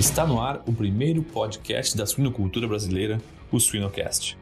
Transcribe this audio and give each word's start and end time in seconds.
Está 0.00 0.26
no 0.26 0.40
ar 0.40 0.62
o 0.66 0.72
primeiro 0.72 1.22
podcast 1.22 1.94
da 1.94 2.06
suinocultura 2.06 2.66
brasileira, 2.66 3.20
o 3.52 3.60
Suinocast. 3.60 4.34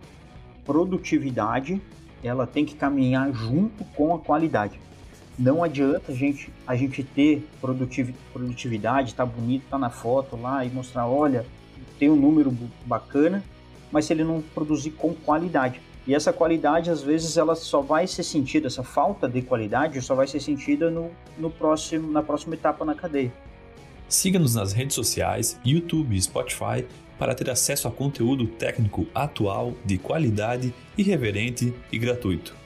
Produtividade, 0.65 1.83
ela 2.23 2.46
tem 2.46 2.65
que 2.65 2.77
caminhar 2.77 3.33
junto 3.33 3.85
com 3.87 4.15
a 4.15 4.21
qualidade. 4.21 4.79
Não 5.37 5.65
adianta 5.65 6.13
a 6.13 6.14
gente, 6.14 6.49
a 6.64 6.77
gente 6.77 7.03
ter 7.03 7.45
produtividade, 7.61 9.17
tá 9.17 9.27
bonito, 9.27 9.64
tá 9.68 9.77
na 9.77 9.91
foto 9.91 10.41
lá 10.41 10.64
e 10.64 10.71
mostrar, 10.71 11.09
olha, 11.09 11.45
tem 11.99 12.09
um 12.09 12.14
número 12.14 12.57
bacana, 12.86 13.43
mas 13.90 14.04
se 14.04 14.13
ele 14.13 14.22
não 14.22 14.40
produzir 14.40 14.93
com 14.93 15.13
qualidade. 15.13 15.81
E 16.07 16.14
essa 16.14 16.32
qualidade, 16.32 16.89
às 16.89 17.03
vezes, 17.03 17.36
ela 17.36 17.57
só 17.57 17.81
vai 17.81 18.07
ser 18.07 18.22
sentida, 18.22 18.68
essa 18.68 18.85
falta 18.85 19.29
de 19.29 19.43
qualidade 19.43 20.00
só 20.03 20.14
vai 20.14 20.29
ser 20.29 20.39
sentida 20.39 20.89
no, 20.89 21.11
no 21.36 21.50
próximo, 21.50 22.13
na 22.13 22.22
próxima 22.22 22.54
etapa 22.54 22.85
na 22.85 22.95
cadeia. 22.95 23.32
Siga-nos 24.08 24.54
nas 24.54 24.72
redes 24.72 24.94
sociais, 24.94 25.61
YouTube 25.64 26.16
e 26.16 26.22
Spotify 26.22 26.86
para 27.18 27.35
ter 27.35 27.50
acesso 27.50 27.86
a 27.86 27.90
conteúdo 27.90 28.46
técnico 28.46 29.07
atual, 29.14 29.75
de 29.85 29.99
qualidade, 29.99 30.72
irreverente 30.96 31.75
e 31.93 31.99
gratuito. 31.99 32.56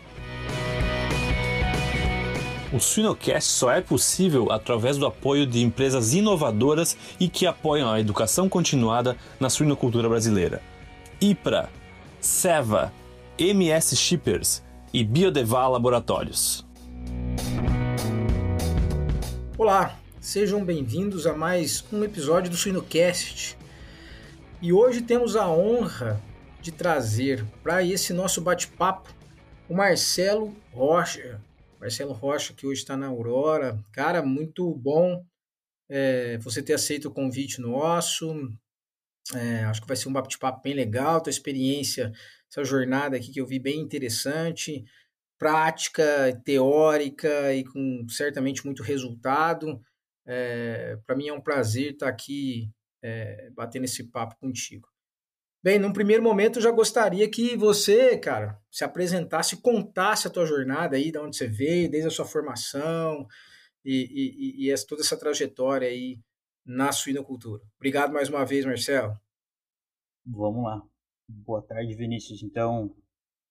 O 2.73 2.78
Suinocast 2.78 3.50
só 3.50 3.73
é 3.73 3.80
possível 3.80 4.52
através 4.52 4.97
do 4.97 5.05
apoio 5.05 5.47
de 5.47 5.60
empresas 5.62 6.14
inovadoras 6.14 6.97
e 7.19 7.28
que 7.28 7.47
apoiam 7.47 7.91
a 7.91 8.00
educação 8.00 8.48
continuada 8.48 9.16
na 9.41 9.50
suinocultura 9.50 10.09
brasileira. 10.09 10.62
IPRA, 11.20 11.69
SEVA, 12.20 12.92
MS 13.36 13.97
Shippers 13.97 14.62
e 14.92 15.02
Biodeval 15.02 15.72
Laboratórios. 15.72 16.64
Olá, 19.59 20.02
sejam 20.23 20.65
bem-vindos 20.65 21.27
a 21.27 21.34
mais 21.34 21.84
um 21.92 22.05
episódio 22.05 22.48
do 22.48 22.56
Suinocast. 22.56 23.59
E 24.62 24.73
hoje 24.73 25.03
temos 25.03 25.34
a 25.34 25.51
honra 25.51 26.23
de 26.61 26.70
trazer 26.70 27.45
para 27.61 27.83
esse 27.83 28.12
nosso 28.12 28.41
bate-papo 28.41 29.12
o 29.69 29.75
Marcelo 29.75 30.56
Rocha. 30.70 31.42
Marcelo 31.81 32.12
Rocha, 32.12 32.55
que 32.55 32.64
hoje 32.64 32.83
está 32.83 32.97
na 32.97 33.09
Aurora. 33.09 33.77
Cara, 33.92 34.23
muito 34.23 34.73
bom 34.77 35.27
é, 35.91 36.39
você 36.39 36.62
ter 36.62 36.75
aceito 36.75 37.09
o 37.09 37.12
convite 37.12 37.61
nosso. 37.61 38.48
É, 39.34 39.64
acho 39.64 39.83
que 39.83 39.89
vai 39.89 39.97
ser 39.97 40.09
um 40.09 40.12
bate-papo 40.12 40.62
bem 40.62 40.73
legal. 40.73 41.20
Tua 41.20 41.31
experiência, 41.31 42.12
essa 42.48 42.62
jornada 42.62 43.17
aqui 43.17 43.33
que 43.33 43.41
eu 43.41 43.47
vi 43.47 43.59
bem 43.59 43.81
interessante, 43.81 44.84
prática, 45.36 46.41
teórica 46.45 47.53
e 47.53 47.64
com 47.64 48.07
certamente 48.09 48.64
muito 48.64 48.84
resultado. 48.84 49.83
É, 50.27 50.97
Para 51.06 51.17
mim 51.17 51.28
é 51.28 51.33
um 51.33 51.41
prazer 51.41 51.92
estar 51.92 52.09
aqui 52.09 52.70
é, 53.03 53.51
batendo 53.51 53.84
esse 53.84 54.05
papo 54.05 54.37
contigo. 54.39 54.89
Bem, 55.62 55.79
num 55.79 55.92
primeiro 55.92 56.23
momento 56.23 56.59
eu 56.59 56.62
já 56.62 56.73
gostaria 56.73 57.29
que 57.31 57.56
você, 57.56 58.19
cara, 58.19 58.61
se 58.69 58.83
apresentasse, 58.83 59.61
contasse 59.61 60.27
a 60.27 60.31
tua 60.31 60.45
jornada 60.45 60.97
aí, 60.97 61.12
de 61.12 61.19
onde 61.19 61.37
você 61.37 61.47
veio, 61.47 61.89
desde 61.89 62.09
a 62.09 62.11
sua 62.11 62.25
formação 62.25 63.27
e, 63.84 64.67
e, 64.67 64.67
e, 64.67 64.73
e 64.73 64.87
toda 64.87 65.03
essa 65.03 65.17
trajetória 65.17 65.87
aí 65.87 66.19
na 66.67 66.91
suinocultura. 66.91 67.62
Obrigado 67.77 68.12
mais 68.12 68.29
uma 68.29 68.45
vez, 68.45 68.64
Marcelo. 68.64 69.17
Vamos 70.27 70.64
lá. 70.64 70.83
Boa 71.29 71.62
tarde, 71.62 71.95
Vinícius. 71.95 72.42
Então, 72.42 72.95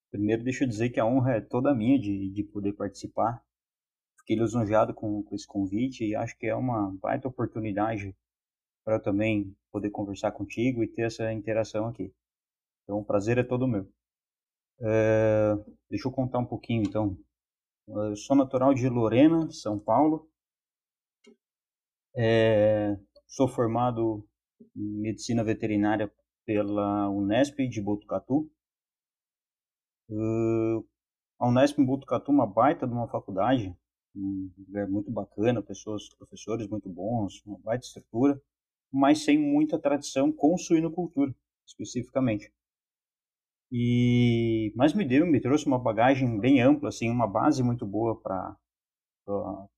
primeiro 0.09 0.44
deixa 0.44 0.66
eu 0.66 0.67
dizer 0.67 0.89
que 0.89 1.00
a 1.00 1.06
honra 1.06 1.35
é 1.35 1.41
toda 1.41 1.73
minha 1.73 1.97
de, 1.97 2.30
de 2.30 2.44
poder 2.44 2.73
participar. 2.73 3.41
Fiquei 4.22 4.38
lisonjeado 4.38 4.94
com, 4.94 5.23
com 5.23 5.36
esse 5.36 5.45
convite 5.45 6.05
e 6.05 6.16
acho 6.16 6.38
que 6.38 6.47
é 6.47 6.55
uma 6.55 6.95
baita 7.02 7.27
oportunidade 7.27 8.16
para 8.83 9.00
também 9.00 9.55
poder 9.72 9.91
conversar 9.91 10.31
contigo 10.31 10.83
e 10.83 10.88
ter 10.88 11.03
essa 11.03 11.31
interação 11.31 11.88
aqui. 11.88 12.13
Então, 12.84 13.00
o 13.00 13.06
prazer 13.06 13.38
é 13.38 13.44
todo 13.44 13.68
meu. 13.68 13.88
É, 14.81 15.56
deixa 15.90 16.07
eu 16.07 16.12
contar 16.12 16.40
um 16.40 16.45
pouquinho, 16.45 16.84
então. 16.84 17.18
Eu 17.88 18.16
sou 18.16 18.35
natural 18.35 18.73
de 18.73 18.88
Lorena, 18.90 19.51
São 19.51 19.78
Paulo. 19.78 20.29
É, 22.16 22.97
sou 23.28 23.47
formado 23.47 24.28
em 24.75 25.01
medicina 25.01 25.44
veterinária 25.44 26.12
pela 26.45 27.09
Unesp 27.09 27.57
de 27.68 27.81
Botucatu. 27.81 28.51
Uh, 30.09 30.85
a 31.40 31.47
Unesp 31.47 31.79
em 31.79 31.85
Botucatu 31.85 32.31
é 32.31 32.35
uma 32.35 32.45
baita 32.45 32.85
de 32.85 32.94
uma 32.94 33.07
faculdade, 33.07 33.75
um 34.16 34.51
lugar 34.57 34.88
muito 34.88 35.11
bacana, 35.11 35.61
pessoas, 35.61 36.09
professores 36.09 36.67
muito 36.67 36.89
bons, 36.89 37.41
uma 37.45 37.57
baita 37.59 37.85
estrutura, 37.85 38.41
mas 38.91 39.23
sem 39.23 39.38
muita 39.38 39.79
tradição 39.79 40.31
com 40.31 40.57
suinocultura, 40.57 41.33
especificamente. 41.66 42.51
E 43.71 44.73
mas 44.75 44.94
me 44.94 45.05
deu, 45.05 45.25
me 45.25 45.39
trouxe 45.39 45.66
uma 45.66 45.79
bagagem 45.79 46.39
bem 46.39 46.61
ampla, 46.61 46.89
assim, 46.89 47.09
uma 47.09 47.27
base 47.27 47.63
muito 47.63 47.85
boa 47.85 48.19
para 48.19 48.57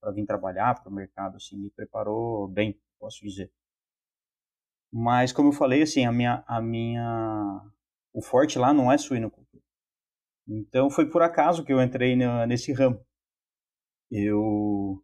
para 0.01 0.11
vir 0.11 0.25
trabalhar 0.25 0.81
para 0.81 0.89
o 0.89 0.95
mercado, 0.95 1.35
assim, 1.35 1.57
me 1.57 1.69
preparou 1.69 2.47
bem, 2.47 2.79
posso 2.99 3.23
dizer. 3.23 3.51
Mas 4.91 5.31
como 5.31 5.49
eu 5.49 5.53
falei, 5.53 5.81
assim, 5.81 6.05
a 6.05 6.11
minha, 6.11 6.43
a 6.47 6.61
minha, 6.61 7.61
o 8.13 8.21
forte 8.21 8.57
lá 8.57 8.73
não 8.73 8.91
é 8.91 8.97
suinocultura. 8.97 9.63
Então 10.47 10.89
foi 10.89 11.09
por 11.09 11.21
acaso 11.21 11.63
que 11.63 11.73
eu 11.73 11.81
entrei 11.81 12.15
nesse 12.47 12.71
ramo. 12.73 13.03
Eu, 14.15 15.03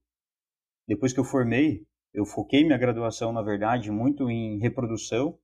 depois 0.88 1.12
que 1.12 1.20
eu 1.20 1.24
formei, 1.24 1.84
eu 2.14 2.28
foquei 2.28 2.64
minha 2.64 2.78
graduação, 2.78 3.34
na 3.34 3.42
verdade, 3.42 3.90
muito 3.90 4.30
em 4.30 4.60
reprodução 4.60 5.40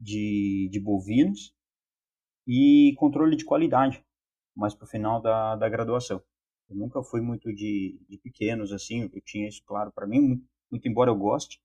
de, 0.00 0.68
de 0.70 0.78
bovinos 0.78 1.52
e 2.46 2.94
controle 2.96 3.34
de 3.36 3.44
qualidade, 3.44 4.04
mais 4.54 4.72
para 4.72 4.84
o 4.84 4.88
final 4.88 5.20
da, 5.20 5.56
da 5.56 5.68
graduação. 5.68 6.22
Eu 6.70 6.76
nunca 6.76 7.02
fui 7.02 7.20
muito 7.20 7.52
de, 7.52 8.00
de 8.08 8.18
pequenos, 8.18 8.70
assim, 8.70 9.10
eu 9.12 9.20
tinha 9.22 9.48
isso 9.48 9.64
claro 9.64 9.90
para 9.92 10.06
mim, 10.06 10.20
muito, 10.20 10.48
muito, 10.70 10.88
embora 10.88 11.10
eu 11.10 11.16
goste, 11.16 11.60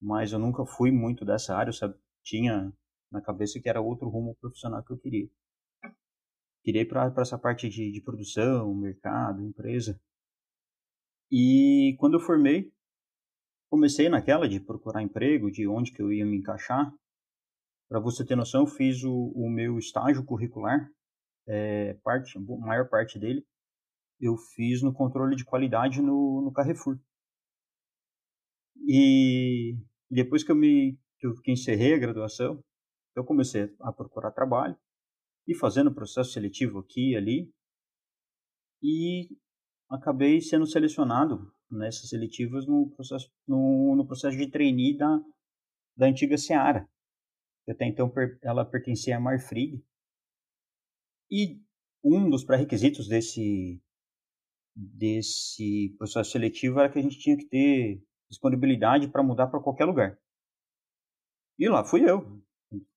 mas 0.00 0.30
eu 0.30 0.38
nunca 0.38 0.64
fui 0.64 0.92
muito 0.92 1.24
dessa 1.24 1.56
área, 1.56 1.70
eu 1.70 1.74
sabe, 1.74 1.96
tinha 2.22 2.72
na 3.10 3.20
cabeça 3.20 3.58
que 3.60 3.68
era 3.68 3.80
outro 3.80 4.08
rumo 4.08 4.36
profissional 4.36 4.84
que 4.84 4.92
eu 4.92 4.98
queria. 4.98 5.28
Queria 6.62 6.82
ir 6.82 6.86
para 6.86 7.12
essa 7.20 7.36
parte 7.36 7.68
de, 7.68 7.90
de 7.90 8.00
produção, 8.00 8.72
mercado, 8.76 9.42
empresa. 9.42 10.00
E 11.30 11.96
quando 11.98 12.14
eu 12.14 12.20
formei, 12.20 12.72
comecei 13.68 14.08
naquela 14.08 14.48
de 14.48 14.60
procurar 14.60 15.02
emprego, 15.02 15.50
de 15.50 15.66
onde 15.66 15.92
que 15.92 16.00
eu 16.00 16.12
ia 16.12 16.24
me 16.24 16.38
encaixar. 16.38 16.92
Para 17.88 18.00
você 18.00 18.24
ter 18.24 18.36
noção, 18.36 18.62
eu 18.62 18.66
fiz 18.66 19.02
o, 19.04 19.32
o 19.34 19.48
meu 19.48 19.78
estágio 19.78 20.24
curricular, 20.24 20.90
é, 21.46 21.94
parte, 22.02 22.38
maior 22.38 22.88
parte 22.88 23.18
dele, 23.18 23.44
eu 24.20 24.36
fiz 24.36 24.82
no 24.82 24.92
controle 24.92 25.36
de 25.36 25.44
qualidade 25.44 26.00
no, 26.00 26.42
no 26.42 26.52
Carrefour. 26.52 26.98
E 28.88 29.76
depois 30.10 30.42
que 30.42 30.50
eu 30.50 30.56
me 30.56 30.98
que 31.18 31.26
eu 31.26 31.34
encerrei 31.46 31.94
a 31.94 31.98
graduação, 31.98 32.62
eu 33.14 33.24
comecei 33.24 33.74
a 33.80 33.90
procurar 33.90 34.30
trabalho 34.32 34.76
e 35.48 35.54
fazendo 35.54 35.94
processo 35.94 36.32
seletivo 36.32 36.80
aqui 36.80 37.12
e 37.12 37.16
ali 37.16 37.50
e 38.82 39.28
acabei 39.88 40.40
sendo 40.40 40.66
selecionado 40.66 41.52
nessas 41.70 42.08
seletivas 42.08 42.66
no 42.66 42.90
processo 42.90 43.30
no, 43.46 43.94
no 43.96 44.06
processo 44.06 44.36
de 44.36 44.50
trainee 44.50 44.96
da 44.96 45.20
da 45.96 46.06
antiga 46.06 46.36
Seara. 46.36 46.88
Até 47.68 47.86
então 47.86 48.12
ela 48.42 48.64
pertencia 48.64 49.16
a 49.16 49.20
Marfrig. 49.20 49.82
E 51.30 51.60
um 52.04 52.30
dos 52.30 52.44
pré-requisitos 52.44 53.08
desse 53.08 53.82
desse 54.74 55.94
processo 55.96 56.30
seletivo 56.30 56.78
era 56.78 56.92
que 56.92 56.98
a 56.98 57.02
gente 57.02 57.18
tinha 57.18 57.36
que 57.36 57.46
ter 57.46 58.02
disponibilidade 58.28 59.08
para 59.08 59.22
mudar 59.22 59.46
para 59.46 59.60
qualquer 59.60 59.86
lugar. 59.86 60.18
E 61.58 61.68
lá 61.68 61.84
fui 61.84 62.08
eu. 62.08 62.42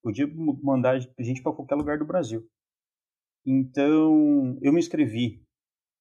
Podia 0.02 0.28
mandar 0.62 1.00
gente 1.20 1.42
para 1.42 1.54
qualquer 1.54 1.76
lugar 1.76 1.98
do 1.98 2.06
Brasil. 2.06 2.46
Então, 3.46 4.60
eu 4.62 4.74
me 4.74 4.80
inscrevi. 4.80 5.42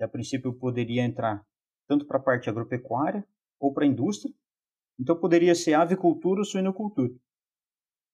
E 0.00 0.04
a 0.04 0.08
princípio 0.08 0.52
poderia 0.52 1.02
entrar 1.02 1.44
tanto 1.86 2.06
para 2.06 2.18
a 2.18 2.22
parte 2.22 2.48
agropecuária 2.48 3.26
ou 3.58 3.72
para 3.72 3.84
a 3.84 3.88
indústria. 3.88 4.32
Então, 4.98 5.18
poderia 5.18 5.54
ser 5.54 5.74
avicultura 5.74 6.40
ou 6.40 6.44
suinocultura. 6.44 7.14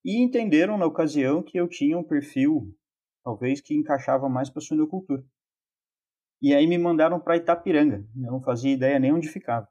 E 0.05 0.23
entenderam 0.23 0.77
na 0.77 0.87
ocasião 0.87 1.43
que 1.43 1.59
eu 1.59 1.67
tinha 1.67 1.97
um 1.97 2.05
perfil, 2.05 2.75
talvez, 3.25 3.61
que 3.61 3.75
encaixava 3.75 4.29
mais 4.29 4.51
para 4.51 4.61
a 4.61 4.65
suinocultura. 4.65 5.25
E 6.43 6.55
aí 6.55 6.67
me 6.67 6.77
mandaram 6.77 7.19
para 7.19 7.39
Itapiranga. 7.39 8.07
Eu 8.15 8.33
não 8.33 8.43
fazia 8.43 8.73
ideia 8.73 8.99
nem 8.99 9.13
onde 9.13 9.29
ficava. 9.29 9.67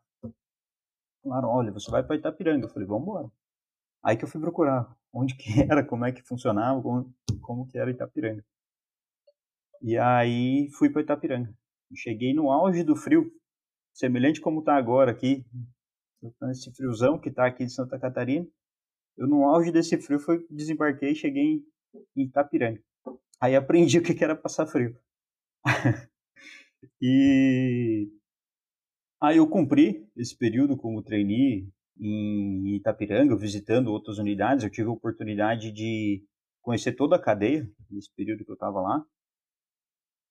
Falaram, 1.23 1.49
olha, 1.49 1.71
você 1.71 1.89
vai 1.91 2.03
para 2.03 2.15
Itapiranga. 2.15 2.65
Eu 2.65 2.69
falei, 2.69 2.87
vamos 2.87 3.03
embora. 3.03 3.31
Aí 4.03 4.17
que 4.17 4.23
eu 4.23 4.27
fui 4.27 4.41
procurar 4.41 4.91
onde 5.13 5.35
que 5.37 5.61
era, 5.69 5.85
como 5.85 6.03
é 6.05 6.11
que 6.11 6.23
funcionava, 6.23 6.81
como, 6.81 7.13
como 7.41 7.67
que 7.67 7.77
era 7.77 7.91
Itapiranga. 7.91 8.43
E 9.81 9.97
aí 9.97 10.69
fui 10.71 10.89
para 10.89 11.01
Itapiranga. 11.01 11.53
Cheguei 11.95 12.33
no 12.33 12.51
auge 12.51 12.83
do 12.83 12.95
frio, 12.95 13.31
semelhante 13.93 14.41
como 14.41 14.59
está 14.59 14.75
agora 14.75 15.11
aqui, 15.11 15.45
nesse 16.41 16.71
friozão 16.73 17.19
que 17.19 17.29
está 17.29 17.45
aqui 17.45 17.65
de 17.65 17.73
Santa 17.73 17.99
Catarina. 17.99 18.47
Eu, 19.17 19.27
no 19.27 19.45
auge 19.45 19.71
desse 19.71 19.97
frio, 19.97 20.19
foi, 20.19 20.45
desembarquei 20.49 21.11
e 21.11 21.15
cheguei 21.15 21.63
em, 22.15 22.23
Itapiranga. 22.23 22.81
Aí 23.39 23.55
aprendi 23.55 23.97
o 23.99 24.03
que 24.03 24.23
era 24.23 24.35
passar 24.35 24.65
frio. 24.65 24.97
e 27.01 28.09
aí 29.21 29.37
eu 29.37 29.47
cumpri 29.47 30.09
esse 30.15 30.35
período 30.35 30.75
como 30.75 31.03
trainee 31.03 31.69
em 31.99 32.75
Itapiranga, 32.75 33.37
visitando 33.37 33.91
outras 33.91 34.17
unidades. 34.17 34.63
Eu 34.63 34.71
tive 34.71 34.89
a 34.89 34.93
oportunidade 34.93 35.71
de 35.71 36.25
conhecer 36.61 36.93
toda 36.93 37.15
a 37.15 37.21
cadeia 37.21 37.69
nesse 37.89 38.11
período 38.15 38.43
que 38.43 38.51
eu 38.51 38.55
estava 38.55 38.81
lá. 38.81 39.05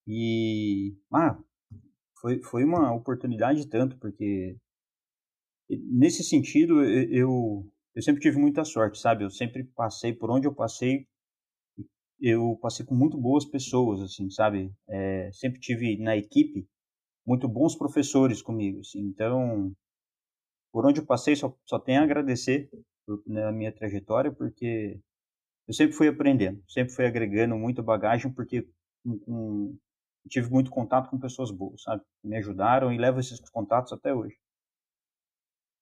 E 0.07 0.97
ah, 1.13 1.39
foi, 2.23 2.41
foi 2.41 2.65
uma 2.65 2.95
oportunidade 2.95 3.69
tanto, 3.69 3.99
porque 3.99 4.57
nesse 5.69 6.23
sentido 6.23 6.83
eu, 6.85 7.69
eu 7.95 8.03
sempre 8.03 8.23
tive 8.23 8.39
muita 8.39 8.65
sorte, 8.65 8.99
sabe? 8.99 9.25
Eu 9.25 9.31
sempre 9.31 9.65
passei 9.65 10.15
por 10.15 10.31
onde 10.31 10.47
eu 10.47 10.55
passei, 10.55 11.07
eu 12.21 12.57
passei 12.63 12.87
com 12.87 12.95
muito 12.95 13.19
boas 13.19 13.45
pessoas, 13.45 14.01
assim, 14.01 14.31
sabe? 14.31 14.73
É, 14.89 15.31
sempre 15.33 15.61
tive 15.61 15.99
na 15.99 16.17
equipe 16.17 16.67
muito 17.27 17.49
bons 17.49 17.77
professores 17.77 18.41
comigo, 18.41 18.81
assim. 18.81 19.01
Então, 19.01 19.73
por 20.73 20.87
onde 20.87 21.01
eu 21.01 21.07
passei, 21.07 21.35
só, 21.35 21.55
só 21.65 21.79
tenho 21.79 22.01
a 22.01 22.05
agradecer 22.05 22.71
por, 23.05 23.21
na 23.27 23.51
minha 23.51 23.73
trajetória, 23.73 24.31
porque 24.31 25.01
eu 25.67 25.75
sempre 25.75 25.95
fui 25.97 26.07
aprendendo, 26.07 26.63
sempre 26.69 26.95
fui 26.95 27.05
agregando 27.05 27.57
muita 27.57 27.83
bagagem, 27.83 28.33
porque 28.33 28.69
com, 29.05 29.19
com, 29.19 29.79
tive 30.29 30.51
muito 30.51 30.71
contato 30.71 31.11
com 31.11 31.19
pessoas 31.19 31.51
boas, 31.51 31.83
sabe? 31.83 32.03
Me 32.23 32.37
ajudaram 32.37 32.93
e 32.93 32.99
levo 32.99 33.21
esses 33.21 33.41
contatos 33.51 33.93
até 33.93 34.15
hoje. 34.15 34.37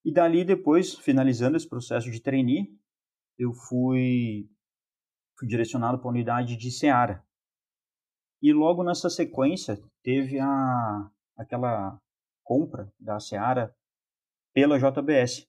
E 0.05 0.13
dali 0.13 0.45
depois, 0.45 0.95
finalizando 0.95 1.57
esse 1.57 1.69
processo 1.69 2.11
de 2.11 2.21
trainee, 2.21 2.75
eu 3.39 3.53
fui, 3.53 4.49
fui 5.39 5.47
direcionado 5.47 5.99
para 5.99 6.09
a 6.09 6.13
unidade 6.13 6.57
de 6.57 6.71
Seara. 6.71 7.25
E 8.43 8.53
logo 8.53 8.83
nessa 8.83 9.11
sequência 9.11 9.79
teve 10.03 10.39
a 10.39 11.11
aquela 11.37 11.99
compra 12.43 12.93
da 12.99 13.19
Seara 13.19 13.75
pela 14.53 14.79
JBS. 14.79 15.47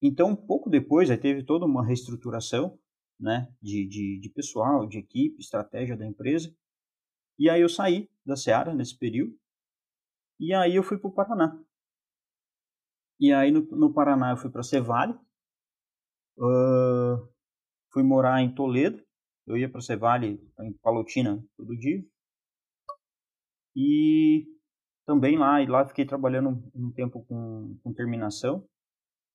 Então, 0.00 0.34
pouco 0.34 0.68
depois, 0.68 1.10
aí 1.10 1.16
teve 1.16 1.44
toda 1.44 1.64
uma 1.64 1.84
reestruturação 1.84 2.78
né, 3.18 3.52
de, 3.60 3.86
de, 3.86 4.18
de 4.20 4.30
pessoal, 4.30 4.86
de 4.86 4.98
equipe, 4.98 5.40
estratégia 5.40 5.96
da 5.96 6.06
empresa. 6.06 6.54
E 7.38 7.48
aí 7.48 7.60
eu 7.60 7.68
saí 7.68 8.10
da 8.24 8.36
Seara 8.36 8.74
nesse 8.74 8.96
período. 8.96 9.36
E 10.38 10.52
aí 10.52 10.74
eu 10.74 10.82
fui 10.82 10.98
para 10.98 11.08
o 11.08 11.14
Paraná. 11.14 11.60
E 13.20 13.32
aí 13.32 13.50
no, 13.50 13.60
no 13.76 13.92
Paraná 13.92 14.30
eu 14.30 14.36
fui 14.36 14.50
para 14.50 14.62
Cevale. 14.62 15.14
Uh, 16.36 17.28
fui 17.92 18.02
morar 18.02 18.42
em 18.42 18.54
Toledo. 18.54 19.02
Eu 19.46 19.56
ia 19.56 19.70
para 19.70 19.80
Cevale, 19.80 20.40
em 20.60 20.72
Palotina, 20.74 21.44
todo 21.56 21.76
dia. 21.76 22.04
E 23.74 24.46
também 25.04 25.36
lá, 25.36 25.62
e 25.62 25.66
lá 25.66 25.86
fiquei 25.86 26.04
trabalhando 26.04 26.62
um 26.74 26.92
tempo 26.92 27.24
com, 27.24 27.78
com 27.82 27.92
terminação, 27.92 28.68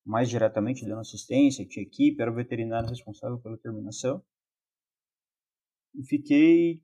mais 0.06 0.30
diretamente 0.30 0.86
dando 0.86 1.02
assistência, 1.02 1.68
tinha 1.68 1.84
equipe, 1.84 2.22
era 2.22 2.32
o 2.32 2.36
veterinário 2.36 2.90
responsável 2.90 3.40
pela 3.40 3.58
terminação. 3.58 4.24
E 5.94 6.04
fiquei 6.06 6.82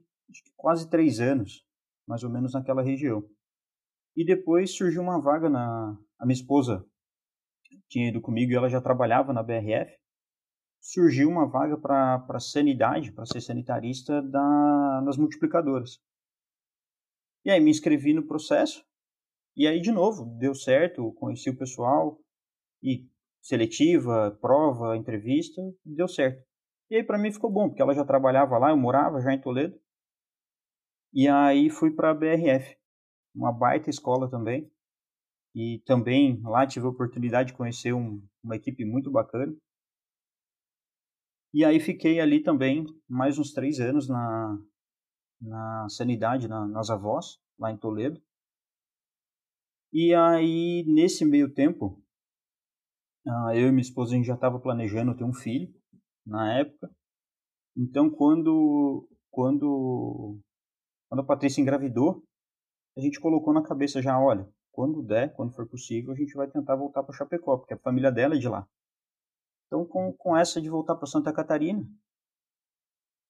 quase 0.56 0.90
três 0.90 1.20
anos, 1.20 1.66
mais 2.08 2.24
ou 2.24 2.30
menos 2.30 2.54
naquela 2.54 2.82
região. 2.82 3.24
E 4.16 4.26
depois 4.26 4.76
surgiu 4.76 5.02
uma 5.02 5.20
vaga 5.22 5.50
na... 5.50 5.98
A 6.20 6.26
minha 6.26 6.36
esposa 6.36 6.86
tinha 7.88 8.10
ido 8.10 8.22
comigo 8.22 8.52
e 8.52 8.56
ela 8.56 8.70
já 8.70 8.80
trabalhava 8.80 9.34
na 9.34 9.44
BRF. 9.44 9.92
Surgiu 10.82 11.30
uma 11.30 11.48
vaga 11.48 11.78
para 11.78 12.40
sanidade, 12.40 13.12
para 13.12 13.26
ser 13.26 13.42
sanitarista 13.42 14.22
da, 14.22 15.02
nas 15.04 15.18
multiplicadoras. 15.18 16.00
E 17.46 17.52
aí 17.52 17.60
me 17.60 17.72
inscrevi 17.72 18.14
no 18.14 18.26
processo. 18.26 18.84
E 19.56 19.68
aí, 19.68 19.80
de 19.80 19.92
novo, 19.92 20.26
deu 20.38 20.56
certo, 20.56 21.14
conheci 21.14 21.50
o 21.50 21.58
pessoal. 21.58 22.20
E 22.82 23.08
seletiva, 23.42 24.38
prova, 24.42 24.96
entrevista, 24.98 25.62
deu 25.86 26.08
certo. 26.08 26.44
E 26.90 26.96
aí 26.96 27.04
para 27.04 27.18
mim 27.18 27.32
ficou 27.32 27.52
bom, 27.52 27.70
porque 27.70 27.82
ela 27.82 27.94
já 27.94 28.06
trabalhava 28.06 28.58
lá, 28.58 28.70
eu 28.70 28.78
morava 28.78 29.22
já 29.22 29.34
em 29.34 29.42
Toledo. 29.42 29.80
E 31.14 31.28
aí 31.28 31.70
fui 31.70 31.92
para 31.92 32.10
a 32.10 32.14
BRF, 32.14 32.76
uma 33.36 33.52
baita 33.52 33.90
escola 33.90 34.30
também. 34.30 34.70
E 35.56 35.80
também 35.86 36.42
lá 36.42 36.66
tive 36.66 36.88
a 36.88 36.90
oportunidade 36.90 37.52
de 37.52 37.58
conhecer 37.58 37.94
um, 37.94 38.26
uma 38.44 38.56
equipe 38.56 38.84
muito 38.84 39.12
bacana. 39.12 39.56
E 41.54 41.64
aí 41.64 41.80
fiquei 41.80 42.20
ali 42.20 42.42
também 42.42 42.86
mais 43.08 43.38
uns 43.38 43.54
três 43.54 43.80
anos 43.80 44.10
na, 44.10 44.58
na 45.40 45.88
sanidade, 45.90 46.48
na, 46.48 46.68
nas 46.68 46.90
avós, 46.90 47.40
lá 47.60 47.72
em 47.72 47.78
Toledo. 47.78 48.20
E 49.92 50.12
aí, 50.16 50.84
nesse 50.88 51.24
meio 51.24 51.54
tempo, 51.54 52.04
ah, 53.28 53.56
eu 53.56 53.68
e 53.68 53.72
minha 53.72 53.82
esposa 53.82 54.14
a 54.14 54.18
gente 54.18 54.26
já 54.26 54.34
estava 54.34 54.60
planejando 54.60 55.16
ter 55.16 55.24
um 55.24 55.34
filho 55.34 55.72
na 56.26 56.58
época. 56.58 56.90
Então, 57.78 58.10
quando, 58.10 59.08
quando, 59.30 60.40
quando 61.14 61.20
a 61.20 61.28
Patrícia 61.28 61.62
engravidou, 61.62 62.24
a 62.98 63.00
gente 63.00 63.20
colocou 63.20 63.54
na 63.54 63.62
cabeça 63.62 64.02
já, 64.02 64.20
olha, 64.20 64.52
quando 64.72 65.04
der, 65.04 65.32
quando 65.36 65.54
for 65.54 65.70
possível, 65.70 66.12
a 66.12 66.16
gente 66.16 66.34
vai 66.34 66.50
tentar 66.50 66.76
voltar 66.76 67.04
para 67.04 67.16
Chapecó, 67.16 67.56
porque 67.56 67.76
a 67.76 67.78
família 67.78 68.12
dela 68.12 68.34
é 68.34 68.40
de 68.40 68.50
lá. 68.50 68.68
Então, 69.68 69.86
com, 69.86 70.12
com 70.12 70.36
essa 70.36 70.60
de 70.60 70.72
voltar 70.72 70.96
para 70.96 71.06
Santa 71.06 71.32
Catarina, 71.32 71.88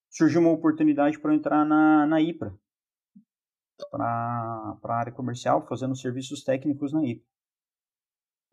surgiu 0.10 0.40
uma 0.40 0.52
oportunidade 0.52 1.20
para 1.20 1.34
eu 1.34 1.36
entrar 1.36 1.66
na, 1.66 2.06
na 2.06 2.22
IPRA, 2.22 2.58
para 3.92 4.80
a 4.82 4.96
área 4.96 5.12
comercial, 5.12 5.68
fazendo 5.68 5.94
serviços 5.94 6.42
técnicos 6.42 6.94
na 6.94 7.06
IPRA. 7.06 7.28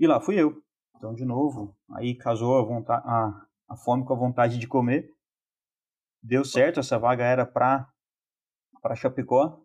E 0.00 0.08
lá 0.08 0.20
fui 0.20 0.40
eu. 0.40 0.60
Então, 0.96 1.14
de 1.14 1.24
novo, 1.24 1.78
aí 1.92 2.16
casou 2.16 2.58
a, 2.58 2.64
vontade, 2.64 3.06
a, 3.06 3.46
a 3.68 3.76
fome 3.76 4.04
com 4.04 4.12
a 4.12 4.18
vontade 4.18 4.58
de 4.58 4.66
comer. 4.66 5.14
Deu 6.20 6.44
certo, 6.44 6.80
essa 6.80 6.98
vaga 6.98 7.22
era 7.22 7.46
para 7.46 7.88
Chapecó. 8.96 9.62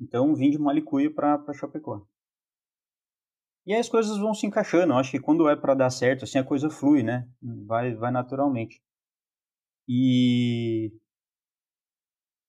Então, 0.00 0.34
vim 0.34 0.50
de 0.50 0.58
Malicuia 0.58 1.12
para 1.12 1.52
Chapecó. 1.52 2.06
E 3.66 3.74
aí 3.74 3.80
as 3.80 3.88
coisas 3.88 4.18
vão 4.18 4.34
se 4.34 4.46
encaixando. 4.46 4.92
Eu 4.92 4.98
acho 4.98 5.10
que 5.10 5.20
quando 5.20 5.48
é 5.48 5.54
para 5.54 5.74
dar 5.74 5.90
certo, 5.90 6.24
assim, 6.24 6.38
a 6.38 6.44
coisa 6.44 6.70
flui, 6.70 7.02
né? 7.02 7.28
Vai, 7.42 7.94
vai 7.94 8.10
naturalmente. 8.10 8.82
E 9.88 10.92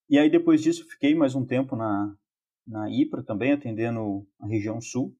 e 0.08 0.18
aí 0.18 0.28
depois 0.30 0.62
disso 0.62 0.86
fiquei 0.88 1.14
mais 1.14 1.34
um 1.34 1.44
tempo 1.44 1.74
na, 1.74 2.14
na 2.66 2.90
IPRA 2.90 3.22
também, 3.22 3.52
atendendo 3.52 4.26
a 4.38 4.46
região 4.46 4.80
sul. 4.80 5.16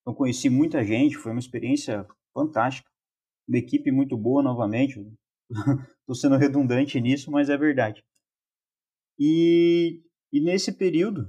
Então 0.00 0.14
conheci 0.14 0.50
muita 0.50 0.84
gente, 0.84 1.16
foi 1.16 1.32
uma 1.32 1.38
experiência 1.38 2.06
fantástica. 2.34 2.90
Uma 3.48 3.58
equipe 3.58 3.90
muito 3.92 4.16
boa 4.16 4.42
novamente. 4.42 4.98
Estou 6.00 6.14
sendo 6.14 6.36
redundante 6.36 7.00
nisso, 7.00 7.30
mas 7.30 7.48
é 7.48 7.56
verdade. 7.56 8.04
E, 9.18 10.02
e 10.32 10.40
nesse 10.40 10.72
período, 10.72 11.26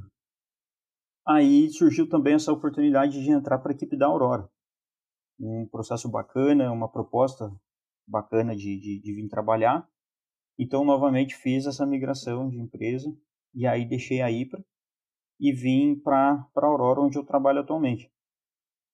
aí 1.27 1.69
surgiu 1.69 2.07
também 2.07 2.35
essa 2.35 2.53
oportunidade 2.53 3.21
de 3.21 3.31
entrar 3.31 3.59
para 3.59 3.71
a 3.71 3.75
equipe 3.75 3.97
da 3.97 4.07
Aurora. 4.07 4.49
Um 5.37 5.67
processo 5.67 6.09
bacana, 6.09 6.71
uma 6.71 6.89
proposta 6.89 7.53
bacana 8.07 8.55
de, 8.55 8.79
de, 8.79 9.01
de 9.01 9.13
vir 9.13 9.27
trabalhar. 9.27 9.85
Então, 10.57 10.85
novamente, 10.85 11.35
fiz 11.35 11.65
essa 11.65 11.85
migração 11.85 12.49
de 12.49 12.59
empresa 12.59 13.13
e 13.53 13.67
aí 13.67 13.85
deixei 13.85 14.21
a 14.21 14.31
IPRA 14.31 14.63
e 15.39 15.51
vim 15.51 15.99
para 15.99 16.47
a 16.55 16.65
Aurora, 16.65 17.01
onde 17.01 17.17
eu 17.17 17.25
trabalho 17.25 17.59
atualmente. 17.59 18.09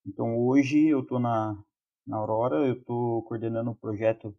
Então, 0.04 0.38
hoje 0.38 0.88
eu 0.88 1.00
estou 1.00 1.20
na, 1.20 1.56
na 2.06 2.16
Aurora, 2.16 2.66
eu 2.66 2.74
estou 2.74 3.22
coordenando 3.24 3.70
um 3.70 3.76
projeto, 3.76 4.36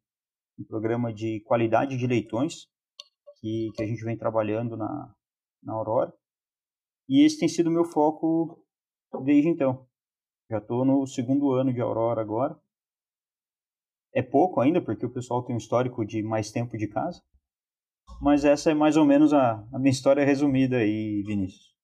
um 0.59 0.63
programa 0.65 1.13
de 1.13 1.39
qualidade 1.41 1.97
de 1.97 2.07
leitões, 2.07 2.67
que, 3.39 3.71
que 3.75 3.83
a 3.83 3.87
gente 3.87 4.03
vem 4.03 4.17
trabalhando 4.17 4.75
na, 4.75 5.15
na 5.61 5.73
Aurora. 5.73 6.13
E 7.07 7.25
esse 7.25 7.39
tem 7.39 7.47
sido 7.47 7.67
o 7.67 7.71
meu 7.71 7.85
foco 7.85 8.65
desde 9.23 9.49
então. 9.49 9.87
Já 10.49 10.57
estou 10.57 10.85
no 10.85 11.05
segundo 11.05 11.51
ano 11.51 11.73
de 11.73 11.81
Aurora 11.81 12.21
agora. 12.21 12.59
É 14.13 14.21
pouco 14.21 14.59
ainda, 14.59 14.81
porque 14.81 15.05
o 15.05 15.13
pessoal 15.13 15.43
tem 15.43 15.55
um 15.55 15.57
histórico 15.57 16.05
de 16.05 16.21
mais 16.21 16.51
tempo 16.51 16.77
de 16.77 16.87
casa. 16.87 17.21
Mas 18.21 18.43
essa 18.43 18.71
é 18.71 18.73
mais 18.73 18.97
ou 18.97 19.05
menos 19.05 19.33
a, 19.33 19.65
a 19.73 19.79
minha 19.79 19.91
história 19.91 20.25
resumida 20.25 20.77
aí, 20.77 21.23
Vinícius. 21.23 21.75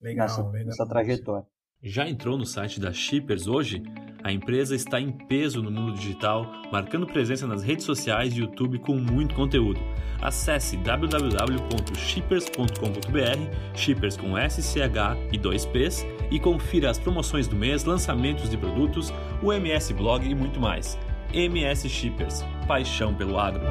Legal, 0.00 0.26
nessa, 0.26 0.42
legal. 0.48 0.66
Nessa 0.66 0.88
trajetória. 0.88 1.46
Já 1.82 2.08
entrou 2.08 2.36
no 2.36 2.44
site 2.44 2.80
da 2.80 2.92
Shippers 2.92 3.46
hoje? 3.46 3.80
A 4.24 4.32
empresa 4.32 4.74
está 4.74 5.00
em 5.00 5.12
peso 5.12 5.62
no 5.62 5.70
mundo 5.70 5.94
digital, 5.94 6.44
marcando 6.72 7.06
presença 7.06 7.46
nas 7.46 7.62
redes 7.62 7.84
sociais 7.84 8.34
e 8.34 8.40
YouTube 8.40 8.80
com 8.80 8.96
muito 8.96 9.32
conteúdo. 9.32 9.78
Acesse 10.20 10.76
www.shippers.com.br, 10.78 13.76
Shippers 13.76 14.16
com 14.16 14.36
SCH 14.36 15.16
e 15.32 15.38
2Ps, 15.38 16.04
e 16.32 16.40
confira 16.40 16.90
as 16.90 16.98
promoções 16.98 17.46
do 17.46 17.54
mês, 17.54 17.84
lançamentos 17.84 18.50
de 18.50 18.56
produtos, 18.56 19.14
o 19.40 19.52
MS 19.52 19.94
Blog 19.94 20.28
e 20.28 20.34
muito 20.34 20.58
mais. 20.58 20.98
MS 21.32 21.88
Shippers, 21.88 22.42
paixão 22.66 23.14
pelo 23.14 23.38
agro. 23.38 23.62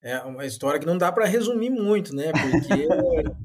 É 0.00 0.20
uma 0.20 0.46
história 0.46 0.78
que 0.78 0.86
não 0.86 0.96
dá 0.96 1.10
para 1.10 1.26
resumir 1.26 1.70
muito, 1.70 2.14
né? 2.14 2.30
Porque 2.30 2.86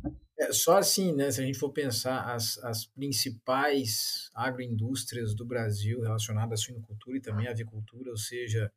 é 0.48 0.54
só 0.54 0.78
assim, 0.78 1.14
né? 1.14 1.30
Se 1.30 1.42
a 1.42 1.46
gente 1.46 1.58
for 1.58 1.72
pensar 1.72 2.34
as, 2.34 2.58
as 2.64 2.86
principais 2.86 4.30
agroindústrias 4.34 5.36
do 5.36 5.46
Brasil 5.46 6.02
relacionadas 6.02 6.62
à 6.62 6.64
suinocultura 6.64 7.18
e 7.18 7.22
também 7.22 7.48
à 7.48 7.52
avicultura, 7.52 8.10
ou 8.10 8.18
seja, 8.18 8.72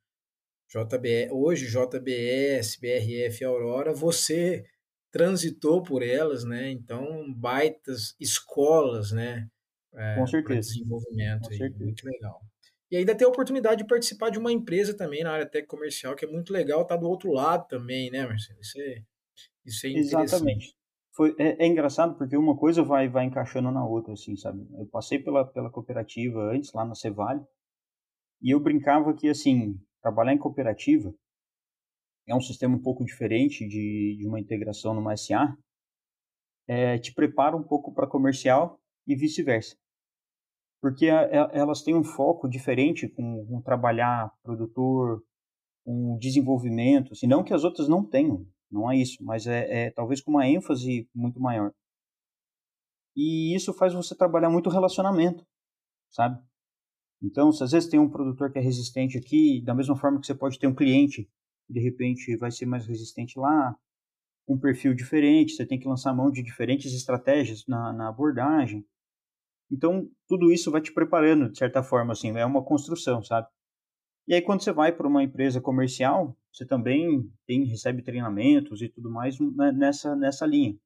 JBE, 0.69 1.31
hoje 1.31 1.67
JBS, 1.67 2.77
BRF 2.77 3.45
Aurora, 3.45 3.93
você 3.93 4.65
transitou 5.11 5.83
por 5.83 6.03
elas, 6.03 6.45
né? 6.45 6.71
Então, 6.71 7.33
baitas 7.33 8.15
escolas, 8.21 9.13
né? 9.13 9.49
É, 9.95 10.15
Com 10.17 10.27
certeza. 10.27 10.69
desenvolvimento. 10.69 11.49
Com 11.49 11.55
certeza. 11.55 11.85
Muito 11.85 12.05
legal. 12.05 12.41
E 12.91 12.97
ainda 12.97 13.15
ter 13.15 13.25
a 13.25 13.29
oportunidade 13.29 13.83
de 13.83 13.89
participar 13.89 14.31
de 14.31 14.39
uma 14.39 14.53
empresa 14.53 14.97
também 14.97 15.23
na 15.23 15.33
área 15.33 15.47
tech 15.47 15.67
comercial, 15.67 16.17
que 16.17 16.25
é 16.25 16.29
muito 16.29 16.53
legal, 16.53 16.85
tá 16.85 16.97
do 16.97 17.09
outro 17.09 17.31
lado 17.31 17.67
também, 17.69 18.11
né, 18.11 18.27
Marcelo? 18.27 18.61
Isso 18.61 18.81
é, 18.81 19.03
isso 19.65 19.87
é 19.87 19.91
Exatamente. 19.91 20.75
Foi, 21.13 21.35
é, 21.39 21.65
é, 21.65 21.67
engraçado 21.67 22.17
porque 22.17 22.37
uma 22.37 22.57
coisa 22.57 22.83
vai, 22.83 23.09
vai 23.09 23.25
encaixando 23.25 23.71
na 23.71 23.85
outra, 23.85 24.13
assim, 24.13 24.37
sabe? 24.37 24.67
Eu 24.79 24.87
passei 24.87 25.19
pela, 25.19 25.45
pela 25.45 25.71
cooperativa 25.71 26.41
antes, 26.41 26.73
lá 26.73 26.85
na 26.85 26.95
Cevale, 26.95 27.45
e 28.41 28.51
eu 28.55 28.61
brincava 28.61 29.13
que, 29.13 29.29
assim, 29.29 29.79
trabalhar 30.01 30.33
em 30.33 30.39
cooperativa 30.39 31.13
é 32.27 32.35
um 32.35 32.41
sistema 32.41 32.77
um 32.77 32.83
pouco 32.83 33.05
diferente 33.05 33.67
de, 33.67 34.17
de 34.19 34.27
uma 34.27 34.39
integração 34.39 34.95
numa 34.95 35.17
SA, 35.17 35.57
é, 36.69 36.99
te 36.99 37.13
prepara 37.13 37.57
um 37.57 37.63
pouco 37.63 37.93
para 37.93 38.07
comercial 38.07 38.79
e 39.07 39.17
vice-versa. 39.17 39.77
Porque 40.81 41.09
a, 41.09 41.23
a, 41.23 41.51
elas 41.53 41.83
têm 41.83 41.95
um 41.95 42.05
foco 42.05 42.49
diferente 42.49 43.09
com, 43.09 43.45
com 43.47 43.61
trabalhar 43.61 44.33
produtor, 44.43 45.25
com 45.85 46.17
desenvolvimento, 46.19 47.13
assim, 47.13 47.27
não 47.27 47.43
que 47.43 47.53
as 47.53 47.65
outras 47.65 47.89
não 47.89 48.05
tenham, 48.05 48.47
não 48.71 48.91
é 48.91 48.97
isso, 48.97 49.23
mas 49.25 49.47
é, 49.47 49.87
é 49.87 49.91
talvez 49.91 50.21
com 50.21 50.31
uma 50.31 50.47
ênfase 50.47 51.09
muito 51.15 51.41
maior. 51.41 51.73
E 53.17 53.55
isso 53.55 53.73
faz 53.75 53.93
você 53.93 54.15
trabalhar 54.17 54.51
muito 54.51 54.71
relacionamento, 54.71 55.45
sabe? 56.11 56.41
Então, 57.23 57.53
se 57.53 57.63
às 57.63 57.73
vezes 57.73 57.89
tem 57.89 58.01
um 58.01 58.09
produtor 58.09 58.53
que 58.53 58.59
é 58.59 58.63
resistente 58.63 59.19
aqui, 59.19 59.61
da 59.63 59.75
mesma 59.75 59.97
forma 59.97 60.21
que 60.21 60.27
você 60.27 60.35
pode 60.35 60.59
ter 60.59 60.67
um 60.67 60.75
cliente 60.75 61.29
de 61.71 61.81
repente 61.81 62.37
vai 62.37 62.51
ser 62.51 62.67
mais 62.67 62.85
resistente 62.87 63.39
lá, 63.39 63.77
um 64.49 64.59
perfil 64.59 64.93
diferente, 64.93 65.53
você 65.55 65.65
tem 65.65 65.79
que 65.79 65.87
lançar 65.87 66.13
mão 66.13 66.31
de 66.31 66.43
diferentes 66.43 66.93
estratégias 66.93 67.65
na, 67.67 67.93
na 67.93 68.09
abordagem. 68.09 68.85
Então, 69.71 70.11
tudo 70.27 70.51
isso 70.51 70.71
vai 70.71 70.81
te 70.81 70.93
preparando, 70.93 71.49
de 71.49 71.57
certa 71.57 71.83
forma, 71.83 72.13
assim, 72.13 72.37
é 72.37 72.45
uma 72.45 72.65
construção, 72.65 73.23
sabe? 73.23 73.47
E 74.27 74.35
aí, 74.35 74.43
quando 74.43 74.63
você 74.63 74.73
vai 74.73 74.91
para 74.91 75.07
uma 75.07 75.23
empresa 75.23 75.61
comercial, 75.61 76.37
você 76.53 76.67
também 76.67 77.31
tem, 77.47 77.65
recebe 77.65 78.03
treinamentos 78.03 78.83
e 78.83 78.89
tudo 78.89 79.11
mais 79.11 79.39
né, 79.39 79.73
nessa, 79.73 80.17
nessa 80.17 80.47
linha. 80.47 80.77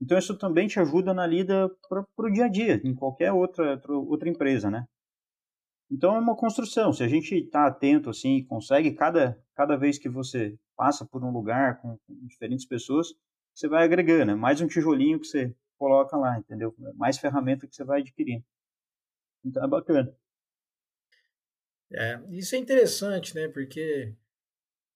Então, 0.00 0.18
isso 0.18 0.36
também 0.36 0.66
te 0.66 0.80
ajuda 0.80 1.12
na 1.12 1.26
lida 1.26 1.68
para 1.88 2.04
o 2.16 2.32
dia 2.32 2.46
a 2.46 2.48
dia, 2.48 2.80
em 2.82 2.94
qualquer 2.94 3.32
outra, 3.32 3.80
outra 3.86 4.28
empresa, 4.28 4.70
né? 4.70 4.86
Então, 5.90 6.16
é 6.16 6.18
uma 6.18 6.36
construção. 6.36 6.92
Se 6.92 7.02
a 7.02 7.08
gente 7.08 7.34
está 7.34 7.66
atento, 7.66 8.08
assim, 8.08 8.44
consegue, 8.44 8.92
cada, 8.92 9.38
cada 9.54 9.76
vez 9.76 9.98
que 9.98 10.08
você 10.08 10.58
passa 10.74 11.04
por 11.04 11.22
um 11.22 11.30
lugar 11.30 11.80
com, 11.82 11.98
com 11.98 12.26
diferentes 12.26 12.64
pessoas, 12.64 13.08
você 13.54 13.68
vai 13.68 13.84
agregando, 13.84 14.26
né? 14.26 14.34
Mais 14.34 14.60
um 14.60 14.66
tijolinho 14.66 15.20
que 15.20 15.26
você 15.26 15.54
coloca 15.76 16.16
lá, 16.16 16.38
entendeu? 16.38 16.74
Mais 16.94 17.18
ferramenta 17.18 17.66
que 17.66 17.74
você 17.74 17.84
vai 17.84 18.00
adquirindo. 18.00 18.44
Então, 19.44 19.62
é 19.62 19.68
bacana. 19.68 20.14
É, 21.92 22.20
isso 22.30 22.54
é 22.54 22.58
interessante, 22.58 23.34
né? 23.34 23.48
Porque 23.48 24.14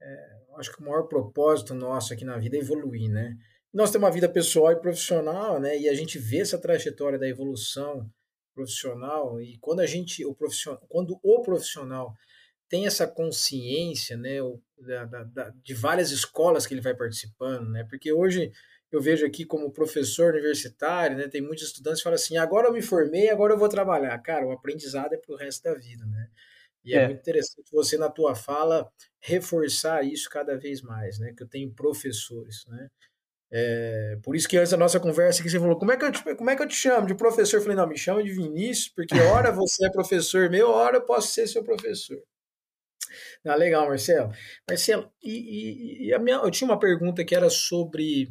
é, 0.01 0.37
acho 0.57 0.73
que 0.73 0.83
o 0.83 0.85
maior 0.85 1.05
propósito 1.05 1.75
nosso 1.75 2.13
aqui 2.13 2.25
na 2.25 2.39
vida 2.39 2.57
é 2.57 2.61
evoluir, 2.61 3.11
né? 3.11 3.37
Nós 3.73 3.91
temos 3.91 4.07
uma 4.07 4.15
vida 4.15 4.29
pessoal 4.29 4.73
e 4.73 4.81
profissional, 4.81 5.61
né? 5.61 5.79
E 5.79 5.89
a 5.89 5.95
gente 5.95 6.19
vê 6.19 6.39
essa 6.39 6.59
trajetória 6.59 7.19
da 7.19 7.29
evolução 7.29 8.09
profissional 8.55 9.41
e 9.41 9.59
quando 9.59 9.81
a 9.81 9.87
gente, 9.87 10.25
o 10.25 10.35
profissional, 10.35 10.81
quando 10.89 11.19
o 11.23 11.43
profissional 11.43 12.15
tem 12.69 12.87
essa 12.87 13.07
consciência, 13.07 14.17
né, 14.17 14.39
da, 14.79 15.25
da, 15.25 15.51
de 15.63 15.75
várias 15.75 16.11
escolas 16.11 16.67
que 16.67 16.75
ele 16.75 16.81
vai 16.81 16.95
participando, 16.95 17.69
né? 17.71 17.85
Porque 17.89 18.13
hoje 18.13 18.53
eu 18.91 19.01
vejo 19.01 19.27
aqui 19.27 19.45
como 19.45 19.73
professor 19.73 20.33
universitário, 20.33 21.17
né? 21.17 21.29
Tem 21.29 21.41
muitos 21.41 21.67
estudantes 21.67 22.01
que 22.01 22.05
falam 22.05 22.15
assim: 22.15 22.37
agora 22.37 22.69
eu 22.69 22.73
me 22.73 22.83
formei, 22.83 23.29
agora 23.29 23.53
eu 23.53 23.59
vou 23.59 23.69
trabalhar. 23.69 24.17
Cara, 24.19 24.47
o 24.47 24.53
aprendizado 24.53 25.13
é 25.13 25.17
para 25.17 25.35
o 25.35 25.37
resto 25.37 25.65
da 25.65 25.75
vida, 25.75 26.07
né? 26.07 26.24
E 26.85 26.95
é. 26.95 27.03
é. 27.03 27.07
muito 27.07 27.21
interessante 27.21 27.71
você, 27.73 27.97
na 27.97 28.11
tua 28.11 28.35
fala, 28.35 28.89
reforçar 29.21 30.05
isso 30.05 30.29
cada 30.29 30.57
vez 30.57 30.83
mais, 30.83 31.19
né? 31.19 31.33
Que 31.37 31.43
eu 31.43 31.49
tenho 31.49 31.73
professores, 31.73 32.65
né? 32.69 32.89
É, 33.57 34.19
por 34.23 34.35
isso 34.35 34.49
que 34.49 34.57
antes 34.57 34.73
da 34.73 34.77
nossa 34.77 34.99
conversa 34.99 35.41
aqui 35.41 35.49
você 35.49 35.61
falou, 35.61 35.79
como 35.79 35.93
é, 35.93 35.97
que 35.97 36.05
eu 36.05 36.11
te, 36.11 36.35
como 36.35 36.51
é 36.51 36.57
que 36.57 36.63
eu 36.63 36.67
te 36.67 36.75
chamo? 36.75 37.07
De 37.07 37.15
professor? 37.15 37.59
Eu 37.59 37.63
falei, 37.63 37.77
não, 37.77 37.87
me 37.87 37.97
chama 37.97 38.23
de 38.23 38.33
Vinícius, 38.33 38.89
porque 38.89 39.15
hora 39.15 39.53
você 39.53 39.87
é 39.87 39.91
professor 39.91 40.51
meu, 40.51 40.71
hora 40.71 40.97
eu 40.97 41.07
posso 41.07 41.29
ser 41.29 41.47
seu 41.47 41.63
professor. 41.63 42.21
Ah, 43.47 43.55
legal, 43.55 43.87
Marcelo. 43.87 44.33
Marcelo, 44.69 45.09
e, 45.23 45.31
e, 45.33 46.09
e 46.09 46.15
a 46.15 46.19
minha, 46.19 46.37
eu 46.37 46.51
tinha 46.51 46.69
uma 46.69 46.79
pergunta 46.79 47.25
que 47.25 47.35
era 47.35 47.49
sobre 47.49 48.29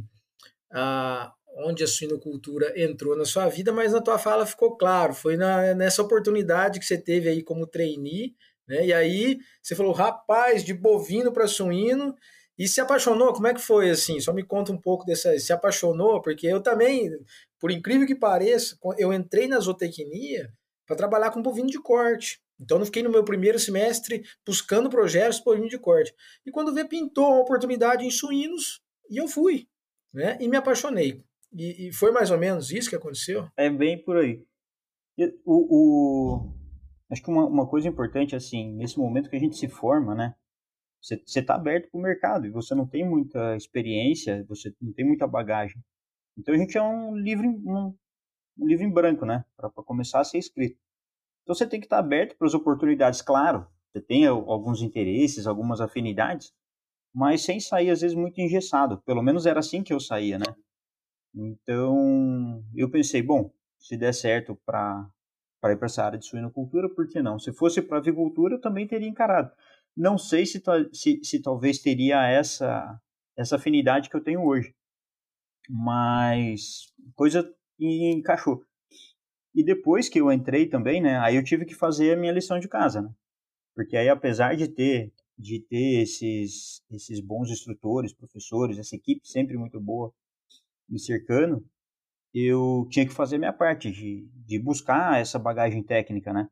a, 0.74 1.32
onde 1.56 1.84
a 1.84 1.88
suinocultura 1.88 2.74
entrou 2.76 3.16
na 3.16 3.26
sua 3.26 3.48
vida, 3.48 3.72
mas 3.72 3.94
na 3.94 4.02
tua 4.02 4.18
fala 4.18 4.46
ficou 4.46 4.76
claro, 4.76 5.14
foi 5.14 5.38
na, 5.38 5.74
nessa 5.74 6.02
oportunidade 6.02 6.80
que 6.80 6.86
você 6.86 6.98
teve 6.98 7.30
aí 7.30 7.44
como 7.44 7.68
trainee, 7.68 8.36
né? 8.68 8.86
E 8.86 8.94
aí 8.94 9.40
você 9.62 9.76
falou, 9.76 9.92
rapaz, 9.92 10.64
de 10.64 10.74
bovino 10.74 11.32
para 11.32 11.48
suíno, 11.48 12.16
e 12.58 12.68
se 12.68 12.80
apaixonou? 12.80 13.34
Como 13.34 13.48
é 13.48 13.54
que 13.54 13.62
foi 13.62 13.90
assim? 13.90 14.20
Só 14.20 14.32
me 14.32 14.44
conta 14.44 14.72
um 14.72 14.80
pouco 14.80 15.06
dessa. 15.06 15.38
Se 15.40 15.52
apaixonou? 15.52 16.22
Porque 16.22 16.46
eu 16.46 16.62
também, 16.62 17.10
por 17.60 17.72
incrível 17.72 18.06
que 18.06 18.16
pareça, 18.16 18.78
eu 18.98 19.12
entrei 19.12 19.48
na 19.48 19.60
zootecnia 19.60 20.54
para 20.86 20.96
trabalhar 20.96 21.32
com 21.32 21.42
bovino 21.42 21.70
de 21.70 21.82
corte. 21.82 22.40
Então 22.60 22.78
não 22.78 22.86
fiquei 22.86 23.02
no 23.02 23.10
meu 23.10 23.24
primeiro 23.24 23.58
semestre 23.58 24.24
buscando 24.46 24.90
projetos 24.90 25.38
de 25.38 25.44
bovino 25.44 25.68
de 25.68 25.80
corte. 25.80 26.14
E 26.46 26.52
quando 26.52 26.74
vê, 26.74 26.86
pintou 26.86 27.26
uma 27.26 27.42
oportunidade 27.42 28.06
em 28.06 28.12
suínos 28.12 28.82
e 29.10 29.18
eu 29.18 29.28
fui, 29.28 29.68
né? 30.14 30.38
E 30.40 30.48
me 30.48 30.56
apaixonei. 30.56 31.24
E, 31.54 31.88
e, 31.88 31.94
foi 31.94 32.12
mais 32.12 32.32
ou 32.32 32.38
menos 32.38 32.72
isso 32.72 32.90
que 32.90 32.96
aconteceu? 32.96 33.48
É 33.56 33.70
bem 33.70 34.04
por 34.04 34.18
aí. 34.18 34.44
O, 35.46 35.76
o... 35.76 36.54
Acho 37.12 37.22
que 37.22 37.30
uma, 37.30 37.46
uma 37.46 37.68
coisa 37.68 37.88
importante, 37.88 38.36
assim, 38.36 38.74
nesse 38.74 38.98
momento 38.98 39.30
que 39.30 39.36
a 39.36 39.40
gente 39.40 39.58
se 39.58 39.68
forma, 39.68 40.16
né? 40.16 40.36
Você 41.02 41.22
está 41.40 41.56
aberto 41.56 41.92
para 41.92 42.00
o 42.00 42.02
mercado 42.02 42.48
e 42.48 42.50
você 42.50 42.74
não 42.74 42.88
tem 42.88 43.08
muita 43.08 43.56
experiência, 43.58 44.46
você 44.48 44.74
não 44.82 44.94
tem 44.94 45.06
muita 45.06 45.28
bagagem. 45.28 45.84
Então 46.38 46.56
a 46.56 46.58
gente 46.58 46.78
é 46.78 46.82
um 46.82 47.16
livro, 47.16 47.46
um, 47.46 47.94
um 48.58 48.66
livro 48.66 48.86
em 48.86 48.92
branco, 48.92 49.26
né? 49.26 49.44
Para 49.58 49.70
começar 49.70 50.22
a 50.22 50.24
ser 50.24 50.38
escrito. 50.38 50.80
Então 51.44 51.54
você 51.54 51.68
tem 51.68 51.80
que 51.80 51.86
estar 51.86 51.98
tá 51.98 52.04
aberto 52.04 52.38
para 52.38 52.48
as 52.48 52.54
oportunidades, 52.54 53.22
claro. 53.22 53.68
Você 53.92 54.02
tem 54.02 54.26
alguns 54.26 54.82
interesses, 54.82 55.46
algumas 55.46 55.82
afinidades, 55.82 56.52
mas 57.14 57.44
sem 57.44 57.60
sair 57.60 57.92
às 57.92 58.02
vezes 58.02 58.16
muito 58.16 58.40
engessado. 58.40 59.02
Pelo 59.06 59.22
menos 59.22 59.46
era 59.46 59.60
assim 59.60 59.84
que 59.84 59.94
eu 59.94 60.00
saía, 60.00 60.40
né? 60.40 60.46
Então, 61.36 62.64
eu 62.76 62.90
pensei, 62.90 63.22
bom, 63.22 63.52
se 63.80 63.98
der 63.98 64.14
certo 64.14 64.56
para 64.66 65.10
ir 65.66 65.78
para 65.78 65.86
essa 65.86 66.04
área 66.04 66.20
de 66.20 66.26
suinocultura, 66.26 66.90
por 66.90 67.08
que 67.08 67.22
não? 67.22 67.40
Se 67.40 67.52
fosse 67.52 67.82
para 67.82 67.98
avicultura, 67.98 68.56
eu 68.56 68.62
também 68.62 68.88
teria 68.88 69.08
encarado. 69.08 69.52
Não 69.96 70.18
sei 70.18 70.46
se, 70.46 70.62
se, 70.92 71.20
se 71.24 71.42
talvez 71.42 71.80
teria 71.80 72.26
essa, 72.28 73.00
essa 73.38 73.56
afinidade 73.56 74.10
que 74.10 74.16
eu 74.16 74.24
tenho 74.24 74.44
hoje, 74.46 74.76
mas 75.70 76.94
coisa 77.16 77.52
encaixou. 77.80 78.64
E 79.56 79.64
depois 79.64 80.10
que 80.10 80.20
eu 80.20 80.32
entrei 80.32 80.68
também, 80.68 81.02
né, 81.02 81.18
aí 81.20 81.36
eu 81.36 81.44
tive 81.44 81.66
que 81.66 81.76
fazer 81.76 82.14
a 82.14 82.18
minha 82.18 82.32
lição 82.32 82.60
de 82.60 82.68
casa, 82.68 83.02
né? 83.02 83.10
Porque 83.76 83.98
aí 83.98 84.10
apesar 84.10 84.56
de 84.56 84.68
ter 84.68 85.12
de 85.38 85.60
ter 85.60 86.02
esses 86.02 86.84
esses 86.92 87.20
bons 87.20 87.50
instrutores, 87.50 88.14
professores, 88.14 88.78
essa 88.78 88.96
equipe 88.96 89.28
sempre 89.28 89.58
muito 89.58 89.80
boa 89.80 90.14
me 90.90 91.00
cercando, 91.00 91.66
eu 92.34 92.88
tinha 92.90 93.06
que 93.06 93.14
fazer 93.14 93.38
minha 93.38 93.54
parte 93.54 93.92
de, 93.92 94.28
de 94.46 94.60
buscar 94.60 95.20
essa 95.20 95.38
bagagem 95.38 95.84
técnica, 95.84 96.34
né? 96.34 96.50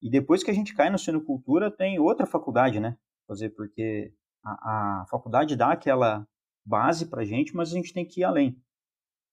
E 0.00 0.10
depois 0.10 0.44
que 0.44 0.50
a 0.50 0.54
gente 0.54 0.74
cai 0.74 0.90
no 0.90 0.98
sinocultura, 0.98 1.70
tem 1.70 1.98
outra 1.98 2.26
faculdade, 2.26 2.78
né? 2.78 2.96
Fazer, 3.26 3.50
porque 3.50 4.12
a, 4.44 5.00
a 5.02 5.06
faculdade 5.06 5.56
dá 5.56 5.72
aquela 5.72 6.26
base 6.64 7.06
pra 7.06 7.24
gente, 7.24 7.54
mas 7.54 7.70
a 7.70 7.74
gente 7.74 7.92
tem 7.92 8.06
que 8.06 8.20
ir 8.20 8.24
além. 8.24 8.60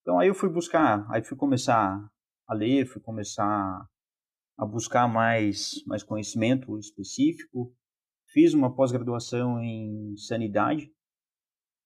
Então 0.01 0.19
aí 0.19 0.27
eu 0.27 0.35
fui 0.35 0.49
buscar, 0.49 1.05
aí 1.11 1.23
fui 1.23 1.37
começar 1.37 2.09
a 2.47 2.53
ler, 2.53 2.87
fui 2.87 3.01
começar 3.01 3.87
a 4.57 4.65
buscar 4.65 5.07
mais, 5.07 5.83
mais 5.85 6.03
conhecimento 6.03 6.77
específico. 6.77 7.73
Fiz 8.27 8.53
uma 8.53 8.73
pós-graduação 8.73 9.61
em 9.61 10.15
sanidade 10.17 10.91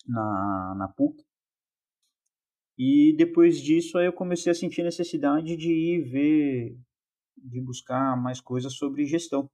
na, 0.08 0.75
na 0.77 0.88
PUC. 0.88 1.24
E 2.77 3.15
depois 3.17 3.62
disso 3.62 3.98
aí 3.98 4.05
eu 4.05 4.13
comecei 4.13 4.51
a 4.51 4.55
sentir 4.55 4.84
necessidade 4.84 5.55
de 5.55 5.72
ir 5.72 6.03
ver, 6.03 6.77
de 7.38 7.62
buscar 7.62 8.22
mais 8.22 8.41
coisas 8.41 8.74
sobre 8.75 9.05
gestão. 9.05 9.50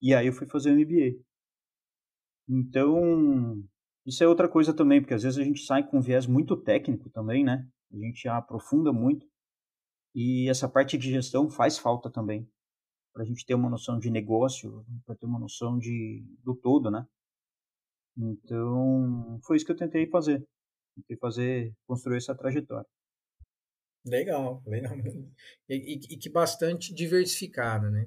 E 0.00 0.14
aí 0.14 0.26
eu 0.26 0.32
fui 0.32 0.46
fazer 0.46 0.70
o 0.70 0.74
MBA. 0.74 1.22
Então, 2.48 3.62
isso 4.06 4.24
é 4.24 4.28
outra 4.28 4.48
coisa 4.48 4.72
também, 4.72 5.00
porque 5.00 5.14
às 5.14 5.22
vezes 5.22 5.38
a 5.38 5.44
gente 5.44 5.60
sai 5.64 5.86
com 5.86 5.98
um 5.98 6.00
viés 6.00 6.26
muito 6.26 6.56
técnico 6.56 7.10
também, 7.10 7.44
né? 7.44 7.68
A 7.92 7.96
gente 7.98 8.26
aprofunda 8.28 8.92
muito. 8.92 9.26
E 10.14 10.48
essa 10.48 10.68
parte 10.68 10.96
de 10.96 11.10
gestão 11.10 11.50
faz 11.50 11.78
falta 11.78 12.10
também. 12.10 12.48
Para 13.12 13.22
a 13.24 13.26
gente 13.26 13.44
ter 13.44 13.54
uma 13.54 13.68
noção 13.68 13.98
de 13.98 14.10
negócio, 14.10 14.84
para 15.04 15.14
ter 15.16 15.26
uma 15.26 15.38
noção 15.38 15.78
de, 15.78 16.24
do 16.42 16.54
todo, 16.54 16.90
né? 16.90 17.06
Então, 18.16 19.38
foi 19.44 19.56
isso 19.56 19.66
que 19.66 19.72
eu 19.72 19.76
tentei 19.76 20.08
fazer. 20.08 20.44
Tentei 20.98 21.16
fazer, 21.16 21.72
construir 21.86 22.18
essa 22.18 22.34
trajetória. 22.34 22.86
Legal, 24.04 24.62
legal. 24.66 24.96
E, 25.68 25.74
e, 25.74 26.14
e 26.14 26.16
que 26.16 26.30
bastante 26.30 26.94
diversificada, 26.94 27.90
né? 27.90 28.06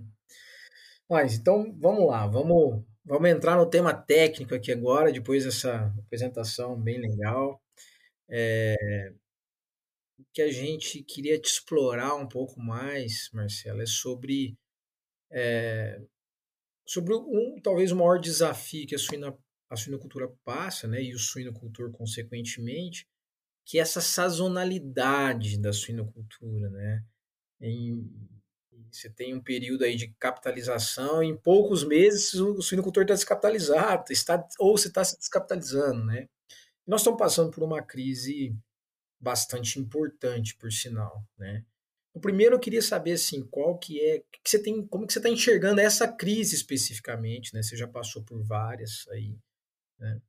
Mas 1.10 1.36
então 1.36 1.75
vamos 1.79 2.07
lá, 2.07 2.25
vamos, 2.25 2.83
vamos 3.05 3.29
entrar 3.29 3.55
no 3.55 3.69
tema 3.69 3.93
técnico 3.93 4.55
aqui 4.55 4.71
agora, 4.71 5.12
depois 5.12 5.45
dessa 5.45 5.93
apresentação 6.00 6.79
bem 6.81 7.00
legal. 7.00 7.62
É, 8.29 9.13
que 10.33 10.41
a 10.41 10.51
gente 10.51 11.03
queria 11.03 11.39
te 11.39 11.48
explorar 11.50 12.15
um 12.15 12.27
pouco 12.27 12.60
mais, 12.60 13.29
Marcelo, 13.33 13.81
é 13.81 13.86
sobre, 13.86 14.57
é, 15.31 16.01
sobre 16.86 17.13
um, 17.13 17.60
talvez 17.62 17.91
o 17.91 17.95
maior 17.95 18.19
desafio 18.19 18.88
que 18.88 18.95
a, 18.95 19.00
suína, 19.00 19.38
a 19.72 19.78
suinocultura 19.78 20.28
passa, 20.44 20.86
né, 20.86 21.01
e 21.01 21.16
o 21.16 21.20
suinocultor 21.20 21.92
consequentemente, 21.92 23.08
que 23.66 23.80
é 23.80 23.82
essa 23.82 24.01
sazonalidade 24.01 25.58
da 25.58 25.72
suinocultura, 25.72 26.70
né? 26.70 27.06
Em, 27.62 28.06
você 28.92 29.10
tem 29.10 29.34
um 29.34 29.42
período 29.42 29.86
aí 29.86 29.96
de 29.96 30.10
capitalização, 30.20 31.24
em 31.24 31.38
poucos 31.38 31.86
meses 31.86 32.34
o 32.34 32.62
suinocultor 32.62 33.04
está 33.04 33.13
descapitalizado, 33.13 34.12
está, 34.12 34.46
ou 34.60 34.78
você 34.78 34.90
está 34.90 35.06
se 35.06 35.18
descapitalizando, 35.18 36.04
né? 36.04 36.28
Nós 36.86 37.00
estamos 37.00 37.18
passando 37.18 37.50
por 37.51 37.63
uma 37.63 37.82
crise 37.82 38.54
bastante 39.22 39.80
importante, 39.80 40.58
por 40.58 40.70
sinal, 40.70 41.24
né? 41.38 41.63
O 42.13 42.20
primeiro 42.20 42.56
eu 42.56 42.60
queria 42.60 42.82
saber 42.82 43.13
assim, 43.13 43.42
qual 43.50 43.78
que 43.78 44.01
é, 44.01 44.20
que 44.44 44.50
você 44.50 44.62
tem, 44.62 44.86
como 44.88 45.08
que 45.08 45.13
você 45.13 45.20
está 45.20 45.30
enxergando 45.30 45.80
essa 45.80 46.12
crise 46.12 46.56
especificamente, 46.56 47.54
né? 47.54 47.63
Você 47.63 47.78
já 47.78 47.88
passou 47.88 48.22
por 48.22 48.44
várias 48.44 49.08
aí, 49.12 49.38
né? 50.01 50.22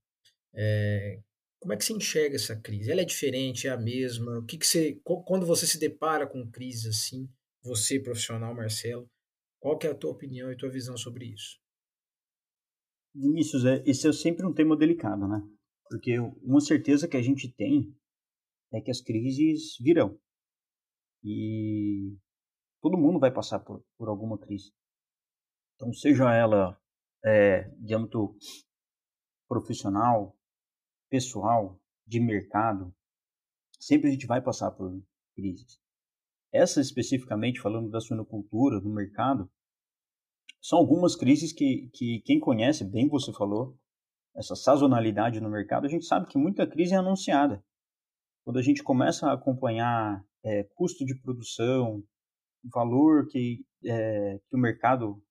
É, 0.55 1.21
como 1.59 1.73
é 1.73 1.77
que 1.77 1.85
você 1.85 1.93
enxerga 1.93 2.37
essa 2.37 2.61
crise? 2.61 2.91
Ela 2.91 3.01
é 3.01 3.05
diferente, 3.05 3.67
é 3.67 3.71
a 3.71 3.77
mesma? 3.77 4.39
O 4.39 4.45
que, 4.45 4.59
que 4.59 4.67
você, 4.67 5.01
quando 5.25 5.47
você 5.47 5.67
se 5.67 5.79
depara 5.79 6.27
com 6.27 6.51
crise 6.51 6.89
assim, 6.89 7.29
você 7.63 7.99
profissional, 7.99 8.55
Marcelo, 8.55 9.09
qual 9.61 9.79
que 9.79 9.87
é 9.87 9.91
a 9.91 9.95
tua 9.95 10.11
opinião 10.11 10.51
e 10.51 10.57
tua 10.57 10.71
visão 10.71 10.97
sobre 10.97 11.27
isso? 11.27 11.61
Vinícius, 13.15 13.65
é, 13.65 13.83
esse 13.87 14.09
é 14.09 14.13
sempre 14.13 14.45
um 14.47 14.53
tema 14.53 14.77
delicado, 14.77 15.29
né? 15.29 15.41
Porque 15.89 16.19
uma 16.19 16.61
certeza 16.61 17.07
que 17.07 17.17
a 17.17 17.23
gente 17.23 17.53
tem 17.53 17.95
é 18.73 18.81
que 18.81 18.91
as 18.91 19.01
crises 19.01 19.77
virão. 19.81 20.19
E 21.23 22.17
todo 22.81 22.99
mundo 22.99 23.21
vai 23.21 23.31
passar 23.31 23.61
por, 23.61 23.85
por 23.97 24.09
alguma 24.09 24.39
crise. 24.39 24.73
Então, 25.77 25.93
seja 25.93 26.35
ela 26.35 26.77
é, 27.25 27.69
de 27.79 27.95
âmbito 27.95 28.35
profissional, 29.53 30.35
pessoal, 31.11 31.79
de 32.07 32.19
mercado, 32.19 32.95
sempre 33.79 34.09
a 34.09 34.13
gente 34.13 34.27
vai 34.27 34.41
passar 34.41 34.71
por 34.71 34.99
crises. 35.35 35.79
Essa 36.51 36.81
especificamente, 36.81 37.61
falando 37.61 37.91
da 37.91 38.01
suinocultura, 38.01 38.81
do 38.81 38.89
mercado, 38.89 39.51
são 40.63 40.79
algumas 40.79 41.15
crises 41.15 41.53
que, 41.53 41.91
que 41.93 42.23
quem 42.25 42.41
conhece, 42.41 42.83
bem 42.83 43.09
você 43.09 43.31
falou, 43.31 43.79
essa 44.35 44.57
sazonalidade 44.57 45.39
no 45.39 45.51
mercado, 45.51 45.85
a 45.85 45.91
gente 45.91 46.07
sabe 46.07 46.29
que 46.29 46.39
muita 46.39 46.67
crise 46.67 46.95
é 46.95 46.97
anunciada. 46.97 47.63
Quando 48.45 48.59
a 48.59 48.63
gente 48.63 48.83
começa 48.83 49.27
a 49.27 49.35
acompanhar 49.35 50.25
é, 50.43 50.65
custo 50.75 51.05
de 51.05 51.15
produção, 51.21 52.03
valor 52.73 53.27
que, 53.29 53.67
é, 53.85 54.41
que 54.49 54.57
o 54.57 54.59
mercado 54.59 55.23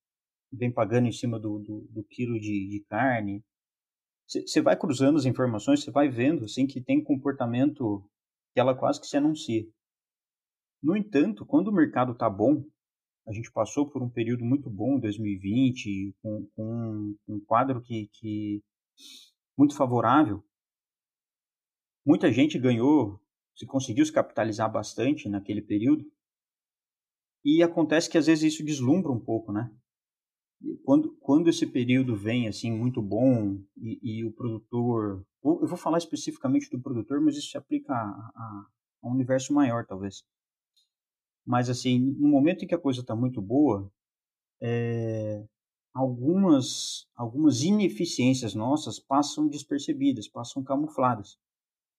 vem 0.53 0.71
pagando 0.71 1.07
em 1.07 1.11
cima 1.11 1.39
do, 1.39 1.57
do, 1.57 1.87
do 1.89 2.03
quilo 2.03 2.39
de, 2.39 2.69
de 2.69 2.85
carne, 2.87 3.43
você 4.31 4.61
vai 4.61 4.77
cruzando 4.77 5.17
as 5.17 5.25
informações, 5.25 5.83
você 5.83 5.91
vai 5.91 6.07
vendo 6.07 6.45
assim 6.45 6.65
que 6.65 6.81
tem 6.81 7.03
comportamento 7.03 8.03
que 8.53 8.59
ela 8.59 8.75
quase 8.75 8.99
que 9.01 9.07
se 9.07 9.17
anuncia. 9.17 9.67
No 10.81 10.95
entanto, 10.95 11.45
quando 11.45 11.67
o 11.67 11.73
mercado 11.73 12.13
está 12.13 12.29
bom, 12.29 12.63
a 13.27 13.33
gente 13.33 13.51
passou 13.51 13.89
por 13.89 14.01
um 14.01 14.09
período 14.09 14.43
muito 14.43 14.69
bom 14.69 14.97
em 14.97 14.99
2020, 14.99 16.15
com, 16.21 16.47
com 16.55 17.15
um 17.27 17.39
quadro 17.45 17.81
que, 17.81 18.09
que 18.13 18.63
muito 19.57 19.75
favorável. 19.75 20.43
Muita 22.05 22.31
gente 22.31 22.57
ganhou, 22.57 23.21
se 23.55 23.65
conseguiu 23.65 24.05
se 24.05 24.11
capitalizar 24.11 24.71
bastante 24.71 25.29
naquele 25.29 25.61
período. 25.61 26.03
E 27.43 27.61
acontece 27.61 28.09
que 28.09 28.17
às 28.17 28.25
vezes 28.27 28.53
isso 28.53 28.65
deslumbra 28.65 29.11
um 29.11 29.19
pouco, 29.19 29.51
né? 29.51 29.71
Quando, 30.83 31.11
quando 31.19 31.49
esse 31.49 31.65
período 31.65 32.15
vem 32.15 32.47
assim 32.47 32.71
muito 32.71 33.01
bom 33.01 33.59
e, 33.77 33.99
e 34.01 34.25
o 34.25 34.31
produtor, 34.31 35.25
eu 35.43 35.67
vou 35.67 35.77
falar 35.77 35.97
especificamente 35.97 36.69
do 36.69 36.79
produtor, 36.79 37.19
mas 37.21 37.35
isso 37.35 37.51
se 37.51 37.57
aplica 37.57 37.93
a, 37.93 37.97
a, 37.97 38.65
a 39.03 39.07
um 39.07 39.11
universo 39.11 39.53
maior 39.53 39.85
talvez. 39.85 40.23
Mas 41.45 41.69
assim, 41.69 41.99
no 41.99 42.27
momento 42.27 42.63
em 42.63 42.67
que 42.67 42.75
a 42.75 42.79
coisa 42.79 43.01
está 43.01 43.15
muito 43.15 43.41
boa, 43.41 43.91
é, 44.61 45.43
algumas 45.93 47.07
algumas 47.15 47.63
ineficiências 47.63 48.53
nossas 48.53 48.99
passam 48.99 49.47
despercebidas, 49.47 50.27
passam 50.27 50.63
camufladas, 50.63 51.39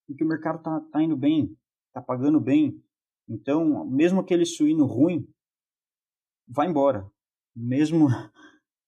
porque 0.07 0.23
o 0.23 0.29
mercado 0.29 0.59
está 0.59 0.81
tá 0.81 1.03
indo 1.03 1.17
bem, 1.17 1.57
está 1.89 2.01
pagando 2.01 2.41
bem, 2.41 2.81
então 3.29 3.85
mesmo 3.87 4.21
aquele 4.21 4.47
suíno 4.47 4.87
ruim 4.87 5.27
vai 6.47 6.69
embora, 6.69 7.11
mesmo 7.55 8.09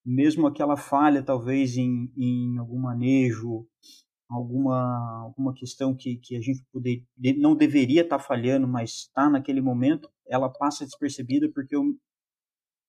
mesmo 0.05 0.47
aquela 0.47 0.77
falha 0.77 1.23
talvez 1.23 1.77
em, 1.77 2.13
em 2.17 2.59
algum 2.59 2.79
manejo, 2.79 3.67
alguma, 4.29 5.23
alguma 5.23 5.55
questão 5.55 5.97
que, 5.97 6.17
que 6.17 6.37
a 6.37 6.41
gente 6.41 6.65
poder, 6.73 7.05
não 7.39 7.55
deveria 7.55 8.03
estar 8.03 8.19
tá 8.19 8.23
falhando, 8.23 8.67
mas 8.67 8.91
está 8.91 9.31
naquele 9.31 9.61
momento, 9.61 10.11
ela 10.27 10.49
passa 10.49 10.85
despercebida 10.85 11.51
porque 11.53 11.77
o, 11.77 11.97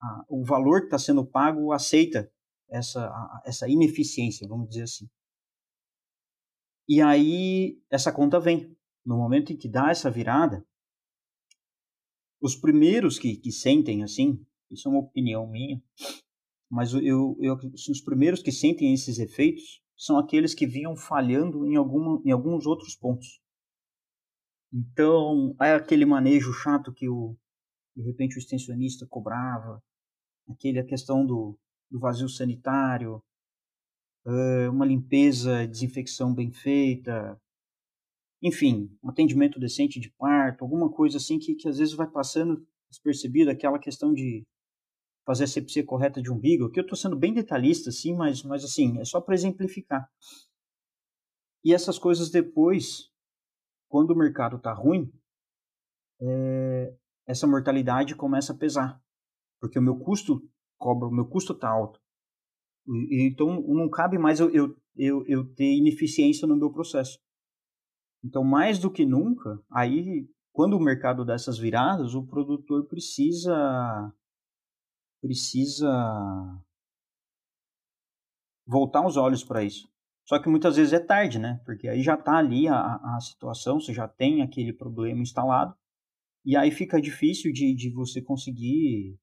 a, 0.02 0.26
o 0.30 0.44
valor 0.44 0.82
que 0.82 0.88
está 0.88 1.00
sendo 1.00 1.26
pago 1.26 1.72
aceita 1.72 2.32
essa, 2.70 3.06
a, 3.06 3.44
essa 3.46 3.70
ineficiência, 3.70 4.48
vamos 4.48 4.70
dizer 4.70 4.84
assim. 4.84 5.10
E 6.88 7.02
aí 7.02 7.82
essa 7.90 8.12
conta 8.12 8.40
vem. 8.40 8.76
No 9.06 9.18
momento 9.18 9.54
em 9.54 9.58
que 9.58 9.70
dá 9.70 9.92
essa 9.92 10.10
virada, 10.10 10.66
os 12.42 12.56
primeiros 12.56 13.20
que, 13.20 13.38
que 13.38 13.52
sentem 13.52 14.04
assim, 14.04 14.44
isso 14.70 14.88
é 14.88 14.92
uma 14.92 15.02
opinião 15.02 15.48
minha, 15.48 15.82
mas 16.76 16.94
eu, 16.94 17.38
eu, 17.40 17.58
os 17.74 18.02
primeiros 18.02 18.42
que 18.42 18.52
sentem 18.52 18.94
esses 18.94 19.18
efeitos 19.18 19.82
são 19.96 20.18
aqueles 20.18 20.54
que 20.54 20.68
vinham 20.68 20.94
falhando 20.94 21.66
em, 21.66 21.78
alguma, 21.78 22.22
em 22.26 22.32
alguns 22.32 22.66
outros 22.66 22.98
pontos. 22.98 23.40
Então, 24.74 25.56
é 25.62 25.74
aquele 25.74 26.06
manejo 26.06 26.52
chato 26.52 26.92
que 26.92 27.08
o, 27.08 27.34
de 27.96 28.04
repente 28.04 28.36
o 28.36 28.40
extensionista 28.40 29.08
cobrava, 29.08 29.82
aquele, 30.50 30.78
a 30.78 30.86
questão 30.86 31.26
do, 31.26 31.58
do 31.90 31.98
vazio 31.98 32.28
sanitário, 32.28 33.24
uma 34.70 34.86
limpeza, 34.86 35.66
desinfecção 35.66 36.34
bem 36.34 36.52
feita, 36.52 37.40
enfim, 38.44 38.92
um 39.02 39.12
atendimento 39.12 39.62
decente 39.62 39.98
de 39.98 40.10
parto, 40.10 40.66
alguma 40.66 40.92
coisa 40.92 41.18
assim 41.18 41.40
que, 41.40 41.56
que 41.56 41.70
às 41.70 41.78
vezes 41.78 41.94
vai 41.94 42.10
passando 42.10 42.68
despercebido, 42.90 43.50
aquela 43.50 43.80
questão 43.80 44.14
de 44.14 44.46
fazer 45.26 45.46
a 45.46 45.48
sepsia 45.48 45.84
correta 45.84 46.22
de 46.22 46.32
umbigo, 46.32 46.70
que 46.70 46.80
eu 46.80 46.84
estou 46.84 46.98
sendo 46.98 47.18
bem 47.18 47.34
detalhista, 47.34 47.90
assim, 47.90 48.16
mas, 48.16 48.44
mas 48.44 48.64
assim, 48.64 49.00
é 49.00 49.06
só 49.06 49.20
para 49.20 49.34
exemplificar. 49.34 50.08
E 51.64 51.74
essas 51.74 51.98
coisas 51.98 52.30
depois, 52.30 53.10
quando 53.90 54.12
o 54.12 54.16
mercado 54.16 54.58
está 54.58 54.72
ruim, 54.72 55.12
é, 56.22 56.96
essa 57.28 57.48
mortalidade 57.48 58.16
começa 58.16 58.54
a 58.54 58.58
pesar, 58.58 59.02
porque 59.60 59.80
o 59.80 59.82
meu 59.82 59.98
custo 59.98 60.48
cobra, 60.78 61.08
o 61.08 61.12
meu 61.12 61.28
custo 61.28 61.54
está 61.54 61.70
alto. 61.70 62.00
E, 62.88 63.28
então 63.28 63.62
não 63.62 63.90
cabe 63.90 64.20
mais 64.20 64.40
eu, 64.40 64.50
eu, 64.52 64.76
eu, 64.96 65.26
eu 65.26 65.56
ter 65.56 65.76
ineficiência 65.76 66.48
no 66.48 66.56
meu 66.56 66.72
processo. 66.72 67.20
Então, 68.24 68.44
mais 68.44 68.80
do 68.80 68.92
que 68.92 69.06
nunca, 69.06 69.60
aí, 69.72 70.28
quando 70.52 70.76
o 70.76 70.84
mercado 70.84 71.24
dá 71.24 71.36
essas 71.36 71.60
viradas, 71.60 72.16
o 72.16 72.26
produtor 72.26 72.88
precisa 72.88 74.12
precisa 75.26 75.92
voltar 78.68 79.06
os 79.06 79.18
olhos 79.18 79.44
para 79.44 79.64
isso. 79.64 79.90
Só 80.28 80.40
que 80.40 80.50
muitas 80.50 80.76
vezes 80.76 80.94
é 80.94 81.00
tarde, 81.00 81.40
né? 81.40 81.60
Porque 81.66 81.88
aí 81.88 82.02
já 82.02 82.14
está 82.14 82.38
ali 82.38 82.68
a, 82.68 82.96
a 82.96 83.20
situação, 83.20 83.80
você 83.80 83.94
já 83.94 84.08
tem 84.08 84.44
aquele 84.44 84.72
problema 84.72 85.22
instalado, 85.22 85.76
e 86.46 86.56
aí 86.56 86.70
fica 86.70 87.02
difícil 87.02 87.52
de, 87.52 87.74
de 87.74 87.92
você 87.92 88.22
conseguir 88.22 89.18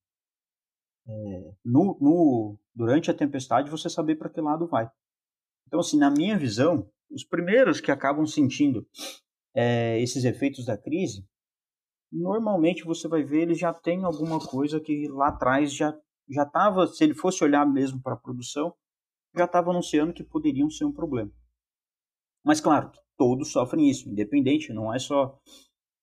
é, 1.06 1.54
no, 1.64 1.96
no, 2.00 2.58
durante 2.74 3.10
a 3.10 3.14
tempestade 3.14 3.70
você 3.70 3.88
saber 3.88 4.16
para 4.16 4.28
que 4.28 4.40
lado 4.40 4.66
vai. 4.66 4.90
Então, 5.66 5.78
assim, 5.80 5.98
na 5.98 6.10
minha 6.10 6.36
visão, 6.36 6.88
os 7.10 7.24
primeiros 7.24 7.80
que 7.80 7.90
acabam 7.90 8.26
sentindo 8.26 8.86
é, 9.54 10.00
esses 10.00 10.24
efeitos 10.24 10.64
da 10.64 10.76
crise, 10.76 11.24
normalmente 12.12 12.84
você 12.84 13.08
vai 13.08 13.22
ver 13.22 13.42
eles 13.42 13.58
já 13.58 13.72
tem 13.72 14.04
alguma 14.04 14.38
coisa 14.38 14.80
que 14.80 15.08
lá 15.08 15.28
atrás 15.28 15.74
já 15.74 15.96
já 16.28 16.44
estava, 16.44 16.86
se 16.86 17.02
ele 17.02 17.14
fosse 17.14 17.42
olhar 17.42 17.66
mesmo 17.66 18.00
para 18.00 18.14
a 18.14 18.18
produção, 18.18 18.72
já 19.36 19.44
estava 19.44 19.70
anunciando 19.70 20.12
que 20.12 20.22
poderiam 20.22 20.70
ser 20.70 20.84
um 20.84 20.92
problema. 20.92 21.30
Mas 22.44 22.60
claro, 22.60 22.90
todos 23.18 23.50
sofrem 23.52 23.90
isso, 23.90 24.08
independente, 24.08 24.72
não 24.72 24.94
é 24.94 24.98
só 24.98 25.38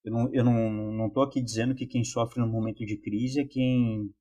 eu 0.04 0.12
não 0.12 0.34
eu 0.34 0.44
não 0.44 0.72
não 0.94 1.08
estou 1.08 1.24
aqui 1.24 1.42
dizendo 1.42 1.76
que 1.76 1.88
quem 1.88 2.04
sofre 2.04 2.40
no 2.40 2.48
momento 2.48 2.86
de 2.86 2.98
crise 2.98 3.42
é 3.42 3.46
quem 3.46 4.12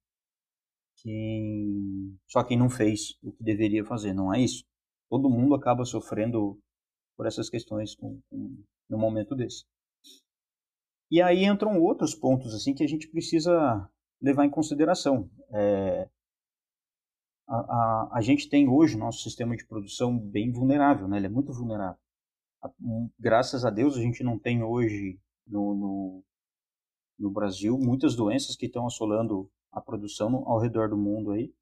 quem 1.03 2.17
só 2.29 2.45
quem 2.45 2.59
não 2.59 2.69
fez 2.71 3.17
o 3.23 3.33
que 3.33 3.43
deveria 3.43 3.85
fazer, 3.85 4.13
não 4.13 4.33
é 4.35 4.41
isso. 4.41 4.65
Todo 5.11 5.31
mundo 5.31 5.55
acaba 5.55 5.85
sofrendo 5.85 6.59
por 7.17 7.27
essas 7.27 7.49
questões 7.49 7.95
com, 7.95 8.21
com, 8.31 8.63
no 8.89 8.99
momento 8.99 9.35
desse. 9.35 9.65
E 11.11 11.23
aí 11.23 11.45
entram 11.45 11.81
outros 11.81 12.15
pontos 12.15 12.55
assim 12.55 12.75
que 12.75 12.85
a 12.85 12.87
gente 12.87 13.09
precisa 13.09 13.89
levar 14.21 14.45
em 14.45 14.51
consideração. 14.51 15.31
É, 15.51 16.09
a, 17.49 17.57
a, 17.57 18.09
a, 18.19 18.21
gente 18.21 18.49
tem 18.49 18.69
hoje 18.69 18.97
nosso 18.97 19.23
sistema 19.23 19.57
de 19.57 19.67
produção 19.67 20.19
bem 20.19 20.53
vulnerável, 20.53 21.09
né? 21.09 21.17
ele 21.17 21.27
é 21.27 21.31
muito 21.31 21.53
vulnerável. 21.53 21.99
Graças 23.19 23.65
a 23.65 23.71
Deus 23.71 23.97
a 23.97 24.01
gente 24.01 24.23
não 24.23 24.39
tem 24.39 24.63
hoje 24.63 25.19
no, 25.47 25.75
no, 25.75 26.25
no 27.19 27.31
Brasil 27.31 27.79
muitas 27.79 28.15
doenças 28.15 28.57
que 28.57 28.67
estão 28.67 28.87
assolando 28.87 29.51
a 29.73 29.81
produção 29.81 30.43
ao 30.47 30.61
redor 30.61 30.91
do 30.91 30.97
mundo 30.97 31.31
aí. 31.31 31.53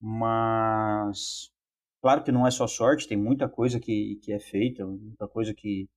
Mas, 0.00 1.52
claro 2.00 2.24
que 2.24 2.32
não 2.32 2.46
é 2.46 2.50
só 2.50 2.66
sorte, 2.66 3.06
tem 3.06 3.16
muita 3.16 3.48
coisa 3.48 3.78
que, 3.78 4.18
que 4.22 4.32
é 4.32 4.40
feita, 4.40 4.86
muita 4.86 5.28
coisa 5.28 5.52
que, 5.54 5.88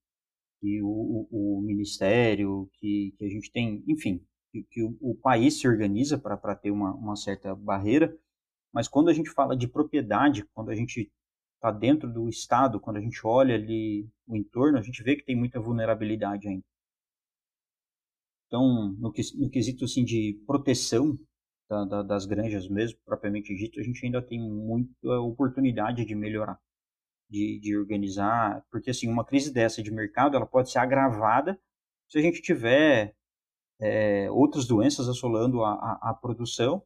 que 0.64 0.82
o, 0.82 0.88
o, 1.30 1.60
o 1.60 1.62
Ministério, 1.62 2.70
que, 2.76 3.14
que 3.18 3.26
a 3.26 3.30
gente 3.30 3.52
tem, 3.52 3.84
enfim, 3.86 4.26
que, 4.50 4.64
que 4.64 4.82
o, 4.82 4.98
o, 5.02 5.14
país 5.14 5.60
se 5.60 5.68
organiza 5.68 6.18
para 6.18 6.56
ter 6.56 6.72
uma, 6.72 6.96
uma 6.96 7.18
certa 7.18 7.54
barreira. 7.54 8.18
Mas 8.72 8.88
quando 8.88 9.10
a 9.10 9.14
gente 9.14 9.30
fala 9.30 9.58
de 9.58 9.68
propriedade, 9.68 10.46
quando 10.54 10.70
a 10.70 10.76
gente 10.76 11.12
está 11.56 11.70
dentro 11.70 12.10
do 12.10 12.30
Estado, 12.30 12.80
quando 12.80 12.96
a 12.96 13.02
gente 13.02 13.20
olha 13.28 13.56
ali 13.56 14.10
o 14.26 14.38
entorno, 14.38 14.78
a 14.78 14.82
gente 14.82 15.04
vê 15.04 15.18
que 15.18 15.26
tem 15.26 15.36
muita 15.36 15.60
vulnerabilidade 15.60 16.48
ainda. 16.48 16.64
Então, 18.48 18.96
no, 18.98 19.12
no 19.36 19.50
quesito 19.50 19.84
assim, 19.84 20.06
de 20.06 20.42
proteção 20.48 21.20
da, 21.70 21.84
da, 21.84 22.04
das 22.04 22.26
granjas 22.26 22.70
mesmo, 22.70 22.98
propriamente 23.04 23.54
dito, 23.54 23.82
a 23.82 23.84
gente 23.84 24.06
ainda 24.06 24.22
tem 24.22 24.40
muita 24.40 25.20
oportunidade 25.20 26.06
de 26.06 26.16
melhorar, 26.16 26.58
de, 27.34 27.60
de 27.60 27.76
organizar, 27.76 28.64
porque 28.72 28.92
assim, 28.92 29.10
uma 29.10 29.26
crise 29.26 29.52
dessa 29.52 29.82
de 29.82 29.92
mercado, 29.92 30.38
ela 30.38 30.46
pode 30.46 30.72
ser 30.72 30.78
agravada 30.78 31.60
se 32.08 32.20
a 32.20 32.22
gente 32.22 32.42
tiver 32.42 33.16
é, 33.82 34.30
outras 34.30 34.68
doenças 34.68 35.10
assolando 35.10 35.64
a, 35.64 35.74
a, 35.74 36.12
a, 36.12 36.14
produção 36.14 36.84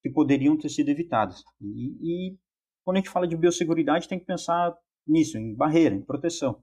que 0.00 0.08
poderiam 0.08 0.56
ter 0.56 0.68
sido 0.68 0.90
evitadas. 0.90 1.42
E, 1.60 2.30
e 2.30 2.38
quando 2.84 2.98
a 2.98 3.00
gente 3.00 3.10
fala 3.10 3.26
de 3.26 3.36
biosseguridade, 3.36 4.08
tem 4.08 4.18
que 4.18 4.24
pensar 4.24 4.76
nisso, 5.06 5.36
em 5.36 5.54
barreira, 5.54 5.94
em 5.94 6.02
proteção 6.02 6.62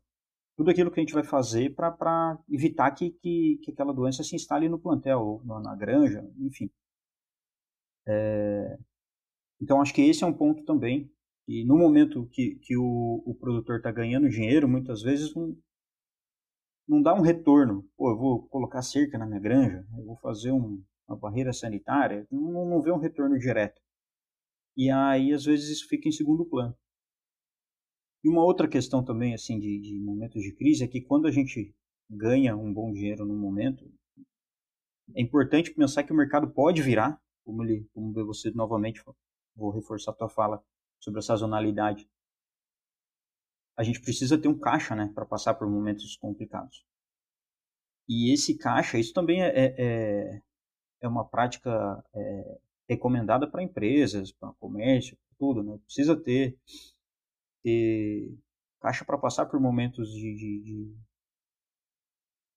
tudo 0.57 0.71
aquilo 0.71 0.89
que 0.89 0.99
a 0.99 1.03
gente 1.03 1.13
vai 1.13 1.23
fazer 1.23 1.75
para 1.75 2.39
evitar 2.49 2.89
que, 2.89 3.11
que, 3.11 3.59
que, 3.61 3.71
aquela 3.71 3.93
doença 3.93 4.23
se 4.23 4.35
instale 4.35 4.67
no 4.67 4.79
plantel, 4.79 5.19
ou 5.19 5.45
na, 5.45 5.59
na 5.59 5.75
granja, 5.75 6.27
enfim. 6.39 6.71
É, 8.07 8.79
então, 9.61 9.79
acho 9.79 9.93
que 9.93 10.01
esse 10.01 10.23
é 10.23 10.27
um 10.27 10.33
ponto 10.33 10.65
também. 10.65 11.11
E 11.47 11.63
no 11.63 11.77
momento 11.77 12.27
que, 12.27 12.55
que 12.55 12.75
o, 12.75 13.23
o 13.25 13.33
produtor 13.33 13.77
está 13.77 13.91
ganhando 13.91 14.29
dinheiro, 14.29 14.67
muitas 14.67 15.01
vezes 15.01 15.33
não, 15.33 15.57
não 16.87 17.01
dá 17.01 17.13
um 17.13 17.21
retorno. 17.21 17.87
Pô, 17.95 18.11
eu 18.11 18.17
vou 18.17 18.47
colocar 18.49 18.81
cerca 18.81 19.17
na 19.17 19.25
minha 19.25 19.39
granja, 19.39 19.85
eu 19.97 20.05
vou 20.05 20.17
fazer 20.17 20.51
um, 20.51 20.83
uma 21.07 21.17
barreira 21.17 21.53
sanitária, 21.53 22.27
não, 22.29 22.65
não 22.65 22.81
vê 22.81 22.91
um 22.91 22.99
retorno 22.99 23.39
direto. 23.39 23.81
E 24.75 24.91
aí, 24.91 25.31
às 25.31 25.45
vezes, 25.45 25.69
isso 25.69 25.87
fica 25.87 26.09
em 26.09 26.11
segundo 26.11 26.45
plano. 26.45 26.75
E 28.23 28.29
uma 28.29 28.43
outra 28.43 28.67
questão 28.67 29.03
também, 29.03 29.33
assim, 29.33 29.57
de, 29.57 29.79
de 29.79 29.99
momentos 29.99 30.43
de 30.43 30.53
crise 30.53 30.83
é 30.83 30.87
que 30.87 31.01
quando 31.01 31.27
a 31.27 31.31
gente 31.31 31.73
ganha 32.09 32.57
um 32.57 32.73
bom 32.73 32.91
dinheiro 32.91 33.25
no 33.25 33.35
momento, 33.35 33.89
é 35.15 35.21
importante 35.21 35.73
pensar 35.73 36.03
que 36.03 36.11
o 36.11 36.15
mercado 36.15 36.51
pode 36.51 36.81
virar, 36.81 37.21
como 37.45 37.63
ele, 37.63 37.87
como 37.93 38.11
você 38.25 38.51
novamente 38.51 39.01
vou 39.55 39.71
reforçar 39.71 40.11
a 40.11 40.15
tua 40.15 40.29
fala 40.29 40.61
sobre 40.99 41.19
a 41.19 41.23
sazonalidade. 41.23 42.09
A 43.75 43.83
gente 43.83 44.01
precisa 44.01 44.37
ter 44.37 44.47
um 44.47 44.57
caixa, 44.57 44.95
né, 44.95 45.11
para 45.13 45.25
passar 45.25 45.53
por 45.53 45.69
momentos 45.69 46.15
complicados. 46.17 46.85
E 48.07 48.33
esse 48.33 48.57
caixa, 48.57 48.97
isso 48.97 49.13
também 49.13 49.43
é, 49.43 49.47
é, 49.47 49.75
é, 49.77 50.41
é 51.01 51.07
uma 51.07 51.27
prática 51.27 52.03
é, 52.13 52.59
recomendada 52.89 53.49
para 53.49 53.61
empresas, 53.61 54.31
para 54.31 54.53
comércio, 54.53 55.17
tudo, 55.37 55.61
né? 55.63 55.77
Precisa 55.85 56.15
ter 56.15 56.57
ter 57.63 58.33
caixa 58.79 59.03
para 59.03 59.17
passar 59.17 59.45
por 59.47 59.59
momentos 59.59 60.09
de, 60.13 60.35
de, 60.35 60.61
de 60.63 60.97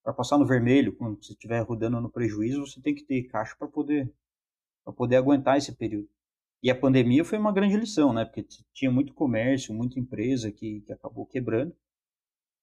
para 0.03 0.15
passar 0.15 0.39
no 0.39 0.47
vermelho, 0.47 0.97
quando 0.97 1.23
você 1.23 1.33
estiver 1.33 1.61
rodando 1.61 2.01
no 2.01 2.11
prejuízo, 2.11 2.67
você 2.67 2.81
tem 2.81 2.95
que 2.95 3.05
ter 3.05 3.25
caixa 3.25 3.55
para 3.59 3.69
poder 3.69 4.13
para 4.85 4.95
poder 4.95 5.17
aguentar 5.17 5.59
esse 5.59 5.75
período. 5.75 6.09
E 6.63 6.71
a 6.71 6.79
pandemia 6.79 7.25
foi 7.25 7.39
uma 7.39 7.53
grande 7.53 7.77
lição, 7.77 8.13
né? 8.13 8.25
Porque 8.25 8.47
tinha 8.73 8.91
muito 8.91 9.15
comércio, 9.15 9.75
muita 9.75 9.99
empresa 9.99 10.53
que, 10.53 10.83
que 10.83 10.93
acabou 10.93 11.25
quebrando, 11.27 11.75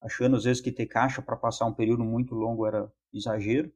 achando 0.01 0.35
às 0.35 0.43
vezes 0.43 0.61
que 0.61 0.71
ter 0.71 0.85
caixa 0.85 1.21
para 1.21 1.35
passar 1.35 1.65
um 1.65 1.73
período 1.73 2.03
muito 2.03 2.35
longo 2.35 2.65
era 2.65 2.91
exagero. 3.11 3.71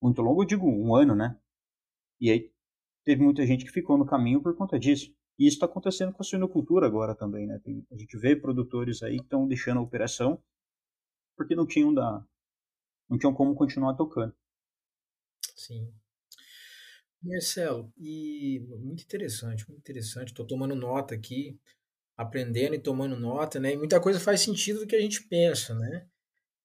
Muito 0.00 0.20
longo, 0.20 0.42
eu 0.42 0.46
digo 0.46 0.66
um 0.68 0.94
ano, 0.94 1.14
né? 1.14 1.38
E 2.20 2.30
aí 2.30 2.52
teve 3.02 3.22
muita 3.22 3.46
gente 3.46 3.64
que 3.64 3.70
ficou 3.70 3.96
no 3.96 4.04
caminho 4.04 4.42
por 4.42 4.54
conta 4.54 4.78
disso. 4.78 5.14
E 5.38 5.46
isso 5.46 5.56
está 5.56 5.66
acontecendo 5.66 6.12
com 6.12 6.22
a 6.22 6.24
suinocultura 6.24 6.86
agora 6.86 7.14
também, 7.14 7.46
né? 7.46 7.58
Tem, 7.58 7.86
a 7.90 7.96
gente 7.96 8.16
vê 8.18 8.36
produtores 8.36 9.02
aí 9.02 9.16
que 9.16 9.24
estão 9.24 9.48
deixando 9.48 9.78
a 9.78 9.82
operação 9.82 10.42
porque 11.36 11.54
não 11.54 11.66
tinham 11.66 11.92
da, 11.92 12.26
não 13.08 13.18
tinham 13.18 13.34
como 13.34 13.54
continuar 13.54 13.94
tocando. 13.94 14.34
Sim. 15.54 15.92
Marcelo, 17.26 17.92
e 17.98 18.60
muito 18.78 19.02
interessante, 19.02 19.68
muito 19.68 19.80
interessante. 19.80 20.28
Estou 20.28 20.46
tomando 20.46 20.74
nota 20.74 21.14
aqui, 21.14 21.58
aprendendo 22.16 22.74
e 22.74 22.78
tomando 22.78 23.18
nota, 23.18 23.60
né? 23.60 23.72
E 23.72 23.76
muita 23.76 24.00
coisa 24.00 24.20
faz 24.20 24.40
sentido 24.40 24.80
do 24.80 24.86
que 24.86 24.96
a 24.96 25.00
gente 25.00 25.22
pensa, 25.24 25.74
né? 25.74 26.06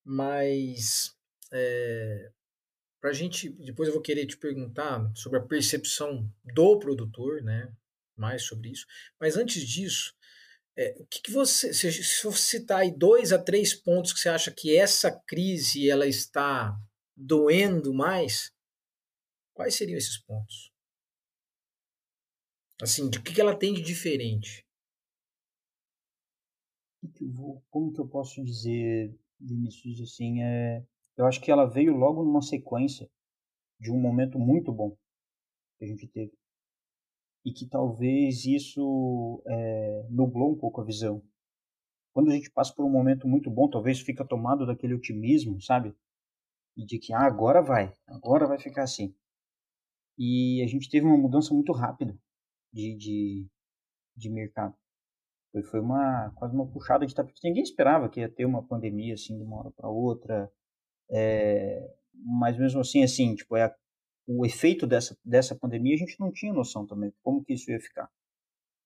Mas 0.04 1.16
é, 1.52 2.32
para 3.00 3.10
a 3.12 3.14
gente, 3.14 3.50
depois 3.50 3.88
eu 3.88 3.94
vou 3.94 4.02
querer 4.02 4.26
te 4.26 4.38
perguntar 4.38 5.12
sobre 5.16 5.40
a 5.40 5.44
percepção 5.44 6.30
do 6.44 6.80
produtor, 6.80 7.42
né? 7.42 7.72
mais 8.22 8.44
sobre 8.44 8.70
isso. 8.70 8.86
Mas 9.20 9.36
antes 9.36 9.68
disso, 9.68 10.14
é, 10.78 10.96
o 11.00 11.06
que, 11.06 11.22
que 11.22 11.32
você, 11.32 11.74
se, 11.74 11.92
se 11.92 12.24
você 12.24 12.60
citar 12.60 12.82
aí 12.82 12.92
dois 12.92 13.34
a 13.34 13.40
três 13.40 13.74
pontos 13.74 14.14
que 14.14 14.20
você 14.20 14.30
acha 14.30 14.52
que 14.52 14.78
essa 14.78 15.12
crise 15.12 15.90
ela 15.90 16.08
está 16.08 16.78
doendo 17.18 17.94
mais, 17.94 18.52
quais 19.62 19.78
seriam 19.78 19.98
esses 19.98 20.18
pontos? 20.18 20.72
Assim, 22.82 23.08
de 23.12 23.22
que, 23.22 23.32
que 23.32 23.40
ela 23.40 23.56
tem 23.56 23.76
de 23.76 23.82
diferente? 23.84 24.66
Como 27.70 27.94
que 27.94 28.02
eu 28.02 28.08
posso 28.08 28.44
dizer, 28.44 29.16
Vinícius, 29.40 30.02
assim, 30.02 30.42
é, 30.42 30.84
eu 31.16 31.28
acho 31.28 31.40
que 31.40 31.52
ela 31.52 31.68
veio 31.68 31.96
logo 31.96 32.24
numa 32.24 32.42
sequência 32.42 33.08
de 33.80 33.92
um 33.92 34.00
momento 34.00 34.40
muito 34.40 34.72
bom 34.72 34.98
que 35.78 35.86
a 35.86 35.88
gente 35.88 36.08
teve 36.08 36.34
e 37.46 37.52
que 37.52 37.68
talvez 37.68 38.46
isso 38.46 39.44
é, 39.48 40.08
nublou 40.10 40.54
um 40.54 40.58
pouco 40.58 40.82
a 40.82 40.84
visão. 40.84 41.24
Quando 42.14 42.32
a 42.32 42.34
gente 42.34 42.52
passa 42.52 42.74
por 42.74 42.86
um 42.86 42.90
momento 42.90 43.28
muito 43.28 43.50
bom, 43.50 43.70
talvez 43.70 44.00
fica 44.00 44.26
tomado 44.26 44.66
daquele 44.66 44.96
otimismo, 44.96 45.62
sabe? 45.62 45.96
E 46.76 46.86
de 46.86 47.00
que 47.00 47.14
ah, 47.14 47.26
agora 47.26 47.62
vai, 47.62 47.96
agora 48.08 48.48
vai 48.48 48.60
ficar 48.60 48.84
assim. 48.84 49.16
E 50.18 50.62
a 50.64 50.68
gente 50.68 50.90
teve 50.90 51.06
uma 51.06 51.18
mudança 51.18 51.54
muito 51.54 51.72
rápida 51.72 52.18
de, 52.72 52.96
de, 52.96 53.48
de 54.16 54.30
mercado. 54.30 54.76
Foi, 55.52 55.64
foi 55.64 55.80
uma 55.80 56.32
quase 56.36 56.56
uma 56.56 56.68
puxada 56.68 57.06
de 57.06 57.14
tapete. 57.14 57.42
Ninguém 57.44 57.64
esperava 57.64 58.10
que 58.10 58.20
ia 58.20 58.30
ter 58.30 58.46
uma 58.46 58.64
pandemia 58.64 59.14
assim 59.14 59.38
de 59.38 59.44
uma 59.44 59.60
hora 59.60 59.72
para 59.72 59.90
outra. 59.90 60.52
É, 61.10 61.94
mas 62.14 62.58
mesmo 62.58 62.80
assim, 62.82 63.04
assim, 63.04 63.36
tipo, 63.36 63.56
é 63.58 63.64
a 63.64 63.76
o 64.28 64.46
efeito 64.46 64.88
dessa, 64.88 65.18
dessa 65.24 65.56
pandemia, 65.56 65.96
a 65.96 65.98
gente 65.98 66.20
não 66.20 66.32
tinha 66.32 66.54
noção 66.54 66.86
também 66.86 67.14
como 67.22 67.44
que 67.44 67.54
isso 67.54 67.72
ia 67.72 67.80
ficar. 67.80 68.10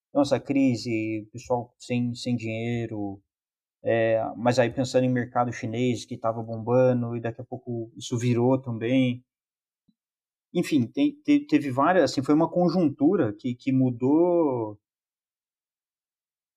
Então, 0.10 0.22
essa 0.22 0.40
crise, 0.40 1.28
pessoal 1.32 1.74
sem, 1.78 2.14
sem 2.16 2.36
dinheiro, 2.36 3.22
é, 3.84 4.22
mas 4.38 4.58
aí 4.58 4.72
pensando 4.72 5.04
em 5.04 5.12
mercado 5.12 5.52
chinês 5.52 6.06
que 6.06 6.16
estava 6.16 6.42
bombando 6.42 7.16
e 7.16 7.22
daqui 7.22 7.42
a 7.42 7.46
pouco 7.46 7.92
isso 7.96 8.18
virou 8.18 8.60
também. 8.62 9.24
Enfim, 10.56 10.88
tem, 10.88 11.14
teve 11.48 11.70
várias, 11.72 12.12
assim, 12.12 12.24
foi 12.24 12.34
uma 12.34 12.50
conjuntura 12.50 13.34
que, 13.34 13.54
que 13.56 13.72
mudou 13.72 14.80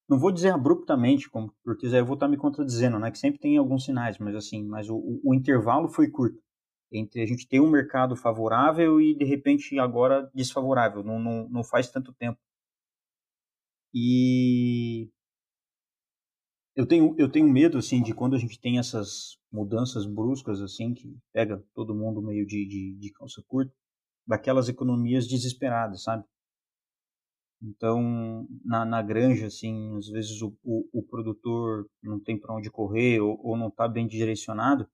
não 0.08 0.18
vou 0.18 0.32
dizer 0.32 0.50
abruptamente, 0.50 1.28
como, 1.28 1.54
porque 1.62 1.86
eu 1.86 2.06
vou 2.06 2.14
estar 2.14 2.28
me 2.28 2.38
contradizendo, 2.38 2.98
né? 2.98 3.10
Que 3.10 3.18
sempre 3.18 3.38
tem 3.38 3.58
alguns 3.58 3.84
sinais, 3.84 4.18
mas 4.18 4.34
assim, 4.34 4.64
mas 4.64 4.88
o, 4.88 4.96
o, 4.96 5.20
o, 5.24 5.34
intervalo 5.34 5.88
foi 5.88 6.08
curto 6.10 6.40
entre 6.90 7.22
a 7.22 7.26
gente 7.26 7.46
ter 7.46 7.60
um 7.60 7.70
mercado 7.70 8.16
favorável 8.16 9.00
e 9.00 9.14
de 9.14 9.24
repente 9.24 9.78
agora 9.78 10.30
desfavorável. 10.34 11.04
Não, 11.04 11.18
não, 11.18 11.48
não 11.50 11.64
faz 11.64 11.90
tanto 11.90 12.14
tempo. 12.14 12.38
E 13.92 15.10
eu 16.74 16.86
tenho 16.86 17.14
eu 17.18 17.30
tenho 17.30 17.48
medo 17.48 17.78
assim 17.78 18.02
de 18.02 18.14
quando 18.14 18.34
a 18.36 18.38
gente 18.38 18.58
tem 18.60 18.78
essas 18.78 19.38
mudanças 19.52 20.06
bruscas 20.06 20.60
assim 20.62 20.94
que 20.94 21.16
pega 21.32 21.62
todo 21.74 21.94
mundo 21.94 22.22
meio 22.22 22.46
de, 22.46 22.66
de, 22.66 22.96
de 22.98 23.12
calça 23.12 23.42
curta, 23.46 23.74
daquelas 24.28 24.68
economias 24.68 25.26
desesperadas, 25.26 26.02
sabe? 26.02 26.22
Então, 27.60 28.46
na, 28.62 28.84
na 28.84 29.02
granja, 29.02 29.46
assim, 29.46 29.96
às 29.96 30.06
vezes 30.08 30.40
o, 30.42 30.54
o, 30.62 31.00
o 31.00 31.02
produtor 31.02 31.88
não 32.02 32.20
tem 32.20 32.38
para 32.38 32.54
onde 32.54 32.70
correr 32.70 33.20
ou, 33.20 33.40
ou 33.42 33.56
não 33.56 33.68
está 33.68 33.88
bem 33.88 34.06
direcionado 34.06 34.86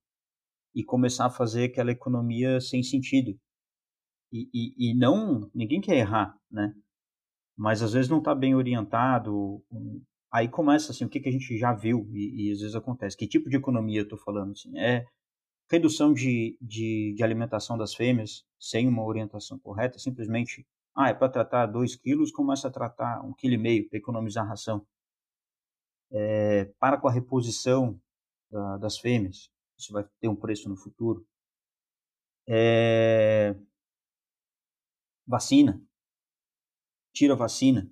e 0.75 0.83
começar 0.83 1.27
a 1.27 1.31
fazer 1.31 1.65
aquela 1.65 1.91
economia 1.91 2.61
sem 2.61 2.83
sentido. 2.83 3.39
E, 4.33 4.49
e, 4.55 4.91
e 4.91 4.95
não, 4.95 5.51
ninguém 5.55 5.81
quer 5.81 5.97
errar, 5.97 6.39
né? 6.51 6.75
Mas 7.57 7.83
às 7.83 7.93
vezes 7.93 8.09
não 8.09 8.19
está 8.19 8.35
bem 8.35 8.55
orientado. 8.55 9.63
Aí 10.33 10.49
começa 10.49 10.91
assim, 10.91 11.05
o 11.05 11.09
que, 11.09 11.21
que 11.21 11.29
a 11.29 11.33
gente 11.33 11.57
já 11.59 11.73
viu 11.73 12.09
e, 12.13 12.49
e 12.49 12.53
às 12.53 12.61
vezes 12.61 12.75
acontece. 12.75 13.17
Que 13.17 13.29
tipo 13.29 13.51
de 13.51 13.57
economia 13.57 14.01
eu 14.01 14.05
estou 14.05 14.19
falando? 14.19 14.53
Assim? 14.53 14.77
É 14.79 15.07
redução 15.71 16.13
de, 16.13 16.57
de, 16.61 17.15
de 17.17 17.23
alimentação 17.23 17.77
das 17.77 17.95
fêmeas 17.95 18.45
sem 18.59 18.87
uma 18.89 19.05
orientação 19.05 19.59
correta, 19.59 19.99
simplesmente 19.99 20.67
ah, 20.95 21.09
é 21.09 21.15
para 21.15 21.29
tratar 21.29 21.67
2 21.67 21.97
quilos, 21.97 22.31
começa 22.31 22.69
a 22.69 22.71
tratar 22.71 23.21
1,5 23.23 23.35
kg 23.37 23.89
para 23.89 23.99
economizar 23.99 24.47
ração. 24.47 24.87
É, 26.13 26.67
para 26.79 27.01
com 27.01 27.09
a 27.09 27.13
reposição 27.13 28.01
da, 28.51 28.79
das 28.79 28.99
fêmeas, 28.99 29.51
isso 29.77 29.93
vai 29.93 30.05
ter 30.21 30.29
um 30.29 30.37
preço 30.37 30.69
no 30.69 30.77
futuro. 30.77 31.27
É, 32.47 33.57
vacina, 35.27 35.83
tira 37.13 37.35
vacina, 37.35 37.91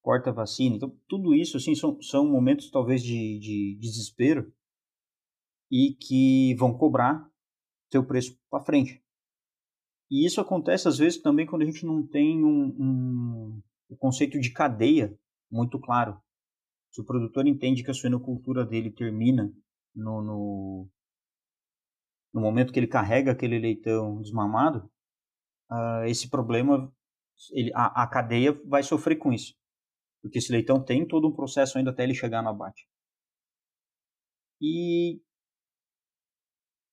corta 0.00 0.32
vacina. 0.32 0.76
Então, 0.76 0.96
tudo 1.06 1.34
isso 1.34 1.58
assim, 1.58 1.74
são, 1.74 2.00
são 2.00 2.26
momentos 2.26 2.70
talvez 2.70 3.02
de, 3.02 3.38
de 3.38 3.76
desespero 3.78 4.50
e 5.70 5.94
que 5.94 6.54
vão 6.54 6.76
cobrar 6.76 7.28
seu 7.90 8.04
preço 8.04 8.38
para 8.50 8.64
frente. 8.64 9.02
E 10.10 10.26
isso 10.26 10.40
acontece 10.40 10.88
às 10.88 10.98
vezes 10.98 11.20
também 11.20 11.46
quando 11.46 11.62
a 11.62 11.64
gente 11.66 11.84
não 11.84 12.06
tem 12.06 12.44
um, 12.44 12.66
um, 12.78 13.62
um 13.90 13.96
conceito 13.96 14.40
de 14.40 14.52
cadeia 14.52 15.18
muito 15.50 15.78
claro. 15.78 16.20
Se 16.90 17.00
o 17.00 17.04
produtor 17.04 17.46
entende 17.46 17.82
que 17.82 17.90
a 17.90 17.94
suinocultura 17.94 18.64
dele 18.64 18.90
termina 18.90 19.52
no, 19.94 20.22
no, 20.22 20.88
no 22.32 22.40
momento 22.40 22.72
que 22.72 22.78
ele 22.78 22.86
carrega 22.86 23.32
aquele 23.32 23.58
leitão 23.58 24.20
desmamado, 24.22 24.90
uh, 25.70 26.04
esse 26.06 26.30
problema, 26.30 26.90
ele, 27.52 27.70
a, 27.74 28.02
a 28.02 28.06
cadeia 28.06 28.58
vai 28.64 28.82
sofrer 28.82 29.16
com 29.16 29.32
isso. 29.32 29.54
Porque 30.22 30.38
esse 30.38 30.50
leitão 30.50 30.82
tem 30.82 31.06
todo 31.06 31.28
um 31.28 31.32
processo 31.32 31.76
ainda 31.76 31.90
até 31.90 32.04
ele 32.04 32.14
chegar 32.14 32.42
no 32.42 32.48
abate. 32.48 32.88
E 34.60 35.20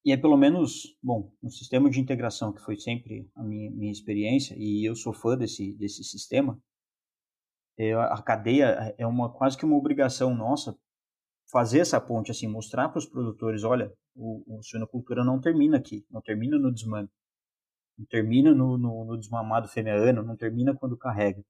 e 0.05 0.11
é 0.11 0.17
pelo 0.17 0.37
menos, 0.37 0.95
bom, 1.01 1.33
um 1.41 1.49
sistema 1.49 1.89
de 1.89 1.99
integração 1.99 2.53
que 2.53 2.61
foi 2.61 2.77
sempre 2.77 3.27
a 3.35 3.43
minha, 3.43 3.71
minha 3.71 3.91
experiência, 3.91 4.55
e 4.55 4.87
eu 4.87 4.95
sou 4.95 5.11
fã 5.11 5.35
desse, 5.35 5.73
desse 5.73 6.03
sistema, 6.03 6.61
é, 7.77 7.93
a 7.93 8.21
cadeia 8.21 8.95
é 8.97 9.05
uma 9.07 9.33
quase 9.33 9.57
que 9.57 9.65
uma 9.65 9.75
obrigação 9.75 10.33
nossa 10.35 10.77
fazer 11.51 11.79
essa 11.79 11.99
ponte, 11.99 12.31
assim, 12.31 12.47
mostrar 12.47 12.89
para 12.89 12.99
os 12.99 13.05
produtores, 13.05 13.63
olha, 13.63 13.91
o, 14.15 14.59
o 14.59 14.63
suinocultura 14.63 15.23
não 15.23 15.41
termina 15.41 15.77
aqui, 15.77 16.05
não 16.09 16.21
termina 16.21 16.57
no 16.57 16.71
desmame, 16.71 17.09
não 17.97 18.05
termina 18.05 18.53
no, 18.53 18.77
no, 18.77 19.05
no 19.05 19.17
desmamado 19.17 19.67
fêmea 19.67 20.13
não 20.13 20.35
termina 20.35 20.75
quando 20.75 20.97
carrega. 20.97 21.43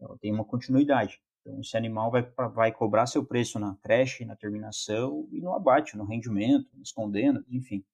Ela 0.00 0.16
tem 0.18 0.32
uma 0.32 0.44
continuidade. 0.44 1.20
Então, 1.44 1.60
esse 1.60 1.76
animal 1.76 2.10
vai, 2.10 2.22
vai 2.54 2.72
cobrar 2.72 3.06
seu 3.06 3.22
preço 3.24 3.58
na 3.58 3.76
creche, 3.76 4.24
na 4.24 4.34
terminação 4.34 5.28
e 5.30 5.42
no 5.42 5.52
abate, 5.52 5.94
no 5.94 6.04
rendimento, 6.04 6.66
escondendo, 6.80 7.44
enfim. 7.50 7.84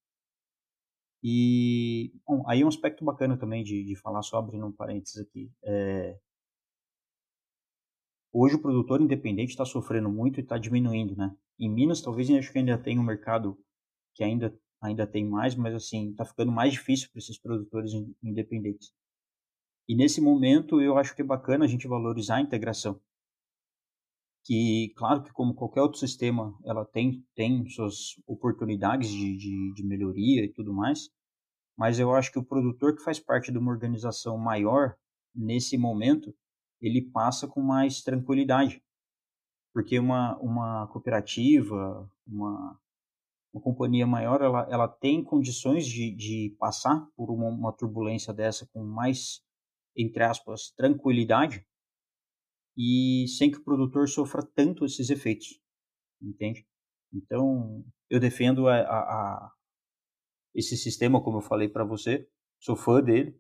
E 1.23 2.15
bom, 2.25 2.45
aí 2.47 2.65
um 2.65 2.69
aspecto 2.69 3.05
bacana 3.05 3.37
também 3.37 3.65
de, 3.65 3.85
de 3.85 3.97
falar 3.97 4.23
só 4.23 4.39
abrindo 4.39 4.67
um 4.67 4.73
parênteses 4.73 5.19
aqui. 5.19 5.51
É... 5.65 6.17
Hoje 8.33 8.55
o 8.55 8.63
produtor 8.63 9.01
independente 9.03 9.51
está 9.51 9.65
sofrendo 9.65 10.09
muito 10.09 10.39
e 10.39 10.43
está 10.43 10.57
diminuindo, 10.57 11.17
né? 11.17 11.37
Em 11.59 11.69
Minas 11.69 12.01
talvez 12.01 12.31
acho 12.31 12.53
que 12.53 12.59
ainda 12.59 12.79
tem 12.79 12.99
um 12.99 13.03
mercado 13.03 13.59
que 14.15 14.23
ainda 14.23 14.57
ainda 14.81 15.07
tem 15.07 15.27
mais, 15.27 15.55
mas 15.55 15.75
assim 15.75 16.11
está 16.13 16.25
ficando 16.25 16.53
mais 16.53 16.73
difícil 16.73 17.11
para 17.11 17.19
esses 17.19 17.39
produtores 17.39 17.93
independentes. 18.23 18.93
E 19.89 19.95
nesse 19.95 20.21
momento 20.21 20.81
eu 20.81 20.97
acho 20.97 21.15
que 21.15 21.23
é 21.23 21.25
bacana 21.25 21.65
a 21.65 21.69
gente 21.69 21.89
valorizar 21.89 22.37
a 22.37 22.41
integração 22.41 23.01
que, 24.45 24.93
claro 24.97 25.23
que 25.23 25.33
como 25.33 25.55
qualquer 25.55 25.83
outro 25.83 25.99
sistema, 25.99 26.57
ela 26.65 26.85
tem, 26.85 27.25
tem 27.35 27.69
suas 27.69 28.15
oportunidades 28.27 29.11
de, 29.11 29.37
de, 29.37 29.73
de 29.75 29.85
melhoria 29.85 30.45
e 30.45 30.53
tudo 30.53 30.73
mais, 30.73 31.11
mas 31.77 31.99
eu 31.99 32.15
acho 32.15 32.31
que 32.33 32.39
o 32.39 32.45
produtor 32.45 32.95
que 32.95 33.03
faz 33.03 33.19
parte 33.19 33.51
de 33.51 33.59
uma 33.59 33.71
organização 33.71 34.37
maior, 34.37 34.97
nesse 35.35 35.79
momento, 35.79 36.35
ele 36.81 37.03
passa 37.11 37.47
com 37.47 37.63
mais 37.63 38.03
tranquilidade. 38.03 38.83
Porque 39.73 39.99
uma, 39.99 40.37
uma 40.41 40.89
cooperativa, 40.89 42.11
uma, 42.27 42.79
uma 43.53 43.63
companhia 43.63 44.07
maior, 44.07 44.43
ela, 44.43 44.67
ela 44.69 44.89
tem 44.89 45.23
condições 45.23 45.87
de, 45.87 46.11
de 46.11 46.57
passar 46.59 47.07
por 47.17 47.31
uma, 47.31 47.49
uma 47.49 47.73
turbulência 47.73 48.33
dessa 48.33 48.69
com 48.73 48.83
mais, 48.85 49.41
entre 49.97 50.23
aspas, 50.25 50.73
tranquilidade, 50.77 51.65
e 52.77 53.27
sem 53.37 53.51
que 53.51 53.59
o 53.59 53.65
produtor 53.65 54.09
sofra 54.09 54.43
tanto 54.55 54.85
esses 54.85 55.11
efeitos, 55.11 55.61
entende? 56.21 56.67
Então, 57.13 57.85
eu 58.09 58.21
defendo 58.21 58.69
a, 58.69 58.77
a, 58.77 58.99
a 58.99 59.53
esse 60.55 60.77
sistema, 60.77 61.23
como 61.23 61.39
eu 61.39 61.43
falei 61.43 61.69
para 61.69 61.85
você, 61.85 62.29
sou 62.59 62.77
fã 62.77 63.03
dele 63.03 63.39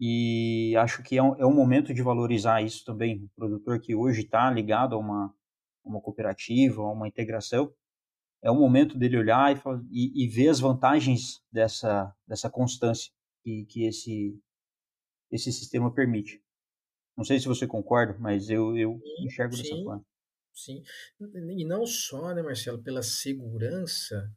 e 0.00 0.74
acho 0.76 1.02
que 1.02 1.16
é 1.16 1.22
um, 1.22 1.34
é 1.36 1.46
um, 1.46 1.54
momento 1.54 1.94
de 1.94 2.02
valorizar 2.02 2.62
isso 2.62 2.84
também. 2.84 3.24
O 3.24 3.30
produtor 3.34 3.80
que 3.80 3.94
hoje 3.94 4.22
está 4.22 4.50
ligado 4.50 4.94
a 4.94 4.98
uma, 4.98 5.34
uma 5.84 6.00
cooperativa, 6.00 6.82
a 6.82 6.92
uma 6.92 7.08
integração, 7.08 7.72
é 8.42 8.50
um 8.50 8.58
momento 8.58 8.98
dele 8.98 9.16
olhar 9.16 9.56
e, 9.56 9.60
e, 9.90 10.24
e 10.24 10.28
ver 10.28 10.48
as 10.48 10.60
vantagens 10.60 11.42
dessa, 11.50 12.14
dessa 12.26 12.50
constância 12.50 13.10
que, 13.42 13.64
que 13.64 13.86
esse, 13.86 14.38
esse 15.30 15.50
sistema 15.50 15.92
permite. 15.92 16.42
Não 17.16 17.24
sei 17.24 17.40
se 17.40 17.48
você 17.48 17.66
concorda, 17.66 18.16
mas 18.18 18.50
eu, 18.50 18.76
eu 18.76 19.00
sim, 19.02 19.24
enxergo 19.24 19.56
dessa 19.56 19.74
forma. 19.76 20.04
Sim, 20.52 20.82
e 21.20 21.64
não 21.64 21.86
só, 21.86 22.34
né, 22.34 22.42
Marcelo, 22.42 22.82
pela 22.82 23.02
segurança, 23.02 24.30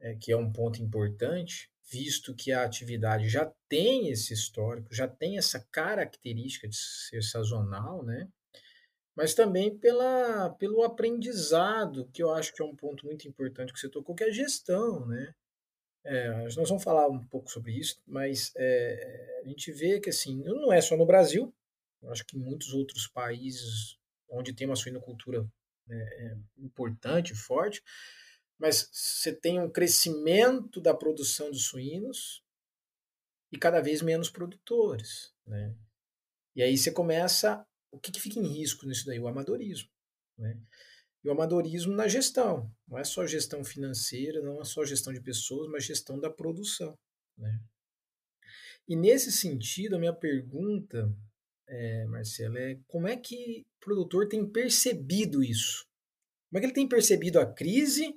é, 0.00 0.14
que 0.14 0.32
é 0.32 0.36
um 0.36 0.50
ponto 0.50 0.82
importante, 0.82 1.70
visto 1.90 2.34
que 2.34 2.52
a 2.52 2.64
atividade 2.64 3.28
já 3.28 3.50
tem 3.68 4.08
esse 4.08 4.32
histórico, 4.32 4.94
já 4.94 5.08
tem 5.08 5.38
essa 5.38 5.60
característica 5.72 6.68
de 6.68 6.76
ser 6.76 7.22
sazonal, 7.22 8.02
né? 8.02 8.28
Mas 9.14 9.34
também 9.34 9.76
pela, 9.76 10.50
pelo 10.50 10.82
aprendizado, 10.82 12.08
que 12.12 12.22
eu 12.22 12.32
acho 12.32 12.54
que 12.54 12.62
é 12.62 12.64
um 12.64 12.76
ponto 12.76 13.04
muito 13.04 13.26
importante 13.28 13.72
que 13.72 13.78
você 13.78 13.88
tocou, 13.88 14.14
que 14.14 14.24
é 14.24 14.28
a 14.28 14.32
gestão, 14.32 15.06
né? 15.06 15.34
É, 16.04 16.30
nós 16.44 16.68
vamos 16.68 16.82
falar 16.82 17.08
um 17.08 17.22
pouco 17.26 17.50
sobre 17.50 17.72
isso, 17.72 18.00
mas 18.06 18.52
é, 18.56 19.40
a 19.44 19.48
gente 19.48 19.70
vê 19.72 20.00
que 20.00 20.08
assim, 20.08 20.42
não 20.42 20.72
é 20.72 20.80
só 20.80 20.96
no 20.96 21.04
Brasil, 21.04 21.52
acho 22.08 22.24
que 22.26 22.36
muitos 22.36 22.72
outros 22.72 23.06
países 23.06 23.98
onde 24.28 24.54
tem 24.54 24.66
uma 24.66 24.76
suinocultura 24.76 25.46
é, 25.88 25.94
é, 25.94 26.36
importante, 26.58 27.34
forte, 27.34 27.82
mas 28.58 28.88
você 28.92 29.34
tem 29.34 29.60
um 29.60 29.70
crescimento 29.70 30.80
da 30.80 30.94
produção 30.94 31.50
de 31.50 31.58
suínos 31.58 32.42
e 33.52 33.58
cada 33.58 33.80
vez 33.80 34.02
menos 34.02 34.30
produtores, 34.30 35.34
né? 35.46 35.74
E 36.54 36.62
aí 36.62 36.76
você 36.76 36.92
começa, 36.92 37.66
o 37.90 37.98
que, 37.98 38.12
que 38.12 38.20
fica 38.20 38.38
em 38.38 38.46
risco 38.46 38.86
nisso 38.86 39.06
daí? 39.06 39.18
O 39.18 39.28
amadorismo, 39.28 39.90
né? 40.38 40.60
E 41.24 41.28
o 41.28 41.32
amadorismo 41.32 41.92
na 41.94 42.08
gestão, 42.08 42.72
não 42.88 42.98
é 42.98 43.04
só 43.04 43.26
gestão 43.26 43.64
financeira, 43.64 44.40
não 44.40 44.60
é 44.60 44.64
só 44.64 44.84
gestão 44.84 45.12
de 45.12 45.20
pessoas, 45.20 45.68
mas 45.68 45.84
gestão 45.84 46.18
da 46.18 46.30
produção, 46.30 46.98
né? 47.36 47.60
E 48.88 48.96
nesse 48.96 49.30
sentido, 49.30 49.96
a 49.96 49.98
minha 49.98 50.14
pergunta 50.14 51.14
é, 51.70 52.04
Marcelo, 52.06 52.58
é 52.58 52.78
como 52.88 53.06
é 53.06 53.16
que 53.16 53.64
o 53.76 53.84
produtor 53.84 54.28
tem 54.28 54.44
percebido 54.50 55.42
isso? 55.42 55.86
Como 56.50 56.58
é 56.58 56.60
que 56.60 56.66
ele 56.66 56.74
tem 56.74 56.88
percebido 56.88 57.38
a 57.38 57.46
crise 57.46 58.12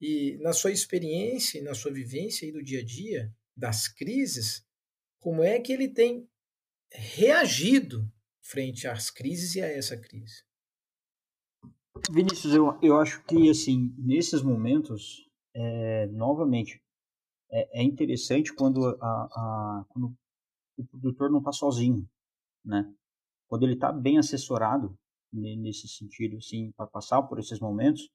e 0.00 0.36
na 0.42 0.52
sua 0.52 0.70
experiência 0.70 1.58
e 1.58 1.62
na 1.62 1.74
sua 1.74 1.92
vivência 1.92 2.46
aí 2.46 2.52
do 2.52 2.62
dia 2.62 2.80
a 2.80 2.84
dia 2.84 3.34
das 3.56 3.88
crises, 3.88 4.64
como 5.20 5.42
é 5.42 5.58
que 5.60 5.72
ele 5.72 5.88
tem 5.88 6.28
reagido 6.92 8.10
frente 8.42 8.86
às 8.86 9.10
crises 9.10 9.54
e 9.54 9.62
a 9.62 9.66
essa 9.66 9.96
crise? 9.98 10.42
Vinícius, 12.10 12.54
eu, 12.54 12.78
eu 12.82 12.98
acho 12.98 13.22
que 13.24 13.50
assim 13.50 13.94
nesses 13.98 14.42
momentos, 14.42 15.28
é, 15.54 16.06
novamente, 16.08 16.82
é, 17.50 17.80
é, 17.80 17.82
interessante 17.82 18.54
quando, 18.54 18.86
a, 18.86 18.94
a, 19.00 19.84
quando 19.88 20.14
o 20.78 20.84
produtor 20.86 21.30
não 21.30 21.38
está 21.38 21.52
sozinho, 21.52 22.08
né? 22.64 22.92
Quando 23.48 23.64
ele 23.64 23.74
está 23.74 23.92
bem 23.92 24.18
assessorado 24.18 24.96
nesse 25.32 25.88
sentido, 25.88 26.36
assim, 26.36 26.72
para 26.72 26.86
passar 26.86 27.22
por 27.22 27.38
esses 27.38 27.60
momentos, 27.60 28.08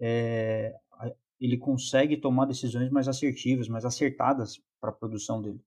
é, 0.00 0.74
ele 1.40 1.58
consegue 1.58 2.16
tomar 2.16 2.46
decisões 2.46 2.90
mais 2.90 3.08
assertivas, 3.08 3.68
mais 3.68 3.84
acertadas 3.84 4.60
para 4.80 4.90
a 4.90 4.94
produção 4.94 5.42
dele. 5.42 5.60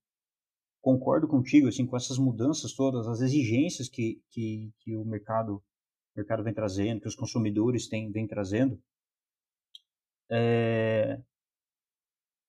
Concordo 0.82 1.28
contigo, 1.28 1.68
assim, 1.68 1.86
com 1.86 1.98
essas 1.98 2.18
mudanças 2.18 2.74
todas, 2.74 3.08
as 3.08 3.22
exigências 3.22 3.90
que, 3.90 4.22
que, 4.30 4.72
que 4.80 4.96
o 4.96 5.04
mercado 5.06 5.64
o 6.16 6.20
mercado 6.20 6.44
vem 6.44 6.54
trazendo, 6.54 7.02
que 7.02 7.08
os 7.08 7.16
consumidores 7.16 7.88
têm, 7.88 8.12
vem 8.12 8.28
trazendo, 8.28 8.82
é, 10.32 11.22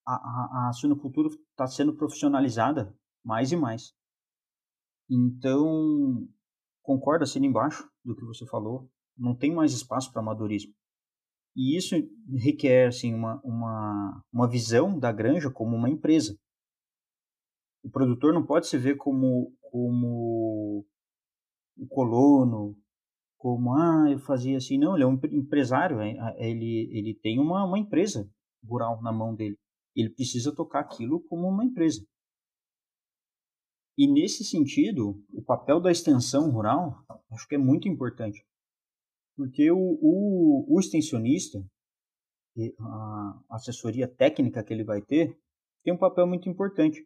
a, 0.07 0.14
a, 0.14 0.68
a 0.68 0.70
está 0.70 1.66
sendo 1.66 1.94
profissionalizada 1.94 2.96
mais 3.22 3.52
e 3.52 3.57
mais. 3.57 3.94
Então, 5.11 6.29
concordo 6.83 7.25
assim 7.25 7.44
embaixo 7.44 7.88
do 8.05 8.14
que 8.14 8.25
você 8.25 8.47
falou, 8.47 8.90
não 9.16 9.35
tem 9.35 9.55
mais 9.55 9.73
espaço 9.73 10.12
para 10.12 10.21
amadorismo. 10.21 10.73
E 11.57 11.77
isso 11.77 11.97
requer 12.37 12.87
assim, 12.87 13.12
uma, 13.14 13.40
uma, 13.42 14.25
uma 14.33 14.49
visão 14.49 14.99
da 14.99 15.11
granja 15.11 15.51
como 15.51 15.75
uma 15.75 15.90
empresa. 15.90 16.38
O 17.83 17.90
produtor 17.90 18.33
não 18.33 18.44
pode 18.44 18.66
se 18.66 18.77
ver 18.79 18.97
como, 18.97 19.53
como 19.61 20.87
o 21.77 21.87
colono, 21.88 22.77
como, 23.37 23.75
ah, 23.75 24.11
eu 24.11 24.18
fazia 24.18 24.57
assim. 24.57 24.79
Não, 24.79 24.94
ele 24.94 25.05
é 25.05 25.07
um 25.07 25.18
empresário, 25.33 26.01
é, 26.01 26.12
é, 26.37 26.51
ele, 26.51 26.90
ele 26.92 27.14
tem 27.14 27.38
uma, 27.38 27.64
uma 27.64 27.79
empresa 27.79 28.29
rural 28.64 29.01
na 29.03 29.12
mão 29.12 29.35
dele. 29.35 29.57
Ele 29.97 30.11
precisa 30.11 30.55
tocar 30.55 30.81
aquilo 30.81 31.21
como 31.29 31.49
uma 31.49 31.64
empresa. 31.64 32.05
E 33.98 34.06
nesse 34.06 34.44
sentido, 34.44 35.20
o 35.32 35.42
papel 35.42 35.80
da 35.80 35.90
extensão 35.90 36.48
rural 36.52 37.04
acho 37.32 37.48
que 37.48 37.56
é 37.56 37.58
muito 37.58 37.88
importante. 37.88 38.46
Porque 39.37 39.72
o, 39.72 39.98
o, 40.00 40.66
o 40.68 40.78
extensionista, 40.78 41.58
a 42.80 43.40
assessoria 43.50 44.06
técnica 44.06 44.62
que 44.62 44.72
ele 44.72 44.84
vai 44.84 45.02
ter, 45.02 45.37
tem 45.82 45.92
um 45.92 45.98
papel 45.98 46.28
muito 46.28 46.48
importante. 46.48 47.04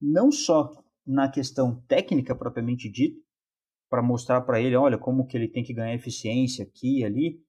Não 0.00 0.30
só 0.30 0.70
na 1.04 1.28
questão 1.28 1.82
técnica 1.88 2.32
propriamente 2.34 2.88
dita, 2.88 3.20
para 3.90 4.00
mostrar 4.00 4.40
para 4.42 4.60
ele, 4.60 4.76
olha, 4.76 4.96
como 4.96 5.26
que 5.26 5.36
ele 5.36 5.48
tem 5.48 5.64
que 5.64 5.74
ganhar 5.74 5.94
eficiência 5.96 6.64
aqui 6.64 7.00
e 7.00 7.04
ali, 7.04 7.42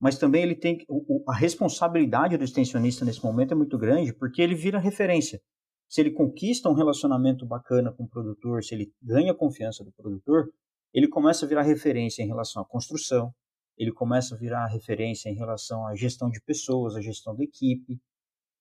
mas 0.00 0.18
também 0.18 0.42
ele 0.42 0.56
tem 0.56 0.84
a 1.28 1.34
responsabilidade 1.34 2.36
do 2.36 2.42
extensionista 2.42 3.04
nesse 3.04 3.22
momento 3.22 3.52
é 3.52 3.54
muito 3.54 3.78
grande, 3.78 4.12
porque 4.12 4.42
ele 4.42 4.56
vira 4.56 4.80
referência. 4.80 5.40
Se 5.88 6.00
ele 6.00 6.10
conquista 6.10 6.68
um 6.68 6.74
relacionamento 6.74 7.46
bacana 7.46 7.92
com 7.92 8.04
o 8.04 8.08
produtor, 8.08 8.62
se 8.62 8.74
ele 8.74 8.92
ganha 9.00 9.32
a 9.32 9.36
confiança 9.36 9.84
do 9.84 9.92
produtor, 9.92 10.52
ele 10.92 11.08
começa 11.08 11.44
a 11.44 11.48
virar 11.48 11.62
referência 11.62 12.22
em 12.22 12.26
relação 12.26 12.62
à 12.62 12.64
construção, 12.64 13.32
ele 13.76 13.92
começa 13.92 14.34
a 14.34 14.38
virar 14.38 14.66
referência 14.66 15.28
em 15.28 15.34
relação 15.34 15.86
à 15.86 15.94
gestão 15.94 16.30
de 16.30 16.40
pessoas, 16.40 16.96
à 16.96 17.00
gestão 17.00 17.36
da 17.36 17.44
equipe, 17.44 18.00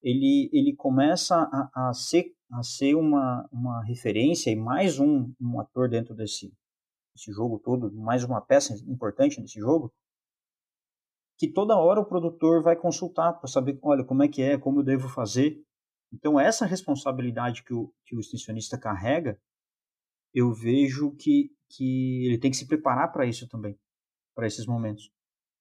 ele, 0.03 0.49
ele 0.53 0.75
começa 0.75 1.35
a, 1.35 1.89
a 1.89 1.93
ser, 1.93 2.31
a 2.51 2.61
ser 2.61 2.95
uma, 2.95 3.47
uma 3.51 3.83
referência 3.83 4.51
e 4.51 4.55
mais 4.55 4.99
um, 4.99 5.33
um 5.41 5.59
ator 5.59 5.89
dentro 5.89 6.13
desse, 6.13 6.53
esse 7.15 7.31
jogo 7.31 7.59
todo, 7.59 7.91
mais 7.91 8.23
uma 8.23 8.41
peça 8.41 8.75
importante 8.87 9.39
nesse 9.39 9.59
jogo, 9.59 9.91
que 11.37 11.51
toda 11.51 11.77
hora 11.77 11.99
o 11.99 12.05
produtor 12.05 12.61
vai 12.61 12.75
consultar 12.75 13.33
para 13.33 13.47
saber, 13.47 13.79
olha, 13.81 14.03
como 14.03 14.23
é 14.23 14.27
que 14.27 14.41
é, 14.41 14.57
como 14.57 14.79
eu 14.79 14.83
devo 14.83 15.09
fazer. 15.09 15.61
Então, 16.13 16.39
essa 16.39 16.65
responsabilidade 16.65 17.63
que 17.63 17.73
o, 17.73 17.93
que 18.05 18.15
o 18.15 18.19
extensionista 18.19 18.77
carrega, 18.77 19.39
eu 20.33 20.53
vejo 20.53 21.15
que, 21.15 21.51
que 21.69 22.25
ele 22.25 22.37
tem 22.37 22.51
que 22.51 22.57
se 22.57 22.67
preparar 22.67 23.11
para 23.11 23.25
isso 23.25 23.47
também, 23.47 23.77
para 24.35 24.47
esses 24.47 24.65
momentos. 24.65 25.09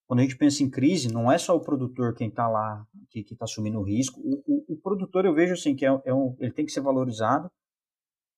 Quando 0.06 0.20
a 0.20 0.22
gente 0.22 0.36
pensa 0.36 0.62
em 0.62 0.70
crise, 0.70 1.12
não 1.12 1.32
é 1.32 1.38
só 1.38 1.56
o 1.56 1.60
produtor 1.60 2.14
quem 2.14 2.28
está 2.28 2.46
lá, 2.46 2.86
que 3.08 3.20
está 3.20 3.44
assumindo 3.44 3.78
o 3.78 3.84
risco. 3.84 4.20
O, 4.20 4.42
o, 4.46 4.74
o, 4.74 4.76
produtor, 4.76 5.24
eu 5.24 5.34
vejo 5.34 5.54
assim, 5.54 5.74
que 5.74 5.86
é, 5.86 5.88
é 6.04 6.14
um, 6.14 6.36
ele 6.38 6.52
tem 6.52 6.66
que 6.66 6.72
ser 6.72 6.82
valorizado, 6.82 7.50